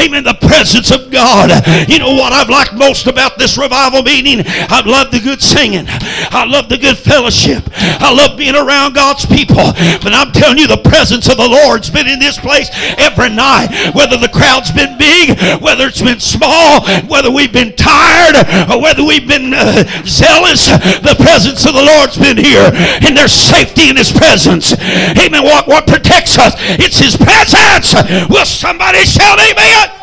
Amen. 0.00 0.24
The 0.24 0.38
presence 0.40 0.90
of 0.90 1.10
God. 1.10 1.52
You 1.88 1.98
know 1.98 2.14
what 2.16 2.32
I've 2.32 2.48
liked 2.48 2.74
most 2.74 3.06
about 3.06 3.38
this 3.38 3.58
revival 3.58 4.02
meeting? 4.02 4.42
I 4.46 4.82
love 4.84 5.10
the 5.10 5.20
good 5.20 5.42
singing. 5.42 5.84
I 5.88 6.44
love 6.48 6.68
the 6.68 6.78
good 6.78 6.96
fellowship. 6.96 7.62
I 7.76 8.12
love 8.12 8.38
being 8.38 8.56
around 8.56 8.94
God's 8.94 9.26
people. 9.26 9.76
But 10.00 10.16
I'm 10.16 10.32
telling 10.32 10.58
you, 10.58 10.66
the 10.66 10.82
presence 10.82 11.28
of 11.28 11.36
the 11.36 11.48
Lord's 11.48 11.90
been 11.90 12.08
in 12.08 12.18
this 12.18 12.38
place 12.38 12.70
every 12.96 13.28
night. 13.28 13.92
Whether 13.94 14.16
the 14.16 14.32
crowd's 14.32 14.72
been 14.72 14.96
big, 14.96 15.36
whether 15.60 15.86
it's 15.86 16.02
been 16.02 16.20
small, 16.20 16.86
whether 17.06 17.30
we've 17.30 17.52
been 17.52 17.74
tired, 17.82 18.38
or 18.70 18.80
whether 18.80 19.02
we've 19.02 19.26
been 19.26 19.52
uh, 19.52 19.82
zealous, 20.06 20.70
the 21.02 21.16
presence 21.18 21.66
of 21.66 21.74
the 21.74 21.82
Lord's 21.82 22.16
been 22.16 22.38
here. 22.38 22.70
And 23.02 23.16
there's 23.16 23.34
safety 23.34 23.90
in 23.90 23.96
His 23.96 24.12
presence. 24.12 24.72
Amen. 24.72 25.42
What, 25.42 25.66
what 25.66 25.86
protects 25.86 26.38
us? 26.38 26.54
It's 26.78 26.98
His 26.98 27.16
presence. 27.16 27.94
Will 28.30 28.46
somebody 28.46 29.04
shout 29.04 29.38
amen? 29.38 29.98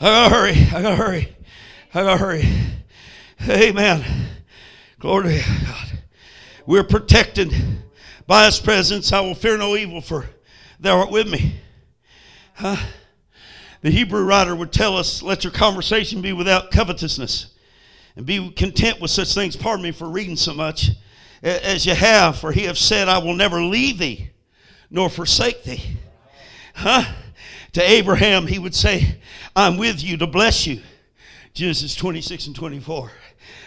I 0.00 0.04
gotta 0.04 0.34
hurry. 0.34 0.52
I 0.52 0.82
gotta 0.82 0.96
hurry. 0.96 1.36
I 1.94 2.02
gotta 2.02 2.18
hurry. 2.18 2.44
Amen. 3.48 4.04
Glory 4.98 5.38
to 5.38 5.66
God. 5.66 5.98
We're 6.66 6.84
protected 6.84 7.52
by 8.26 8.46
His 8.46 8.60
presence. 8.60 9.12
I 9.12 9.20
will 9.20 9.34
fear 9.34 9.56
no 9.56 9.74
evil, 9.74 10.00
for 10.00 10.26
Thou 10.80 11.00
art 11.00 11.10
with 11.10 11.28
me. 11.28 11.54
Huh? 12.54 12.76
The 13.80 13.90
Hebrew 13.90 14.24
writer 14.24 14.56
would 14.56 14.72
tell 14.72 14.96
us, 14.96 15.22
let 15.22 15.44
your 15.44 15.52
conversation 15.52 16.20
be 16.20 16.32
without 16.32 16.70
covetousness 16.70 17.54
and 18.16 18.26
be 18.26 18.50
content 18.50 19.00
with 19.00 19.10
such 19.10 19.32
things. 19.34 19.56
Pardon 19.56 19.84
me 19.84 19.92
for 19.92 20.08
reading 20.08 20.36
so 20.36 20.52
much 20.52 20.90
as 21.42 21.86
you 21.86 21.94
have, 21.94 22.36
for 22.36 22.50
he 22.50 22.62
have 22.62 22.78
said, 22.78 23.08
I 23.08 23.18
will 23.18 23.34
never 23.34 23.62
leave 23.62 23.98
thee 23.98 24.30
nor 24.90 25.08
forsake 25.08 25.62
thee. 25.62 25.98
Huh? 26.74 27.04
To 27.74 27.82
Abraham, 27.82 28.46
he 28.46 28.58
would 28.58 28.74
say, 28.74 29.20
I'm 29.54 29.76
with 29.76 30.02
you 30.02 30.16
to 30.16 30.26
bless 30.26 30.66
you. 30.66 30.80
Genesis 31.54 31.94
26 31.94 32.48
and 32.48 32.56
24. 32.56 33.12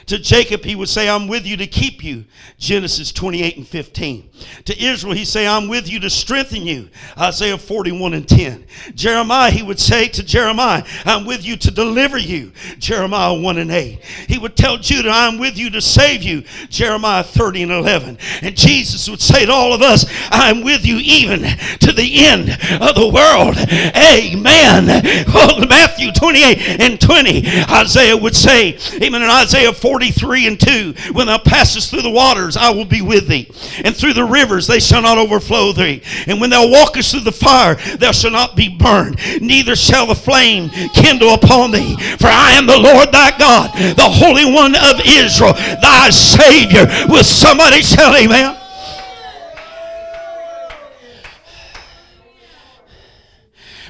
To 0.08 0.18
Jacob, 0.18 0.66
he 0.66 0.76
would 0.76 0.90
say, 0.90 1.08
I'm 1.08 1.28
with 1.28 1.46
you 1.46 1.58
to 1.58 1.68
keep 1.68 2.04
you. 2.04 2.26
Genesis 2.58 3.12
28 3.12 3.58
and 3.58 3.68
15. 3.68 4.30
To 4.66 4.84
Israel, 4.84 5.14
he 5.14 5.26
say, 5.26 5.48
I'm 5.48 5.68
with 5.68 5.90
you 5.90 6.00
to 6.00 6.10
strengthen 6.10 6.64
you. 6.64 6.90
Isaiah 7.18 7.58
41 7.58 8.14
and 8.14 8.28
10. 8.28 8.66
Jeremiah, 8.96 9.52
he 9.52 9.64
would 9.64 9.80
say 9.80 10.08
to 10.10 10.24
Jeremiah, 10.24 10.84
I'm 11.06 11.26
with 11.26 11.46
you 11.46 11.56
to 11.58 11.72
deliver 11.72 12.18
you. 12.18 12.52
Jeremiah 12.80 13.34
1 13.34 13.58
and 13.60 13.72
8. 13.72 14.04
He 14.28 14.38
would 14.38 14.58
tell 14.58 14.78
Judah, 14.78 15.12
I'm 15.12 15.38
with 15.38 15.58
you 15.58 15.70
to 15.70 15.82
save 15.82 16.24
you. 16.24 16.44
Jeremiah 16.70 17.24
30 17.24 17.64
and 17.64 17.72
11. 17.72 18.18
And 18.42 18.58
Jesus 18.58 19.10
would 19.10 19.22
say 19.22 19.46
to 19.46 19.52
all 19.52 19.74
of 19.74 19.82
us, 19.82 20.06
I'm 20.32 20.64
with 20.64 20.86
you 20.86 20.98
even 20.98 21.42
to 21.42 21.92
the 21.92 22.26
end 22.26 22.50
of 22.82 22.96
the 22.96 23.08
world. 23.08 23.56
Amen. 23.96 25.26
Oh, 25.34 25.66
Matthew 25.68 26.12
28 26.12 26.82
and 26.82 27.00
20. 27.00 27.48
Isaiah 27.70 28.18
would 28.18 28.36
say, 28.36 28.78
Amen. 29.02 29.22
In 29.22 29.30
Isaiah 29.30 29.61
43 29.72 30.48
and 30.48 30.60
2, 30.60 30.94
when 31.14 31.28
thou 31.28 31.38
passest 31.38 31.90
through 31.90 32.02
the 32.02 32.10
waters, 32.10 32.58
I 32.58 32.70
will 32.72 32.86
be 32.86 33.02
with 33.02 33.28
thee. 33.28 33.50
And 33.84 33.96
through 33.96 34.14
the 34.14 34.26
rivers, 34.26 34.68
they 34.68 34.80
shall 34.80 35.02
not 35.02 35.18
overflow 35.18 35.72
thee. 35.72 36.02
And 36.28 36.42
when 36.42 36.50
thou 36.50 36.68
walkest 36.68 37.12
through 37.12 37.22
the 37.22 37.32
fire, 37.32 37.76
thou 37.98 38.12
shalt 38.12 38.34
not 38.34 38.56
be 38.56 38.70
burned, 38.70 39.18
neither 39.42 39.76
shall 39.76 40.08
the 40.08 40.16
flame 40.16 40.70
kindle 40.94 41.34
upon 41.34 41.72
thee. 41.72 41.96
For 42.18 42.28
I 42.28 42.52
am 42.52 42.66
the 42.66 42.78
Lord 42.78 43.12
thy 43.12 43.38
God, 43.38 43.74
the 43.74 44.10
Holy 44.10 44.46
One 44.46 44.76
of 44.76 45.02
Israel, 45.06 45.54
thy 45.54 46.10
Savior. 46.10 46.86
Will 47.08 47.24
somebody 47.24 47.82
shout 47.82 48.16
amen? 48.16 48.58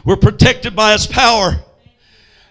We're 0.04 0.16
protected 0.16 0.76
by 0.76 0.94
his 0.94 1.06
power. 1.06 1.64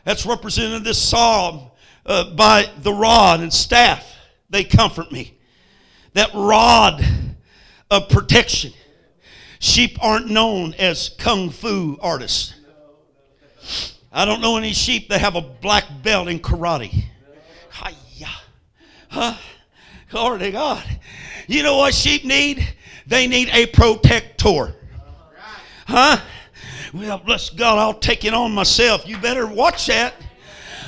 That's 0.04 0.24
represented 0.24 0.72
in 0.74 0.82
this 0.82 1.02
psalm 1.02 1.69
uh, 2.06 2.34
by 2.34 2.70
the 2.82 2.92
rod 2.92 3.40
and 3.40 3.52
staff. 3.52 4.06
They 4.48 4.64
comfort 4.64 5.12
me. 5.12 5.38
That 6.14 6.30
rod 6.34 7.04
of 7.90 8.08
protection. 8.08 8.72
Sheep 9.58 10.02
aren't 10.02 10.28
known 10.28 10.74
as 10.74 11.10
kung 11.18 11.50
fu 11.50 11.98
artists. 12.00 12.54
I 14.12 14.24
don't 14.24 14.40
know 14.40 14.56
any 14.56 14.72
sheep 14.72 15.08
that 15.10 15.20
have 15.20 15.36
a 15.36 15.40
black 15.40 15.84
belt 16.02 16.28
in 16.28 16.40
karate. 16.40 17.04
Hiya. 17.72 18.28
Huh? 19.08 19.36
Glory 20.10 20.40
to 20.40 20.50
God. 20.50 20.84
You 21.46 21.62
know 21.62 21.76
what 21.76 21.94
sheep 21.94 22.24
need? 22.24 22.66
They 23.06 23.26
need 23.26 23.50
a 23.52 23.66
protector. 23.66 24.74
Huh? 25.86 26.18
Well, 26.92 27.18
bless 27.18 27.50
God, 27.50 27.78
I'll 27.78 27.94
take 27.98 28.24
it 28.24 28.34
on 28.34 28.52
myself. 28.52 29.06
You 29.06 29.18
better 29.18 29.46
watch 29.46 29.86
that. 29.86 30.14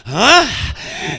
Huh? 0.05 0.47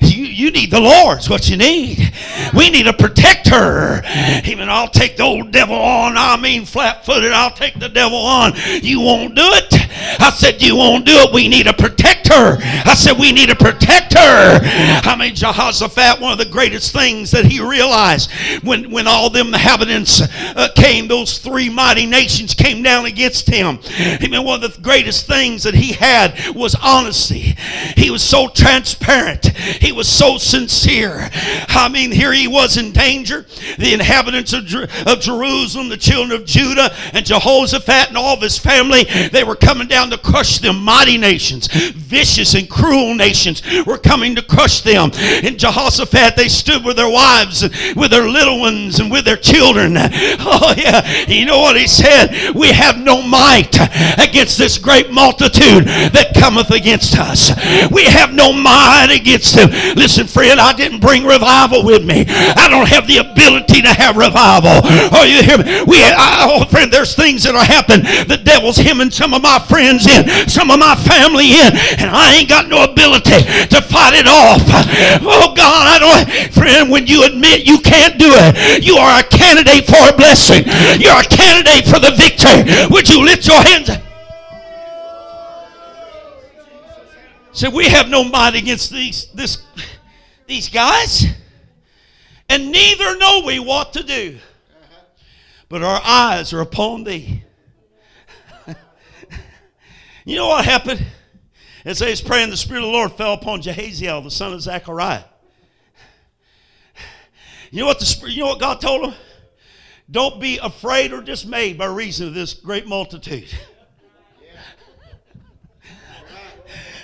You, 0.02 0.26
you 0.26 0.52
need 0.52 0.72
the 0.72 0.80
Lord's 0.80 1.30
what 1.30 1.50
you 1.50 1.58
need. 1.58 2.14
We 2.56 2.70
need 2.70 2.88
a 2.88 2.94
protector. 2.94 4.02
Even 4.46 4.70
I'll 4.70 4.90
take 4.90 5.18
the 5.18 5.24
old 5.24 5.52
devil 5.52 5.76
on. 5.76 6.18
I 6.18 6.38
mean, 6.38 6.66
flat 6.66 7.06
footed, 7.06 7.32
I'll 7.32 7.52
take 7.52 7.80
the 7.80 7.90
devil 7.90 8.18
on. 8.18 8.54
You 8.82 9.02
won't 9.02 9.36
do 9.36 9.44
it. 9.44 9.74
I 10.20 10.30
said, 10.32 10.62
You 10.62 10.76
won't 10.76 11.06
do 11.06 11.14
it. 11.14 11.34
We 11.34 11.48
need 11.48 11.68
a 11.68 11.74
protector. 11.74 12.58
I 12.60 12.94
said, 12.96 13.18
We 13.18 13.32
need 13.32 13.50
a 13.50 13.56
protector. 13.56 14.18
I 14.18 15.16
mean, 15.18 15.36
Jehoshaphat, 15.36 16.20
one 16.20 16.32
of 16.32 16.38
the 16.38 16.52
greatest 16.52 16.94
things 16.94 17.32
that 17.32 17.46
he 17.46 17.62
realized 17.62 18.32
when, 18.64 18.90
when 18.92 19.08
all 19.08 19.30
them 19.30 19.48
inhabitants 19.48 20.22
uh, 20.56 20.70
came, 20.76 21.08
those 21.08 21.38
three 21.38 21.70
mighty 21.70 22.06
nations 22.06 22.54
came 22.54 22.84
down 22.84 23.06
against 23.06 23.48
him. 23.48 23.80
I 23.98 24.28
mean, 24.30 24.44
one 24.44 24.64
of 24.64 24.76
the 24.76 24.82
greatest 24.82 25.28
things 25.28 25.64
that 25.64 25.76
he 25.76 25.94
had 25.94 26.38
was 26.56 26.76
honesty. 26.76 27.56
He 27.96 28.10
was 28.10 28.24
so 28.24 28.48
transparent. 28.48 28.73
He 29.80 29.92
was 29.92 30.08
so 30.08 30.38
sincere. 30.38 31.30
I 31.34 31.90
mean, 31.92 32.12
here 32.12 32.34
he 32.34 32.48
was 32.48 32.78
in 32.78 32.92
danger. 32.92 33.46
The 33.78 33.94
inhabitants 33.94 34.54
of, 34.54 34.64
of 35.08 35.20
Jerusalem, 35.20 35.90
the 35.90 35.98
children 35.98 36.40
of 36.40 36.46
Judah, 36.46 36.94
and 37.14 37.26
Jehoshaphat 37.26 38.10
and 38.10 38.18
all 38.18 38.36
of 38.36 38.42
his 38.42 38.58
family, 38.58 39.04
they 39.32 39.44
were 39.44 39.56
coming 39.56 39.88
down 39.88 40.10
to 40.10 40.18
crush 40.18 40.60
them. 40.60 40.84
Mighty 40.84 41.18
nations, 41.18 41.68
vicious 41.68 42.54
and 42.56 42.70
cruel 42.70 43.14
nations 43.16 43.62
were 43.86 43.98
coming 43.98 44.36
to 44.36 44.42
crush 44.42 44.82
them. 44.82 45.12
In 45.44 45.58
Jehoshaphat, 45.58 46.36
they 46.36 46.48
stood 46.48 46.84
with 46.84 46.98
their 46.98 47.10
wives, 47.10 47.64
with 47.96 48.12
their 48.12 48.28
little 48.28 48.60
ones, 48.60 49.00
and 49.00 49.12
with 49.12 49.26
their 49.26 49.38
children. 49.38 49.98
Oh, 50.46 50.74
yeah. 50.78 51.26
You 51.28 51.46
know 51.46 51.60
what 51.60 51.78
he 51.78 51.88
said? 51.88 52.54
We 52.54 52.70
have 52.70 52.98
no 52.98 53.22
might 53.22 53.76
against 54.20 54.58
this 54.58 54.78
great 54.78 55.12
multitude 55.12 55.86
that 55.86 56.34
cometh 56.38 56.72
against 56.72 57.18
us. 57.18 57.50
We 57.92 58.06
have 58.06 58.34
no 58.34 58.54
might 58.64 59.12
against 59.12 59.56
them. 59.56 59.70
Listen, 59.96 60.26
friend, 60.26 60.60
I 60.60 60.74
didn't 60.74 61.00
bring 61.00 61.26
revival 61.26 61.84
with 61.84 62.06
me. 62.06 62.26
I 62.28 62.68
don't 62.72 62.88
have 62.88 63.06
the 63.06 63.20
ability 63.20 63.84
to 63.84 63.94
have 63.94 64.16
revival. 64.16 64.80
Oh, 65.12 65.28
you 65.28 65.44
hear 65.44 65.60
me? 65.60 65.84
We, 65.84 66.00
I, 66.00 66.48
oh, 66.48 66.66
friend, 66.66 66.92
there's 66.92 67.16
things 67.16 67.44
that 67.44 67.56
are 67.56 67.68
happening. 67.68 68.08
The 68.28 68.40
devil's 68.40 68.78
hemming 68.78 69.12
some 69.12 69.34
of 69.34 69.44
my 69.44 69.60
friends 69.60 70.08
in, 70.08 70.26
some 70.48 70.72
of 70.72 70.80
my 70.80 70.96
family 70.96 71.52
in, 71.52 71.76
and 72.00 72.08
I 72.10 72.40
ain't 72.40 72.50
got 72.50 72.72
no 72.72 72.84
ability 72.88 73.44
to 73.70 73.80
fight 73.84 74.16
it 74.16 74.26
off. 74.26 74.64
Oh, 75.22 75.54
God, 75.54 75.84
I 75.92 75.98
don't. 76.00 76.54
Friend, 76.54 76.90
when 76.90 77.08
you 77.08 77.24
admit 77.24 77.68
you 77.68 77.80
can't 77.80 78.18
do 78.18 78.32
it, 78.32 78.84
you 78.84 78.96
are 78.96 79.20
a 79.20 79.24
candidate 79.28 79.86
for 79.86 80.00
a 80.00 80.16
blessing. 80.16 80.64
You're 80.98 81.20
a 81.20 81.28
candidate 81.28 81.86
for 81.86 82.00
the 82.00 82.16
victory. 82.16 82.64
Would 82.90 83.10
you 83.10 83.24
lift 83.24 83.46
your 83.48 83.62
hands? 83.62 83.90
So 87.54 87.70
we 87.70 87.86
have 87.86 88.10
no 88.10 88.24
might 88.24 88.56
against 88.56 88.92
these 88.92 89.28
this 89.32 89.62
these 90.48 90.70
guys, 90.70 91.24
and 92.50 92.72
neither 92.72 93.16
know 93.18 93.44
we 93.46 93.60
what 93.60 93.94
to 93.94 94.02
do. 94.02 94.40
But 95.70 95.84
our 95.84 96.02
eyes 96.04 96.52
are 96.52 96.62
upon 96.62 97.04
thee. 97.04 97.44
you 100.26 100.36
know 100.36 100.48
what 100.48 100.66
happened? 100.66 101.06
As 101.86 102.00
they 102.00 102.10
was 102.10 102.22
praying, 102.22 102.50
the 102.50 102.58
Spirit 102.58 102.80
of 102.80 102.88
the 102.88 102.92
Lord 102.92 103.12
fell 103.12 103.34
upon 103.34 103.62
Jahaziel, 103.62 104.24
the 104.24 104.32
son 104.32 104.54
of 104.54 104.62
Zechariah. 104.62 105.26
You 107.70 107.82
know 107.82 107.86
what 107.86 108.00
the 108.00 108.32
you 108.32 108.40
know 108.40 108.48
what 108.48 108.60
God 108.60 108.82
told 108.82 109.06
him? 109.06 109.14
Don't 110.10 110.42
be 110.42 110.58
afraid 110.58 111.14
or 111.14 111.22
dismayed 111.22 111.78
by 111.78 111.86
reason 111.86 112.28
of 112.30 112.34
this 112.34 112.56
great 112.56 112.88
multitude. 112.88 113.48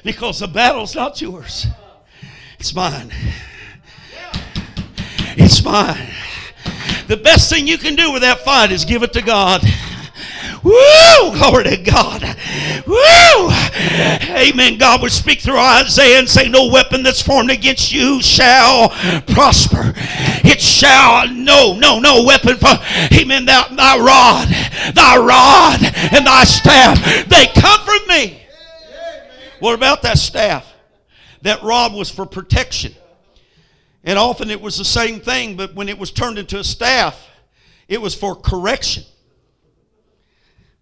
because 0.03 0.39
the 0.39 0.47
battle's 0.47 0.95
not 0.95 1.21
yours, 1.21 1.67
it's 2.59 2.73
mine. 2.73 3.11
It's 5.37 5.63
mine. 5.63 6.09
The 7.07 7.17
best 7.17 7.49
thing 7.49 7.65
you 7.65 7.77
can 7.77 7.95
do 7.95 8.11
with 8.11 8.21
that 8.21 8.39
fight 8.39 8.71
is 8.71 8.83
give 8.83 9.03
it 9.03 9.13
to 9.13 9.21
God. 9.21 9.63
Woo! 10.63 11.31
Glory 11.31 11.63
to 11.63 11.77
God. 11.77 12.21
Woo! 12.85 13.49
Amen. 14.35 14.77
God 14.77 15.01
would 15.01 15.11
speak 15.11 15.39
through 15.39 15.57
Isaiah 15.57 16.19
and 16.19 16.29
say, 16.29 16.49
No 16.49 16.67
weapon 16.67 17.03
that's 17.03 17.21
formed 17.21 17.51
against 17.51 17.93
you 17.93 18.21
shall 18.21 18.89
prosper. 19.27 19.93
It 20.43 20.59
shall, 20.59 21.29
no, 21.29 21.75
no, 21.75 21.99
no 21.99 22.23
weapon 22.23 22.57
for, 22.57 22.77
amen, 23.13 23.45
thy, 23.45 23.73
thy 23.75 23.97
rod, 23.97 24.47
thy 24.93 25.17
rod 25.17 25.79
and 26.13 26.27
thy 26.27 26.43
staff, 26.43 27.27
they 27.27 27.47
comfort 27.59 28.07
me. 28.07 28.41
What 29.59 29.73
about 29.73 30.01
that 30.03 30.17
staff? 30.17 30.71
That 31.41 31.63
rod 31.63 31.93
was 31.93 32.09
for 32.09 32.25
protection. 32.25 32.93
And 34.03 34.17
often 34.17 34.49
it 34.49 34.61
was 34.61 34.77
the 34.77 34.85
same 34.85 35.19
thing, 35.19 35.57
but 35.57 35.75
when 35.75 35.89
it 35.89 35.97
was 35.97 36.11
turned 36.11 36.37
into 36.37 36.59
a 36.59 36.63
staff, 36.63 37.27
it 37.87 38.01
was 38.01 38.15
for 38.15 38.35
correction. 38.35 39.03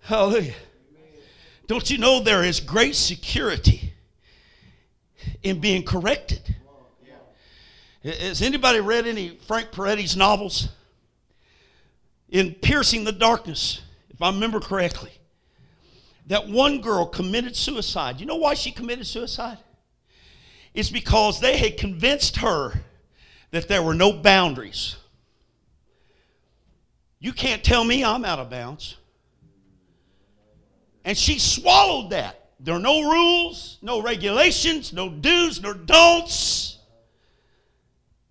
Hallelujah. 0.01 0.53
Don't 1.67 1.89
you 1.89 1.97
know 1.97 2.21
there 2.21 2.43
is 2.43 2.59
great 2.59 2.95
security 2.95 3.93
in 5.43 5.59
being 5.59 5.83
corrected? 5.83 6.55
Has 8.03 8.41
anybody 8.41 8.79
read 8.79 9.05
any 9.05 9.37
Frank 9.47 9.71
Peretti's 9.71 10.15
novels? 10.15 10.69
In 12.29 12.53
Piercing 12.53 13.03
the 13.03 13.11
Darkness, 13.11 13.81
if 14.09 14.21
I 14.21 14.29
remember 14.29 14.59
correctly, 14.59 15.11
that 16.27 16.47
one 16.47 16.81
girl 16.81 17.05
committed 17.05 17.55
suicide. 17.55 18.19
You 18.19 18.25
know 18.25 18.35
why 18.35 18.53
she 18.53 18.71
committed 18.71 19.07
suicide? 19.07 19.57
It's 20.73 20.89
because 20.89 21.39
they 21.39 21.57
had 21.57 21.77
convinced 21.77 22.37
her 22.37 22.73
that 23.51 23.67
there 23.67 23.81
were 23.81 23.93
no 23.93 24.13
boundaries. 24.13 24.97
You 27.19 27.33
can't 27.33 27.63
tell 27.63 27.83
me 27.83 28.03
I'm 28.03 28.25
out 28.25 28.39
of 28.39 28.49
bounds. 28.49 28.97
And 31.03 31.17
she 31.17 31.39
swallowed 31.39 32.11
that. 32.11 32.49
There 32.59 32.75
are 32.75 32.79
no 32.79 33.09
rules, 33.09 33.77
no 33.81 34.01
regulations, 34.01 34.91
no 34.91 35.09
do's, 35.09 35.61
no 35.61 35.73
don'ts. 35.73 36.77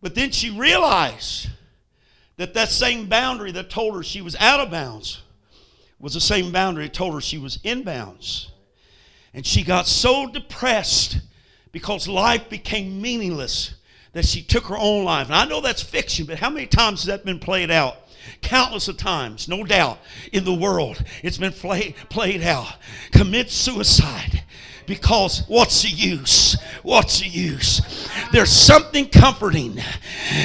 But 0.02 0.14
then 0.14 0.30
she 0.30 0.50
realized 0.50 1.48
that 2.36 2.54
that 2.54 2.68
same 2.68 3.08
boundary 3.08 3.52
that 3.52 3.70
told 3.70 3.94
her 3.94 4.02
she 4.02 4.20
was 4.20 4.36
out 4.36 4.60
of 4.60 4.70
bounds 4.70 5.22
was 5.98 6.14
the 6.14 6.20
same 6.20 6.52
boundary 6.52 6.84
that 6.84 6.94
told 6.94 7.14
her 7.14 7.20
she 7.20 7.38
was 7.38 7.58
inbounds. 7.58 8.48
And 9.32 9.46
she 9.46 9.62
got 9.62 9.86
so 9.86 10.26
depressed 10.28 11.20
because 11.72 12.08
life 12.08 12.48
became 12.48 13.00
meaningless 13.00 13.74
that 14.12 14.24
she 14.24 14.42
took 14.42 14.64
her 14.66 14.78
own 14.78 15.04
life. 15.04 15.26
And 15.26 15.36
I 15.36 15.44
know 15.44 15.60
that's 15.60 15.82
fiction, 15.82 16.26
but 16.26 16.38
how 16.38 16.48
many 16.48 16.66
times 16.66 17.00
has 17.00 17.06
that 17.06 17.24
been 17.24 17.38
played 17.38 17.70
out? 17.70 17.96
Countless 18.40 18.88
of 18.88 18.96
times, 18.96 19.46
no 19.46 19.62
doubt, 19.62 19.98
in 20.32 20.44
the 20.44 20.54
world. 20.54 21.04
It's 21.22 21.38
been 21.38 21.52
play, 21.52 21.94
played 22.08 22.42
out. 22.42 22.74
Commit 23.12 23.50
suicide 23.50 24.42
because 24.86 25.42
what's 25.48 25.82
the 25.82 25.88
use? 25.88 26.56
What's 26.82 27.20
the 27.20 27.28
use? 27.28 28.08
There's 28.32 28.52
something 28.52 29.08
comforting 29.08 29.78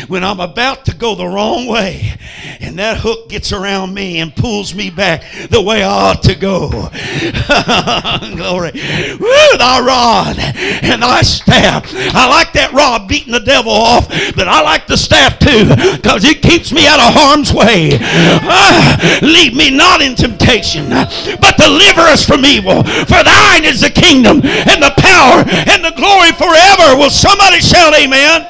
when 0.07 0.23
I'm 0.23 0.39
about 0.39 0.85
to 0.85 0.95
go 0.95 1.15
the 1.15 1.27
wrong 1.27 1.67
way 1.67 2.17
and 2.61 2.79
that 2.79 2.97
hook 2.97 3.29
gets 3.29 3.51
around 3.51 3.93
me 3.93 4.19
and 4.19 4.35
pulls 4.35 4.73
me 4.73 4.89
back 4.89 5.23
the 5.49 5.61
way 5.61 5.83
I 5.83 6.11
ought 6.11 6.23
to 6.23 6.35
go. 6.35 6.69
Glory. 8.37 8.71
Woo, 9.19 9.57
thy 9.57 9.81
rod 9.85 10.37
and 10.39 11.01
thy 11.01 11.21
staff. 11.21 11.91
I 11.93 12.29
like 12.29 12.53
that 12.53 12.71
rod 12.73 13.07
beating 13.07 13.33
the 13.33 13.39
devil 13.39 13.71
off, 13.71 14.07
but 14.35 14.47
I 14.47 14.61
like 14.61 14.87
the 14.87 14.97
staff 14.97 15.39
too 15.39 15.65
because 15.95 16.23
it 16.23 16.41
keeps 16.41 16.71
me 16.71 16.87
out 16.87 16.99
of 16.99 17.13
harm's 17.13 17.53
way. 17.53 17.97
Ah, 18.01 19.19
lead 19.21 19.55
me 19.55 19.69
not 19.69 20.01
in 20.01 20.15
temptation, 20.15 20.89
but 20.89 21.57
deliver 21.57 22.01
us 22.01 22.25
from 22.25 22.45
evil. 22.45 22.83
For 22.83 23.23
thine 23.23 23.65
is 23.65 23.81
the 23.81 23.89
kingdom 23.89 24.30
and 24.35 24.83
the 24.83 24.93
power 24.97 25.43
and 25.69 25.83
the 25.83 25.93
glory 25.95 26.31
forever. 26.31 26.97
Will 26.97 27.09
somebody 27.09 27.59
shout 27.59 27.93
amen? 27.93 28.47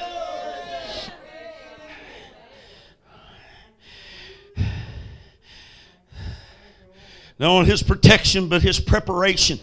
Not 7.40 7.50
only 7.50 7.70
his 7.72 7.82
protection, 7.82 8.50
but 8.50 8.62
his 8.62 8.80
preparation. 8.80 9.60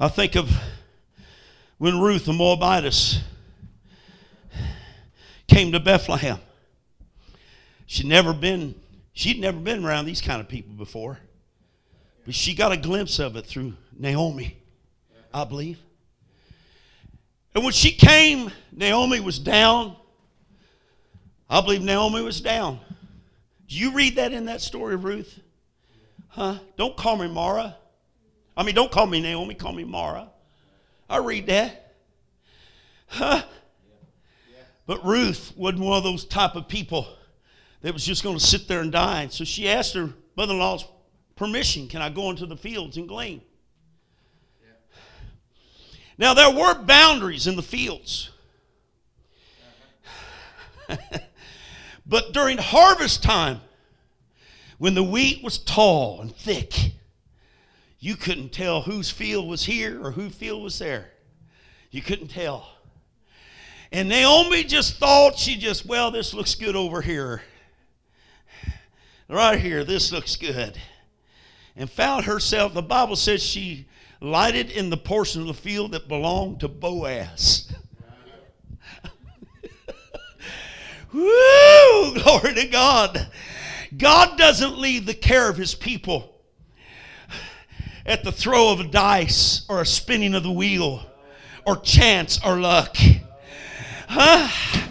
I 0.00 0.08
think 0.08 0.34
of 0.34 0.50
when 1.78 2.00
Ruth 2.00 2.24
the 2.24 2.32
Moabitess 2.32 3.20
came 5.46 5.72
to 5.72 5.80
Bethlehem. 5.80 6.38
She'd 7.86 8.06
never 8.06 8.32
been, 8.32 8.74
she'd 9.12 9.38
never 9.38 9.58
been 9.58 9.84
around 9.84 10.06
these 10.06 10.20
kind 10.20 10.40
of 10.40 10.48
people 10.48 10.72
before. 10.74 11.18
But 12.26 12.34
she 12.34 12.54
got 12.54 12.72
a 12.72 12.76
glimpse 12.76 13.20
of 13.20 13.36
it 13.36 13.46
through 13.46 13.74
Naomi, 13.96 14.58
I 15.32 15.44
believe. 15.44 15.78
And 17.54 17.64
when 17.64 17.72
she 17.72 17.92
came, 17.92 18.50
Naomi 18.72 19.20
was 19.20 19.38
down. 19.38 19.96
I 21.48 21.60
believe 21.60 21.82
Naomi 21.82 22.20
was 22.20 22.40
down. 22.40 22.80
Do 23.68 23.76
you 23.76 23.92
read 23.92 24.16
that 24.16 24.32
in 24.32 24.46
that 24.46 24.60
story 24.60 24.94
of 24.94 25.04
Ruth? 25.04 25.38
Huh? 26.28 26.58
Don't 26.76 26.96
call 26.96 27.16
me 27.16 27.28
Mara. 27.28 27.76
I 28.56 28.64
mean, 28.64 28.74
don't 28.74 28.90
call 28.90 29.06
me 29.06 29.20
Naomi, 29.20 29.54
call 29.54 29.72
me 29.72 29.84
Mara. 29.84 30.28
I 31.08 31.18
read 31.18 31.46
that. 31.46 31.94
Huh? 33.06 33.42
But 34.86 35.04
Ruth 35.04 35.52
wasn't 35.56 35.82
one 35.82 35.96
of 35.96 36.04
those 36.04 36.24
type 36.24 36.56
of 36.56 36.66
people 36.66 37.06
that 37.82 37.92
was 37.92 38.04
just 38.04 38.24
going 38.24 38.36
to 38.36 38.44
sit 38.44 38.66
there 38.66 38.80
and 38.80 38.90
die. 38.90 39.28
So 39.28 39.44
she 39.44 39.68
asked 39.68 39.94
her 39.94 40.12
mother 40.36 40.52
in 40.52 40.58
law's 40.58 40.84
permission. 41.36 41.86
Can 41.86 42.02
I 42.02 42.08
go 42.08 42.30
into 42.30 42.46
the 42.46 42.56
fields 42.56 42.96
and 42.96 43.06
glean? 43.06 43.42
Now, 46.18 46.32
there 46.32 46.50
were 46.50 46.74
boundaries 46.74 47.46
in 47.46 47.56
the 47.56 47.62
fields. 47.62 48.30
but 52.06 52.32
during 52.32 52.56
harvest 52.56 53.22
time, 53.22 53.60
when 54.78 54.94
the 54.94 55.02
wheat 55.02 55.44
was 55.44 55.58
tall 55.58 56.22
and 56.22 56.34
thick, 56.34 56.92
you 57.98 58.16
couldn't 58.16 58.50
tell 58.50 58.82
whose 58.82 59.10
field 59.10 59.46
was 59.46 59.64
here 59.64 60.02
or 60.02 60.12
whose 60.12 60.34
field 60.34 60.62
was 60.62 60.78
there. 60.78 61.10
You 61.90 62.00
couldn't 62.00 62.28
tell. 62.28 62.70
And 63.92 64.08
Naomi 64.08 64.64
just 64.64 64.96
thought 64.96 65.38
she 65.38 65.56
just, 65.56 65.84
well, 65.84 66.10
this 66.10 66.32
looks 66.32 66.54
good 66.54 66.76
over 66.76 67.02
here. 67.02 67.42
Right 69.28 69.60
here, 69.60 69.84
this 69.84 70.12
looks 70.12 70.36
good 70.36 70.78
and 71.76 71.90
found 71.90 72.24
herself, 72.24 72.74
the 72.74 72.82
Bible 72.82 73.16
says 73.16 73.42
she 73.42 73.86
lighted 74.20 74.70
in 74.70 74.90
the 74.90 74.96
portion 74.96 75.42
of 75.42 75.46
the 75.46 75.54
field 75.54 75.92
that 75.92 76.08
belonged 76.08 76.60
to 76.60 76.68
Boaz. 76.68 77.70
Woo! 81.12 82.14
Glory 82.14 82.54
to 82.54 82.66
God. 82.66 83.28
God 83.96 84.38
doesn't 84.38 84.78
leave 84.78 85.06
the 85.06 85.14
care 85.14 85.48
of 85.48 85.56
his 85.56 85.74
people 85.74 86.34
at 88.04 88.24
the 88.24 88.32
throw 88.32 88.72
of 88.72 88.80
a 88.80 88.84
dice 88.84 89.66
or 89.68 89.80
a 89.80 89.86
spinning 89.86 90.34
of 90.34 90.42
the 90.42 90.52
wheel 90.52 91.04
or 91.66 91.76
chance 91.76 92.40
or 92.44 92.58
luck. 92.58 92.96
Huh? 94.08 94.85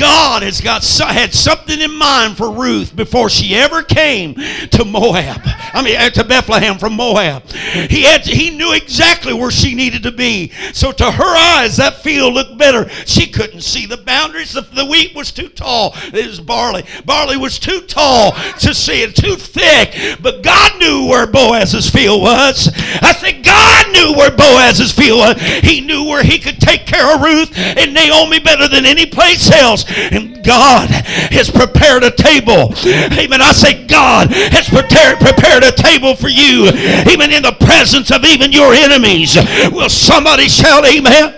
God 0.00 0.42
has 0.42 0.62
got 0.62 0.82
had 0.82 1.34
something 1.34 1.78
in 1.78 1.94
mind 1.94 2.38
for 2.38 2.50
Ruth 2.50 2.96
before 2.96 3.28
she 3.28 3.54
ever 3.54 3.82
came 3.82 4.34
to 4.34 4.84
Moab. 4.86 5.42
I 5.44 5.82
mean, 5.82 5.96
uh, 5.96 6.08
to 6.08 6.24
Bethlehem 6.24 6.78
from 6.78 6.94
Moab. 6.94 7.46
He 7.50 8.04
had 8.04 8.22
he 8.22 8.48
knew 8.48 8.72
exactly 8.72 9.34
where 9.34 9.50
she 9.50 9.74
needed 9.74 10.02
to 10.04 10.10
be. 10.10 10.52
So 10.72 10.90
to 10.90 11.10
her 11.10 11.36
eyes, 11.36 11.76
that 11.76 12.02
field 12.02 12.32
looked 12.32 12.56
better. 12.56 12.88
She 13.04 13.26
couldn't 13.30 13.60
see 13.60 13.84
the 13.84 13.98
boundaries. 13.98 14.54
The, 14.54 14.62
the 14.62 14.86
wheat 14.86 15.14
was 15.14 15.32
too 15.32 15.50
tall. 15.50 15.92
It 16.14 16.26
was 16.26 16.40
barley. 16.40 16.84
Barley 17.04 17.36
was 17.36 17.58
too 17.58 17.82
tall 17.82 18.32
to 18.60 18.74
see 18.74 19.02
it, 19.02 19.14
too 19.14 19.36
thick. 19.36 20.18
But 20.22 20.42
God 20.42 20.78
knew 20.78 21.08
where 21.08 21.26
Boaz's 21.26 21.90
field 21.90 22.22
was. 22.22 22.72
I 23.02 23.12
said 23.12 23.44
God 23.44 23.92
knew 23.92 24.14
where 24.16 24.30
Boaz's 24.30 24.92
field 24.92 25.18
was. 25.18 25.42
He 25.60 25.82
knew 25.82 26.04
where 26.04 26.22
he 26.22 26.38
could 26.38 26.58
take 26.58 26.86
care 26.86 27.14
of 27.14 27.20
Ruth 27.20 27.52
and 27.56 27.92
Naomi 27.92 28.38
better 28.38 28.66
than 28.66 28.86
any 28.86 29.04
place 29.04 29.50
else. 29.50 29.84
And 29.90 30.44
God 30.44 30.88
has 30.90 31.50
prepared 31.50 32.04
a 32.04 32.10
table. 32.10 32.72
Amen. 32.86 33.40
I 33.42 33.52
say 33.52 33.86
God 33.86 34.30
has 34.30 34.68
prepared, 34.68 35.18
prepared 35.18 35.64
a 35.64 35.72
table 35.72 36.14
for 36.14 36.28
you, 36.28 36.68
even 37.10 37.32
in 37.32 37.42
the 37.42 37.56
presence 37.60 38.10
of 38.10 38.24
even 38.24 38.52
your 38.52 38.72
enemies. 38.74 39.36
Will 39.72 39.88
somebody 39.88 40.48
shout 40.48 40.84
amen? 40.86 41.36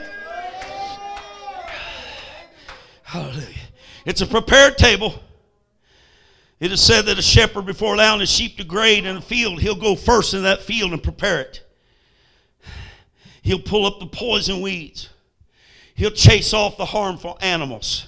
Hallelujah. 3.03 3.47
It's 4.07 4.21
a 4.21 4.27
prepared 4.27 4.79
table. 4.79 5.15
It 6.61 6.71
is 6.71 6.81
said 6.81 7.07
that 7.07 7.19
a 7.19 7.23
shepherd, 7.23 7.67
before 7.67 7.95
allowing 7.95 8.21
his 8.21 8.31
sheep 8.31 8.57
to 8.59 8.65
graze 8.65 9.05
in 9.05 9.17
a 9.17 9.21
field, 9.21 9.61
he'll 9.61 9.75
go 9.75 9.97
first 9.97 10.33
in 10.33 10.45
that 10.45 10.63
field 10.63 10.93
and 10.93 11.03
prepare 11.03 11.41
it. 11.41 11.63
He'll 13.43 13.61
pull 13.61 13.85
up 13.85 13.99
the 13.99 14.07
poison 14.07 14.61
weeds. 14.61 15.09
He'll 15.95 16.13
chase 16.13 16.55
off 16.55 16.77
the 16.77 16.85
harmful 16.85 17.37
animals. 17.41 18.07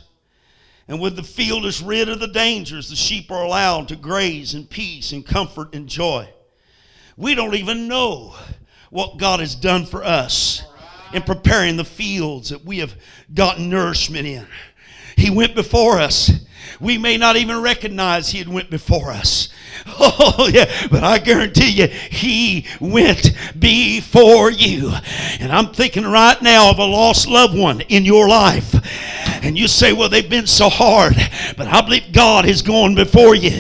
And 0.87 1.01
when 1.01 1.15
the 1.15 1.23
field 1.23 1.65
is 1.65 1.83
rid 1.83 2.09
of 2.09 2.21
the 2.21 2.29
dangers, 2.29 2.91
the 2.91 2.97
sheep 2.97 3.31
are 3.31 3.43
allowed 3.43 3.89
to 3.89 3.97
graze 3.97 4.55
in 4.55 4.67
peace 4.67 5.13
and 5.13 5.25
comfort 5.25 5.75
and 5.75 5.89
joy. 5.89 6.29
We 7.17 7.35
don't 7.35 7.55
even 7.55 7.89
know 7.89 8.35
what 8.91 9.17
God 9.19 9.41
has 9.41 9.55
done 9.55 9.87
for 9.87 10.05
us 10.05 10.63
in 11.13 11.23
preparing 11.23 11.77
the 11.77 11.85
fields 11.85 12.51
that 12.51 12.65
we 12.65 12.79
have 12.79 12.95
gotten 13.33 13.71
nourishment 13.71 14.27
in. 14.27 14.47
He 15.17 15.31
went 15.31 15.55
before 15.55 16.01
us. 16.01 16.31
We 16.81 16.99
may 16.99 17.17
not 17.17 17.37
even 17.37 17.63
recognize 17.63 18.29
He 18.29 18.39
had 18.39 18.49
went 18.49 18.71
before 18.71 19.11
us. 19.11 19.49
Oh, 19.87 20.49
yeah, 20.53 20.89
but 20.91 21.05
I 21.05 21.19
guarantee 21.19 21.71
you, 21.71 21.87
He 21.87 22.67
went 22.81 23.33
before 23.59 24.51
you. 24.51 24.93
And 25.41 25.53
I'm 25.53 25.75
thinking 25.75 26.05
right 26.05 26.41
now 26.41 26.71
of 26.71 26.79
a 26.79 26.85
lost 26.85 27.29
loved 27.29 27.57
one 27.57 27.81
in 27.83 28.05
your 28.05 28.29
life 28.29 28.75
and 29.45 29.59
you 29.59 29.69
say, 29.69 29.93
well, 29.93 30.09
they've 30.09 30.29
been 30.29 30.47
so 30.47 30.69
hard. 30.69 31.15
But 31.57 31.69
I 31.69 31.83
believe 31.83 32.13
God 32.13 32.47
is 32.47 32.63
going 32.63 32.95
before 32.95 33.35
you 33.35 33.51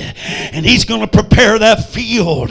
and 0.54 0.64
He's 0.64 0.84
going 0.84 1.00
to 1.00 1.06
prepare 1.06 1.58
that 1.58 1.90
field. 1.90 2.50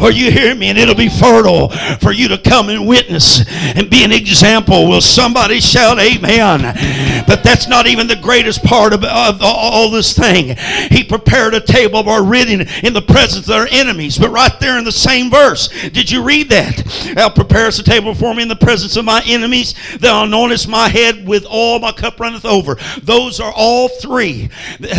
Or 0.00 0.10
you 0.10 0.30
hear 0.30 0.54
me, 0.54 0.68
and 0.68 0.78
it'll 0.78 0.94
be 0.94 1.08
fertile 1.08 1.68
for 2.00 2.12
you 2.12 2.28
to 2.28 2.38
come 2.38 2.68
and 2.68 2.86
witness 2.86 3.44
and 3.48 3.88
be 3.88 4.04
an 4.04 4.12
example. 4.12 4.88
Will 4.88 5.00
somebody 5.00 5.60
shout 5.60 5.98
amen? 5.98 7.24
But 7.26 7.44
that's 7.44 7.68
not 7.68 7.86
even 7.86 8.06
the 8.06 8.16
greatest 8.16 8.64
part 8.64 8.92
of, 8.92 9.04
of 9.04 9.40
all 9.42 9.90
this 9.90 10.16
thing. 10.16 10.56
He 10.90 11.04
prepared 11.04 11.54
a 11.54 11.60
table 11.60 11.98
of 11.98 12.08
our 12.08 12.24
ridding 12.24 12.66
in 12.82 12.92
the 12.92 13.02
presence 13.02 13.48
of 13.48 13.54
our 13.54 13.68
enemies. 13.70 14.18
But 14.18 14.30
right 14.30 14.58
there 14.60 14.78
in 14.78 14.84
the 14.84 14.92
same 14.92 15.30
verse, 15.30 15.68
did 15.90 16.10
you 16.10 16.22
read 16.22 16.48
that? 16.50 17.12
Thou 17.14 17.30
preparest 17.30 17.80
a 17.80 17.84
table 17.84 18.14
for 18.14 18.34
me 18.34 18.42
in 18.42 18.48
the 18.48 18.56
presence 18.56 18.96
of 18.96 19.04
my 19.04 19.22
enemies. 19.26 19.74
Thou 19.98 20.24
anointest 20.24 20.68
my 20.68 20.88
head 20.88 21.26
with 21.26 21.46
oil, 21.46 21.78
my 21.78 21.92
cup 21.92 22.18
runneth 22.18 22.44
over. 22.44 22.71
Those 23.02 23.40
are 23.40 23.52
all 23.54 23.88
three 23.88 24.50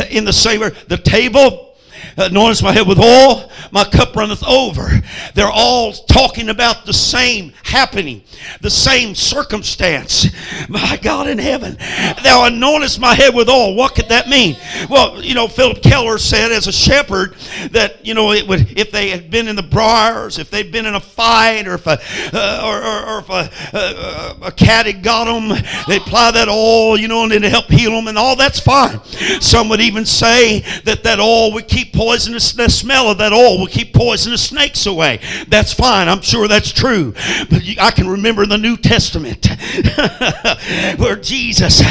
in 0.09 0.25
the 0.25 0.33
same. 0.33 0.61
The 0.87 1.01
table 1.03 1.72
anointest 2.15 2.63
my 2.63 2.71
head 2.71 2.87
with 2.87 2.99
oil, 2.99 3.49
my 3.71 3.83
cup 3.83 4.15
runneth 4.15 4.43
over. 4.43 4.89
They're 5.33 5.51
all 5.51 5.93
talking 5.93 6.49
about 6.49 6.85
the 6.85 6.93
same 6.93 7.53
happening, 7.63 8.23
the 8.61 8.69
same 8.69 9.15
circumstance. 9.15 10.27
My 10.69 10.97
God 11.01 11.27
in 11.27 11.37
heaven, 11.37 11.75
thou 12.23 12.47
anointest 12.49 12.99
my 12.99 13.15
head 13.15 13.33
with 13.33 13.49
oil. 13.49 13.75
What 13.75 13.95
could 13.95 14.09
that 14.09 14.27
mean? 14.27 14.55
Well, 14.89 15.23
you 15.23 15.33
know, 15.33 15.47
Phillip 15.47 15.81
Keller 15.81 16.17
said 16.17 16.51
as 16.51 16.67
a 16.67 16.71
shepherd 16.71 17.35
that, 17.71 18.05
you 18.05 18.13
know, 18.13 18.31
it 18.31 18.47
would 18.47 18.77
if 18.77 18.91
they 18.91 19.09
had 19.09 19.29
been 19.29 19.47
in 19.47 19.55
the 19.55 19.63
briars, 19.63 20.39
if 20.39 20.49
they'd 20.49 20.71
been 20.71 20.85
in 20.85 20.95
a 20.95 20.99
fight, 20.99 21.67
or 21.67 21.75
if 21.75 21.87
a, 21.87 21.99
uh, 22.33 22.61
or, 22.63 22.81
or, 22.81 23.15
or, 23.15 23.19
if 23.19 23.29
a, 23.29 23.77
uh, 23.77 24.35
a 24.43 24.51
cat 24.51 24.85
had 24.85 25.03
got 25.03 25.25
them, 25.25 25.49
they'd 25.87 26.01
apply 26.01 26.31
that 26.31 26.47
oil, 26.49 26.97
you 26.97 27.07
know, 27.07 27.23
and 27.23 27.31
it'd 27.31 27.49
help 27.49 27.65
heal 27.65 27.91
them 27.91 28.07
and 28.07 28.17
all 28.17 28.35
that's 28.35 28.59
fine. 28.59 29.03
Some 29.41 29.69
would 29.69 29.81
even 29.81 30.05
say 30.05 30.59
that 30.85 31.03
that 31.03 31.19
oil 31.19 31.53
would 31.53 31.67
keep 31.67 31.93
poisonous, 32.03 32.51
the 32.51 32.69
smell 32.69 33.09
of 33.09 33.17
that 33.17 33.31
oil 33.31 33.57
will 33.57 33.67
keep 33.67 33.93
poisonous 33.93 34.43
snakes 34.43 34.85
away. 34.85 35.19
That's 35.47 35.71
fine. 35.71 36.09
I'm 36.09 36.21
sure 36.21 36.49
that's 36.49 36.71
true. 36.71 37.13
But 37.49 37.61
I 37.79 37.91
can 37.91 38.09
remember 38.09 38.43
in 38.43 38.49
the 38.49 38.57
New 38.57 38.75
Testament 38.75 39.47
where 40.99 41.15
Jesus, 41.15 41.81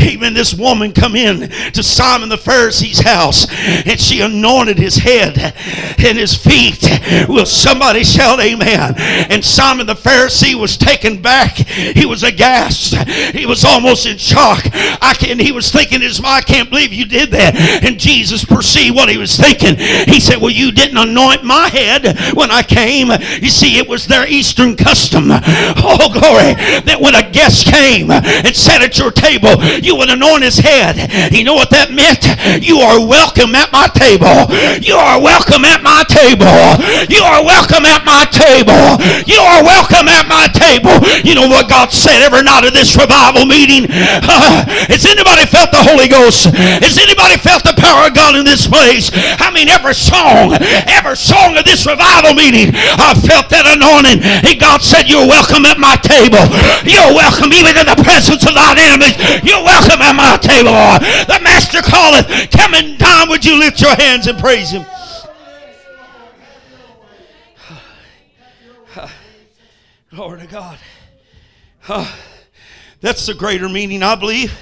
even 0.00 0.34
this 0.34 0.52
woman 0.52 0.92
come 0.92 1.16
in 1.16 1.48
to 1.72 1.82
Simon 1.82 2.28
the 2.28 2.36
Pharisee's 2.36 3.00
house 3.00 3.46
and 3.50 3.98
she 3.98 4.20
anointed 4.20 4.78
his 4.78 4.96
head 4.96 5.38
and 5.38 6.18
his 6.18 6.34
feet. 6.34 6.82
Will 7.28 7.46
somebody 7.46 8.04
shout 8.04 8.40
amen? 8.40 8.94
And 8.98 9.42
Simon 9.42 9.86
the 9.86 9.94
Pharisee 9.94 10.54
was 10.54 10.76
taken 10.76 11.22
back. 11.22 11.56
He 11.56 12.04
was 12.04 12.22
aghast. 12.22 12.94
He 13.34 13.46
was 13.46 13.64
almost 13.64 14.04
in 14.04 14.18
shock. 14.18 14.64
I 14.64 15.14
can, 15.18 15.38
he 15.38 15.52
was 15.52 15.72
thinking, 15.72 16.02
"Is 16.02 16.20
I 16.22 16.42
can't 16.42 16.68
believe 16.68 16.92
you 16.92 17.06
did 17.06 17.30
that. 17.30 17.56
And 17.82 17.98
Jesus 17.98 18.44
perceived 18.44 18.94
what 18.94 19.08
he 19.08 19.16
was 19.16 19.36
thinking. 19.36 19.61
He 19.62 20.20
said, 20.20 20.40
Well, 20.40 20.50
you 20.50 20.72
didn't 20.72 20.96
anoint 20.98 21.44
my 21.44 21.68
head 21.68 22.18
when 22.34 22.50
I 22.50 22.62
came. 22.62 23.10
You 23.40 23.50
see, 23.50 23.78
it 23.78 23.88
was 23.88 24.06
their 24.06 24.26
Eastern 24.26 24.76
custom. 24.76 25.30
Oh, 25.30 26.10
glory. 26.12 26.54
That 26.86 26.98
when 27.00 27.14
a 27.14 27.24
guest 27.30 27.66
came 27.66 28.10
and 28.10 28.54
sat 28.54 28.82
at 28.82 28.98
your 28.98 29.10
table, 29.10 29.62
you 29.82 29.96
would 29.96 30.10
anoint 30.10 30.42
his 30.42 30.58
head. 30.58 31.32
You 31.32 31.44
know 31.44 31.54
what 31.54 31.70
that 31.70 31.90
meant? 31.90 32.26
You 32.62 32.78
are 32.82 32.98
welcome 33.00 33.54
at 33.54 33.72
my 33.72 33.86
table. 33.94 34.50
You 34.82 34.96
are 34.96 35.18
welcome 35.20 35.64
at 35.64 35.82
my 35.82 36.02
table. 36.08 36.50
You 37.08 37.22
are 37.22 37.42
welcome 37.42 37.86
at 37.86 38.04
my 38.04 38.26
table. 38.30 38.98
You 39.26 39.40
are 39.40 39.62
welcome 39.62 40.08
at 40.08 40.26
my 40.28 40.48
table. 40.52 40.98
You 41.22 41.34
know 41.34 41.48
what 41.48 41.68
God 41.68 41.92
said 41.92 42.22
every 42.22 42.42
night 42.42 42.66
of 42.66 42.72
this 42.72 42.94
revival 42.96 43.46
meeting? 43.46 43.86
Uh, 43.90 44.64
has 44.90 45.06
anybody 45.06 45.46
felt 45.46 45.70
the 45.70 45.82
Holy 45.82 46.08
Ghost? 46.08 46.46
Has 46.82 46.98
anybody 46.98 47.38
felt 47.38 47.62
the 47.64 47.74
power 47.78 48.08
of 48.08 48.14
God 48.14 48.36
in 48.36 48.44
this 48.44 48.66
place? 48.66 49.10
I 49.52 49.54
mean, 49.54 49.68
every 49.68 49.92
song, 49.92 50.56
every 50.88 51.14
song 51.14 51.58
of 51.60 51.64
this 51.68 51.84
revival 51.84 52.32
meeting, 52.32 52.72
I 52.72 53.12
felt 53.12 53.52
that 53.52 53.68
anointing. 53.68 54.24
And 54.24 54.56
God 54.56 54.80
said, 54.80 55.12
You're 55.12 55.28
welcome 55.28 55.68
at 55.68 55.76
my 55.76 55.92
table. 56.00 56.40
You're 56.88 57.12
welcome 57.12 57.52
even 57.52 57.76
in 57.76 57.84
the 57.84 58.00
presence 58.00 58.48
of 58.48 58.56
thine 58.56 58.80
enemies. 58.80 59.12
You're 59.44 59.60
welcome 59.60 60.00
at 60.00 60.16
my 60.16 60.40
table. 60.40 60.72
The 61.28 61.36
Master 61.44 61.84
calleth. 61.84 62.32
Come 62.48 62.72
and 62.72 62.96
dine. 62.96 63.28
Would 63.28 63.44
you 63.44 63.60
lift 63.60 63.76
your 63.84 63.92
hands 63.94 64.24
and 64.26 64.40
praise 64.40 64.72
Him? 64.72 64.88
Glory 70.16 70.40
to 70.40 70.46
God. 70.48 70.78
that's 73.04 73.26
the 73.26 73.34
greater 73.34 73.68
meaning, 73.68 74.02
I 74.02 74.14
believe. 74.14 74.56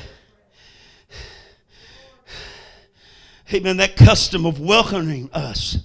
Amen. 3.53 3.79
That 3.79 3.97
custom 3.97 4.47
of 4.47 4.61
welcoming 4.61 5.29
us. 5.33 5.79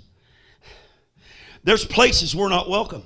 There's 1.63 1.84
places 1.84 2.36
we're 2.36 2.49
not 2.49 2.70
welcome. 2.70 3.01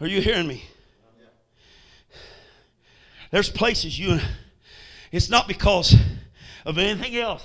Are 0.00 0.06
you 0.06 0.20
hearing 0.20 0.46
me? 0.46 0.64
There's 3.32 3.50
places 3.50 3.98
you, 3.98 4.20
it's 5.10 5.28
not 5.28 5.48
because 5.48 5.96
of 6.64 6.78
anything 6.78 7.16
else, 7.16 7.44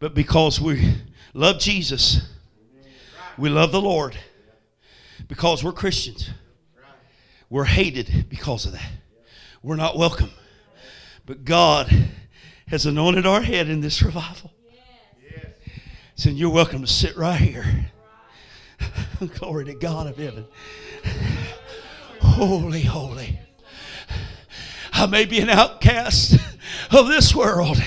but 0.00 0.14
because 0.14 0.60
we 0.60 0.96
love 1.34 1.60
Jesus. 1.60 2.20
We 3.36 3.50
love 3.50 3.70
the 3.70 3.80
Lord 3.80 4.16
because 5.28 5.62
we're 5.62 5.72
Christians. 5.72 6.30
We're 7.50 7.64
hated 7.64 8.26
because 8.28 8.66
of 8.66 8.72
that. 8.72 8.90
We're 9.62 9.76
not 9.76 9.96
welcome. 9.96 10.30
But 11.24 11.44
God 11.44 12.08
has 12.70 12.86
anointed 12.86 13.26
our 13.26 13.42
head 13.42 13.68
in 13.68 13.80
this 13.80 14.02
revival. 14.02 14.52
Yes. 15.22 15.46
Saying, 16.16 16.36
You're 16.36 16.50
welcome 16.50 16.82
to 16.82 16.86
sit 16.86 17.16
right 17.16 17.40
here. 17.40 17.90
Glory 19.38 19.64
to 19.66 19.74
God 19.74 20.06
of 20.06 20.16
heaven. 20.16 20.46
Holy, 22.20 22.82
holy. 22.82 23.40
I 24.92 25.06
may 25.06 25.24
be 25.24 25.38
an 25.40 25.50
outcast 25.50 26.36
of 26.90 27.08
this 27.08 27.34
world, 27.34 27.78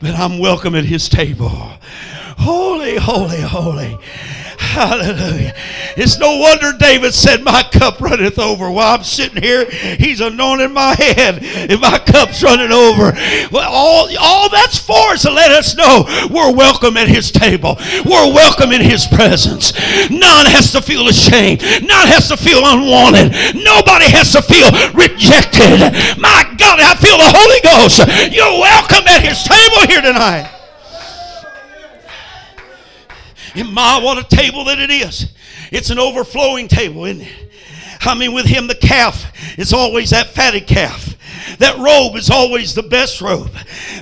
but 0.00 0.14
I'm 0.14 0.38
welcome 0.38 0.74
at 0.74 0.84
his 0.84 1.08
table. 1.08 1.48
Holy, 1.48 2.96
holy, 2.96 3.40
holy. 3.40 3.98
Hallelujah. 4.70 5.54
It's 5.96 6.18
no 6.18 6.36
wonder 6.36 6.76
David 6.76 7.14
said, 7.14 7.42
My 7.42 7.62
cup 7.62 7.98
runneth 7.98 8.38
over. 8.38 8.70
While 8.70 8.98
I'm 8.98 9.04
sitting 9.04 9.42
here, 9.42 9.64
he's 9.70 10.20
anointing 10.20 10.74
my 10.74 10.94
head, 10.94 11.42
and 11.42 11.80
my 11.80 11.98
cup's 11.98 12.42
running 12.42 12.70
over. 12.70 13.16
Well, 13.50 13.72
all, 13.72 14.08
all 14.20 14.50
that's 14.50 14.78
for 14.78 15.14
is 15.14 15.22
to 15.22 15.30
let 15.30 15.50
us 15.50 15.74
know 15.74 16.04
we're 16.30 16.54
welcome 16.54 16.98
at 16.98 17.08
his 17.08 17.32
table. 17.32 17.76
We're 18.04 18.28
welcome 18.34 18.70
in 18.72 18.82
his 18.82 19.06
presence. 19.06 19.72
None 20.10 20.46
has 20.52 20.72
to 20.72 20.82
feel 20.82 21.08
ashamed. 21.08 21.62
None 21.62 22.08
has 22.12 22.28
to 22.28 22.36
feel 22.36 22.60
unwanted. 22.60 23.32
Nobody 23.56 24.12
has 24.12 24.30
to 24.36 24.42
feel 24.42 24.68
rejected. 24.92 25.88
My 26.20 26.44
God, 26.60 26.78
I 26.84 26.94
feel 27.00 27.16
the 27.16 27.32
Holy 27.32 27.60
Ghost. 27.64 28.04
You're 28.30 28.60
welcome 28.60 29.08
at 29.08 29.24
his 29.24 29.42
table 29.42 29.88
here 29.88 30.02
tonight. 30.02 30.59
And 33.54 33.72
my, 33.72 34.00
what 34.02 34.18
a 34.18 34.36
table 34.36 34.64
that 34.64 34.78
it 34.78 34.90
is. 34.90 35.32
It's 35.72 35.90
an 35.90 35.98
overflowing 35.98 36.68
table, 36.68 37.04
isn't 37.04 37.22
it? 37.22 37.50
I 38.02 38.14
mean, 38.14 38.32
with 38.32 38.46
him, 38.46 38.66
the 38.66 38.74
calf 38.74 39.58
is 39.58 39.72
always 39.72 40.10
that 40.10 40.28
fatted 40.28 40.66
calf. 40.66 41.16
That 41.60 41.76
robe 41.76 42.16
is 42.16 42.30
always 42.30 42.74
the 42.74 42.82
best 42.82 43.20
robe. 43.20 43.50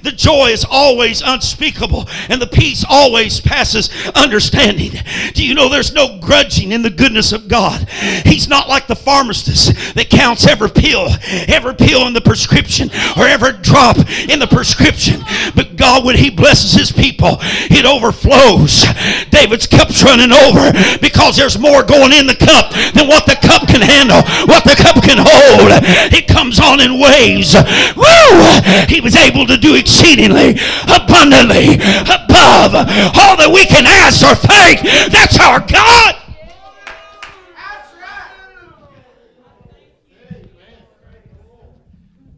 The 0.05 0.13
joy 0.13 0.51
is 0.51 0.65
always 0.69 1.23
unspeakable, 1.27 2.09
and 2.29 2.41
the 2.41 2.47
peace 2.47 2.85
always 2.89 3.41
passes 3.41 3.91
understanding. 4.15 4.93
Do 5.35 5.45
you 5.45 5.55
know 5.55 5.69
there's 5.69 5.93
no 5.93 6.21
grudging 6.21 6.71
in 6.71 6.83
the 6.83 6.91
goodness 6.91 7.33
of 7.33 7.49
God? 7.49 7.89
He's 8.25 8.49
not 8.49 8.69
like 8.69 8.87
the 8.87 8.95
pharmacist 8.95 9.95
that 9.97 10.09
counts 10.09 10.47
every 10.47 10.71
pill, 10.71 11.09
every 11.49 11.75
pill 11.75 12.07
in 12.07 12.13
the 12.13 12.21
prescription, 12.21 12.91
or 13.19 13.27
every 13.27 13.59
drop 13.61 13.99
in 14.31 14.39
the 14.39 14.47
prescription. 14.47 15.21
But 15.57 15.75
God, 15.75 16.05
when 16.05 16.15
He 16.15 16.31
blesses 16.31 16.75
His 16.75 16.93
people, 16.93 17.39
it 17.43 17.85
overflows. 17.85 18.87
David's 19.31 19.67
cup's 19.67 20.05
running 20.05 20.31
over 20.31 20.71
because 21.03 21.35
there's 21.37 21.59
more 21.59 21.83
going 21.83 22.13
in 22.13 22.29
the 22.29 22.39
cup 22.39 22.71
than 22.95 23.09
what 23.09 23.27
the 23.27 23.35
cup 23.43 23.67
can 23.67 23.83
handle, 23.83 24.23
what 24.47 24.63
the 24.63 24.79
cup 24.79 25.03
can 25.03 25.19
hold. 25.19 25.75
It 26.15 26.29
comes 26.29 26.61
on 26.61 26.79
in 26.79 27.01
waves. 27.01 27.48
Woo! 27.55 28.87
He 28.89 29.01
was 29.01 29.17
able 29.17 29.47
to 29.47 29.57
do 29.57 29.75
exceedingly 29.75 30.59
abundantly 30.85 31.75
above 32.05 32.75
all 32.75 33.37
that 33.37 33.51
we 33.53 33.65
can 33.67 33.87
ask 33.87 34.25
or 34.25 34.35
think. 34.35 34.83
That's 35.13 35.39
our 35.41 35.61
God. 35.61 36.15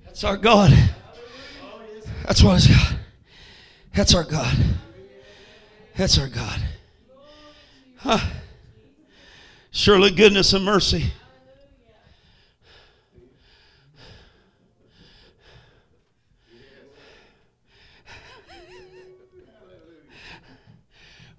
That's 0.04 0.24
our 0.24 0.36
God. 0.36 0.90
That's 2.26 2.42
what 2.42 2.68
God. 2.68 2.98
That's 3.94 4.14
our 4.14 4.24
God. 4.24 4.56
That's 5.96 6.18
our 6.18 6.28
God. 6.28 6.60
Huh. 7.96 8.18
Surely 9.70 10.10
goodness 10.10 10.52
and 10.52 10.64
mercy 10.64 11.12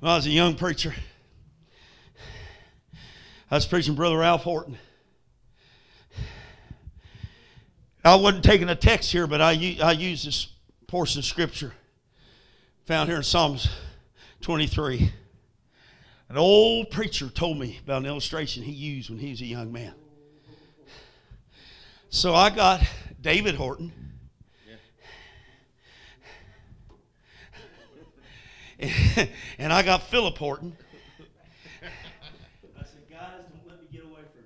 When 0.02 0.12
I 0.12 0.16
was 0.16 0.26
a 0.26 0.32
young 0.32 0.56
preacher, 0.56 0.96
I 3.52 3.56
was 3.56 3.68
preaching 3.68 3.94
Brother 3.94 4.18
Ralph 4.18 4.42
Horton. 4.42 4.80
I 8.04 8.16
wasn't 8.16 8.44
taking 8.44 8.68
a 8.68 8.76
text 8.76 9.12
here, 9.12 9.28
but 9.28 9.42
I, 9.42 9.78
I 9.80 9.92
used 9.92 10.26
this 10.26 10.48
portion 10.88 11.20
of 11.20 11.26
Scripture 11.26 11.74
found 12.88 13.10
here 13.10 13.18
in 13.18 13.24
Psalms 13.24 13.70
23. 14.42 15.14
An 16.30 16.38
old 16.38 16.90
preacher 16.90 17.30
told 17.30 17.60
me 17.60 17.80
about 17.84 18.02
an 18.02 18.08
illustration 18.08 18.64
he 18.64 18.72
used 18.72 19.12
when 19.12 19.20
he 19.20 19.30
was 19.30 19.42
a 19.42 19.46
young 19.46 19.72
man. 19.72 19.94
So 22.10 22.34
I 22.34 22.50
got 22.50 22.82
David 23.22 23.54
Horton 23.54 23.92
and 29.60 29.72
I 29.72 29.84
got 29.84 30.04
Philip 30.04 30.38
Horton. 30.38 30.76
I 32.78 32.84
said, 32.84 32.88
guys, 33.10 33.20
don't 33.50 33.68
let 33.68 33.80
me 33.80 33.88
get 33.92 34.04
away 34.04 34.22
from 34.34 34.44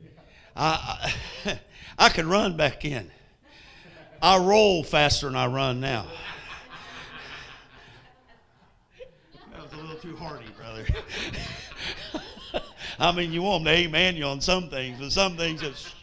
you. 0.00 0.10
I, 0.54 1.12
I, 1.44 1.60
I 2.06 2.08
could 2.08 2.26
run 2.26 2.56
back 2.56 2.84
in. 2.84 3.10
I 4.22 4.38
roll 4.38 4.84
faster 4.84 5.26
than 5.26 5.36
I 5.36 5.46
run 5.46 5.80
now. 5.80 6.06
That 9.52 9.62
was 9.62 9.72
a 9.72 9.76
little 9.76 9.96
too 9.96 10.16
hardy, 10.16 10.46
brother. 10.56 10.86
I 13.00 13.12
mean, 13.12 13.32
you 13.32 13.42
want 13.42 13.64
them 13.64 13.72
to 13.72 13.78
amen 13.78 14.16
you 14.16 14.24
on 14.24 14.40
some 14.40 14.70
things, 14.70 14.98
but 15.00 15.10
some 15.12 15.36
things 15.36 15.60
just. 15.60 15.94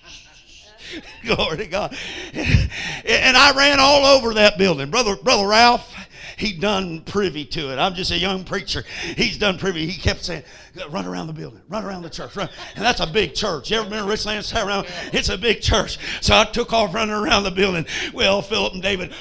Glory 1.26 1.58
to 1.58 1.66
God. 1.66 1.98
And 2.34 3.36
I 3.36 3.52
ran 3.56 3.80
all 3.80 4.06
over 4.06 4.36
that 4.36 4.58
building. 4.58 4.92
Brother, 4.92 5.16
Brother 5.16 5.48
Ralph, 5.48 5.94
he 6.38 6.54
done 6.54 7.02
privy 7.02 7.46
to 7.46 7.72
it. 7.72 7.78
I'm 7.78 7.94
just 7.94 8.12
a 8.12 8.18
young 8.18 8.44
preacher. 8.44 8.84
He's 9.16 9.38
done 9.38 9.58
privy. 9.58 9.86
He 9.86 10.00
kept 10.00 10.26
saying, 10.26 10.44
run 10.90 11.06
around 11.06 11.28
the 11.28 11.34
building, 11.34 11.62
run 11.70 11.86
around 11.86 12.04
the 12.04 12.10
church. 12.10 12.36
Run. 12.36 12.50
And 12.76 12.84
that's 12.84 13.00
a 13.00 13.08
big 13.08 13.34
church. 13.34 13.72
You 13.72 13.80
ever 13.80 13.90
been 13.90 14.04
to 14.04 14.10
Richland? 14.10 14.52
Around? 14.56 14.88
It's 15.14 15.30
a 15.30 15.38
big 15.38 15.62
church. 15.62 15.98
So 16.22 16.36
I 16.36 16.46
took 16.46 16.74
off 16.74 16.94
running 16.94 17.16
around 17.16 17.44
the 17.44 17.52
building. 17.52 17.86
Well, 18.14 18.42
Philip 18.42 18.74
and 18.74 18.82
David 18.82 19.14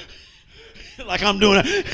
like 1.05 1.23
I'm 1.23 1.39
doing 1.39 1.61
it. 1.63 1.85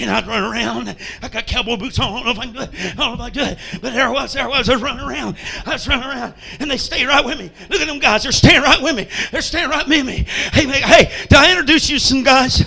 and 0.00 0.10
I'd 0.10 0.26
run 0.26 0.42
around. 0.42 0.96
I 1.22 1.28
got 1.28 1.46
cowboy 1.46 1.76
boots 1.76 1.98
on. 1.98 2.12
I 2.12 2.22
don't 2.22 2.24
know 2.24 2.30
if 2.32 2.38
I 2.38 2.44
can 2.44 2.52
do 2.52 2.60
it. 2.60 2.70
I 2.72 2.94
don't 2.94 2.96
know 2.96 3.14
if 3.14 3.20
I 3.20 3.30
can 3.30 3.44
do 3.44 3.50
it. 3.50 3.58
But 3.80 3.94
there 3.94 4.06
I 4.06 4.10
was. 4.10 4.32
There 4.32 4.44
I 4.44 4.48
was. 4.48 4.68
I 4.68 4.74
was 4.74 4.82
running 4.82 5.04
around. 5.04 5.36
I 5.66 5.72
was 5.72 5.88
running 5.88 6.06
around. 6.06 6.34
And 6.60 6.70
they 6.70 6.76
stayed 6.76 7.06
right 7.06 7.24
with 7.24 7.38
me. 7.38 7.50
Look 7.70 7.80
at 7.80 7.86
them 7.86 7.98
guys. 7.98 8.22
They're 8.22 8.32
staying 8.32 8.62
right 8.62 8.80
with 8.80 8.96
me. 8.96 9.08
They're 9.32 9.42
staying 9.42 9.70
right 9.70 9.86
with 9.86 10.06
me. 10.06 10.26
Hey, 10.52 10.66
hey, 10.66 11.10
did 11.28 11.34
I 11.34 11.50
introduce 11.50 11.90
you 11.90 11.98
to 11.98 12.04
some 12.04 12.22
guys? 12.22 12.64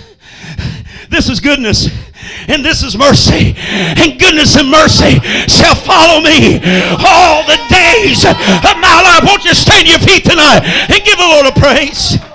This 1.08 1.28
is 1.28 1.40
goodness 1.40 1.88
and 2.48 2.64
this 2.64 2.82
is 2.82 2.96
mercy. 2.96 3.54
And 3.58 4.18
goodness 4.18 4.56
and 4.56 4.70
mercy 4.70 5.20
shall 5.48 5.74
follow 5.74 6.20
me 6.20 6.56
all 7.04 7.44
the 7.44 7.58
days 7.68 8.24
of 8.24 8.36
my 8.80 9.02
life. 9.04 9.24
Won't 9.24 9.44
you 9.44 9.54
stand 9.54 9.88
your 9.88 9.98
feet 9.98 10.24
tonight 10.24 10.62
and 10.64 11.04
give 11.04 11.18
the 11.18 11.24
Lord 11.24 11.46
a 11.46 11.52
praise? 11.52 12.16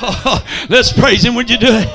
Oh, 0.00 0.44
let's 0.68 0.92
praise 0.92 1.24
him. 1.24 1.34
Would 1.34 1.50
you 1.50 1.58
do 1.58 1.66
it? 1.70 1.88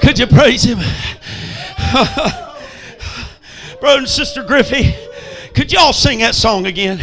Could 0.00 0.16
you 0.16 0.28
praise 0.28 0.62
him? 0.62 0.78
Brother 3.80 3.98
and 3.98 4.08
Sister 4.08 4.44
Griffey, 4.44 4.94
could 5.54 5.72
y'all 5.72 5.92
sing 5.92 6.20
that 6.20 6.36
song 6.36 6.66
again? 6.66 7.00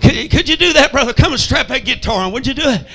Could, 0.00 0.30
could 0.30 0.48
you 0.48 0.56
do 0.56 0.72
that, 0.74 0.90
brother? 0.92 1.12
Come 1.12 1.32
and 1.32 1.40
strap 1.40 1.68
that 1.68 1.84
guitar 1.84 2.24
on. 2.24 2.32
Would 2.32 2.46
you 2.46 2.54
do 2.54 2.62
it? 2.64 2.86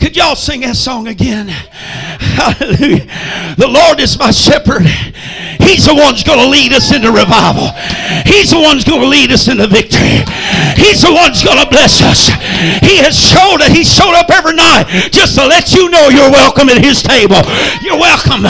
Could 0.00 0.16
y'all 0.16 0.36
sing 0.36 0.60
that 0.60 0.76
song 0.76 1.08
again? 1.08 1.48
Hallelujah. 1.48 3.06
The 3.56 3.68
Lord 3.68 4.00
is 4.00 4.18
my 4.18 4.30
shepherd. 4.30 4.86
He's 5.62 5.86
the 5.86 5.94
one 5.94 6.14
who's 6.14 6.26
going 6.26 6.42
to 6.42 6.50
lead 6.50 6.72
us 6.74 6.92
into 6.92 7.10
revival. 7.10 7.70
He's 8.26 8.50
the 8.50 8.60
one 8.60 8.76
who's 8.76 8.88
going 8.88 9.00
to 9.00 9.08
lead 9.08 9.30
us 9.30 9.48
into 9.48 9.66
victory. 9.66 10.26
He's 10.74 11.02
the 11.06 11.14
one 11.14 11.30
who's 11.30 11.46
going 11.46 11.62
to 11.62 11.68
bless 11.70 12.02
us. 12.02 12.28
He 12.82 12.98
has 13.00 13.14
showed 13.14 13.62
it. 13.62 13.70
He 13.70 13.86
showed 13.86 14.14
up 14.14 14.30
every 14.30 14.54
night 14.54 14.90
just 15.14 15.38
to 15.38 15.46
let 15.46 15.72
you 15.72 15.88
know 15.88 16.10
you're 16.10 16.30
welcome 16.30 16.68
at 16.68 16.82
his 16.82 17.02
table. 17.02 17.40
You're 17.80 17.98
welcome. 17.98 18.44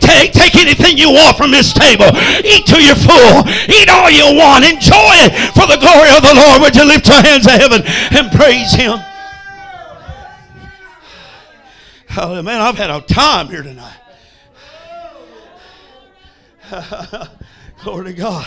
Take, 0.00 0.32
take 0.32 0.56
anything 0.56 0.96
you 0.96 1.12
want 1.12 1.36
from 1.36 1.52
his 1.52 1.72
table. 1.72 2.08
Eat 2.42 2.64
till 2.66 2.80
you're 2.80 2.98
full. 2.98 3.44
Eat 3.68 3.88
all 3.92 4.10
you 4.10 4.34
want. 4.36 4.64
Enjoy 4.64 5.14
it 5.24 5.32
for 5.52 5.68
the 5.68 5.78
glory 5.80 6.10
of 6.16 6.24
the 6.24 6.34
Lord. 6.34 6.64
Would 6.64 6.76
you 6.76 6.84
lift 6.84 7.06
your 7.08 7.20
hands 7.20 7.44
to 7.44 7.54
heaven 7.54 7.84
and 7.84 8.32
praise 8.32 8.72
him? 8.72 8.98
Oh, 12.16 12.40
man, 12.42 12.60
I've 12.60 12.78
had 12.78 12.90
a 12.90 13.00
time 13.00 13.48
here 13.48 13.62
tonight. 13.62 14.03
Glory 17.82 18.06
to 18.06 18.12
God. 18.12 18.46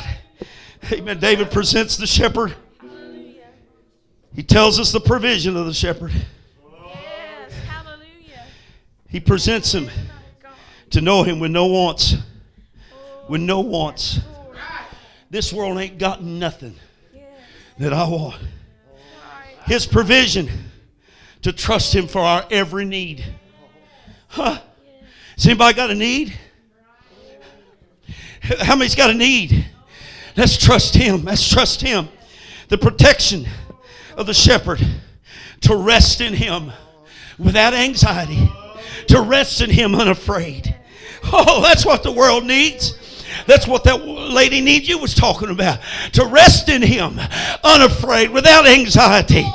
Amen. 0.91 1.19
David 1.19 1.51
presents 1.51 1.97
the 1.97 2.07
shepherd. 2.07 2.55
He 4.33 4.43
tells 4.43 4.79
us 4.79 4.91
the 4.91 4.99
provision 4.99 5.57
of 5.57 5.65
the 5.65 5.73
shepherd. 5.73 6.11
Yes, 6.13 7.53
hallelujah. 7.65 8.45
He 9.09 9.19
presents 9.19 9.73
him 9.73 9.89
to 10.91 11.01
know 11.01 11.23
him 11.23 11.39
with 11.39 11.51
no 11.51 11.65
wants. 11.65 12.15
With 13.27 13.41
no 13.41 13.61
wants. 13.61 14.19
This 15.29 15.51
world 15.51 15.77
ain't 15.77 15.97
got 15.97 16.23
nothing 16.23 16.75
that 17.79 17.93
I 17.93 18.07
want. 18.07 18.35
His 19.65 19.85
provision 19.85 20.49
to 21.41 21.51
trust 21.51 21.93
him 21.93 22.07
for 22.07 22.21
our 22.21 22.45
every 22.49 22.85
need. 22.85 23.25
Huh? 24.27 24.59
Has 25.35 25.45
anybody 25.45 25.75
got 25.75 25.91
a 25.91 25.95
need? 25.95 26.37
How 28.41 28.75
many's 28.75 28.95
got 28.95 29.09
a 29.09 29.13
need? 29.13 29.65
Let's 30.35 30.57
trust 30.57 30.95
him. 30.95 31.23
Let's 31.23 31.47
trust 31.47 31.81
him. 31.81 32.09
The 32.69 32.77
protection 32.77 33.47
of 34.15 34.25
the 34.27 34.33
shepherd 34.33 34.85
to 35.61 35.75
rest 35.75 36.21
in 36.21 36.33
him 36.33 36.71
without 37.37 37.73
anxiety, 37.73 38.51
to 39.07 39.21
rest 39.21 39.61
in 39.61 39.69
him 39.69 39.95
unafraid. 39.95 40.75
Oh, 41.23 41.61
that's 41.61 41.85
what 41.85 42.03
the 42.03 42.11
world 42.11 42.45
needs. 42.45 42.97
That's 43.45 43.67
what 43.67 43.83
that 43.83 44.05
lady 44.05 44.61
needs 44.61 44.89
you 44.89 44.97
was 44.97 45.13
talking 45.13 45.49
about. 45.49 45.79
To 46.13 46.25
rest 46.25 46.69
in 46.69 46.81
him 46.81 47.19
unafraid, 47.63 48.31
without 48.31 48.67
anxiety. 48.67 49.45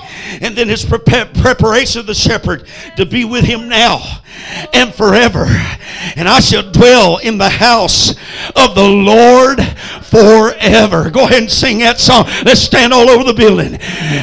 And 0.41 0.57
then 0.57 0.69
his 0.69 0.85
preparation 0.85 2.01
of 2.01 2.07
the 2.07 2.15
shepherd 2.15 2.67
to 2.97 3.05
be 3.05 3.25
with 3.25 3.45
him 3.45 3.69
now 3.69 4.01
and 4.73 4.95
forever. 4.95 5.45
And 6.17 6.29
I 6.29 6.41
shall 6.41 6.71
dwell 6.71 7.19
in 7.19 7.39
the 7.39 7.49
house 7.49 8.11
of 8.57 8.75
the 8.75 8.89
Lord 8.89 9.63
forever. 10.03 11.11
Go 11.11 11.25
ahead 11.25 11.43
and 11.43 11.51
sing 11.51 11.79
that 11.79 11.99
song. 11.99 12.27
Let's 12.45 12.61
stand 12.61 12.93
all 12.93 13.11
over 13.11 13.25
the 13.25 13.35
building. 13.35 13.73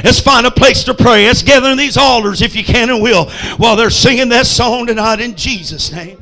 Let's 0.03 0.19
find 0.19 0.47
a 0.47 0.51
place 0.51 0.83
to 0.85 0.93
pray. 0.93 1.27
Let's 1.27 1.43
gather 1.43 1.69
in 1.69 1.77
these 1.77 1.97
altars 1.97 2.41
if 2.41 2.55
you 2.55 2.63
can 2.63 2.89
and 2.89 3.01
will 3.01 3.29
while 3.57 3.75
they're 3.75 3.89
singing 3.89 4.29
that 4.29 4.47
song 4.47 4.87
tonight 4.87 5.19
in 5.19 5.35
Jesus' 5.35 5.91
name. 5.91 6.21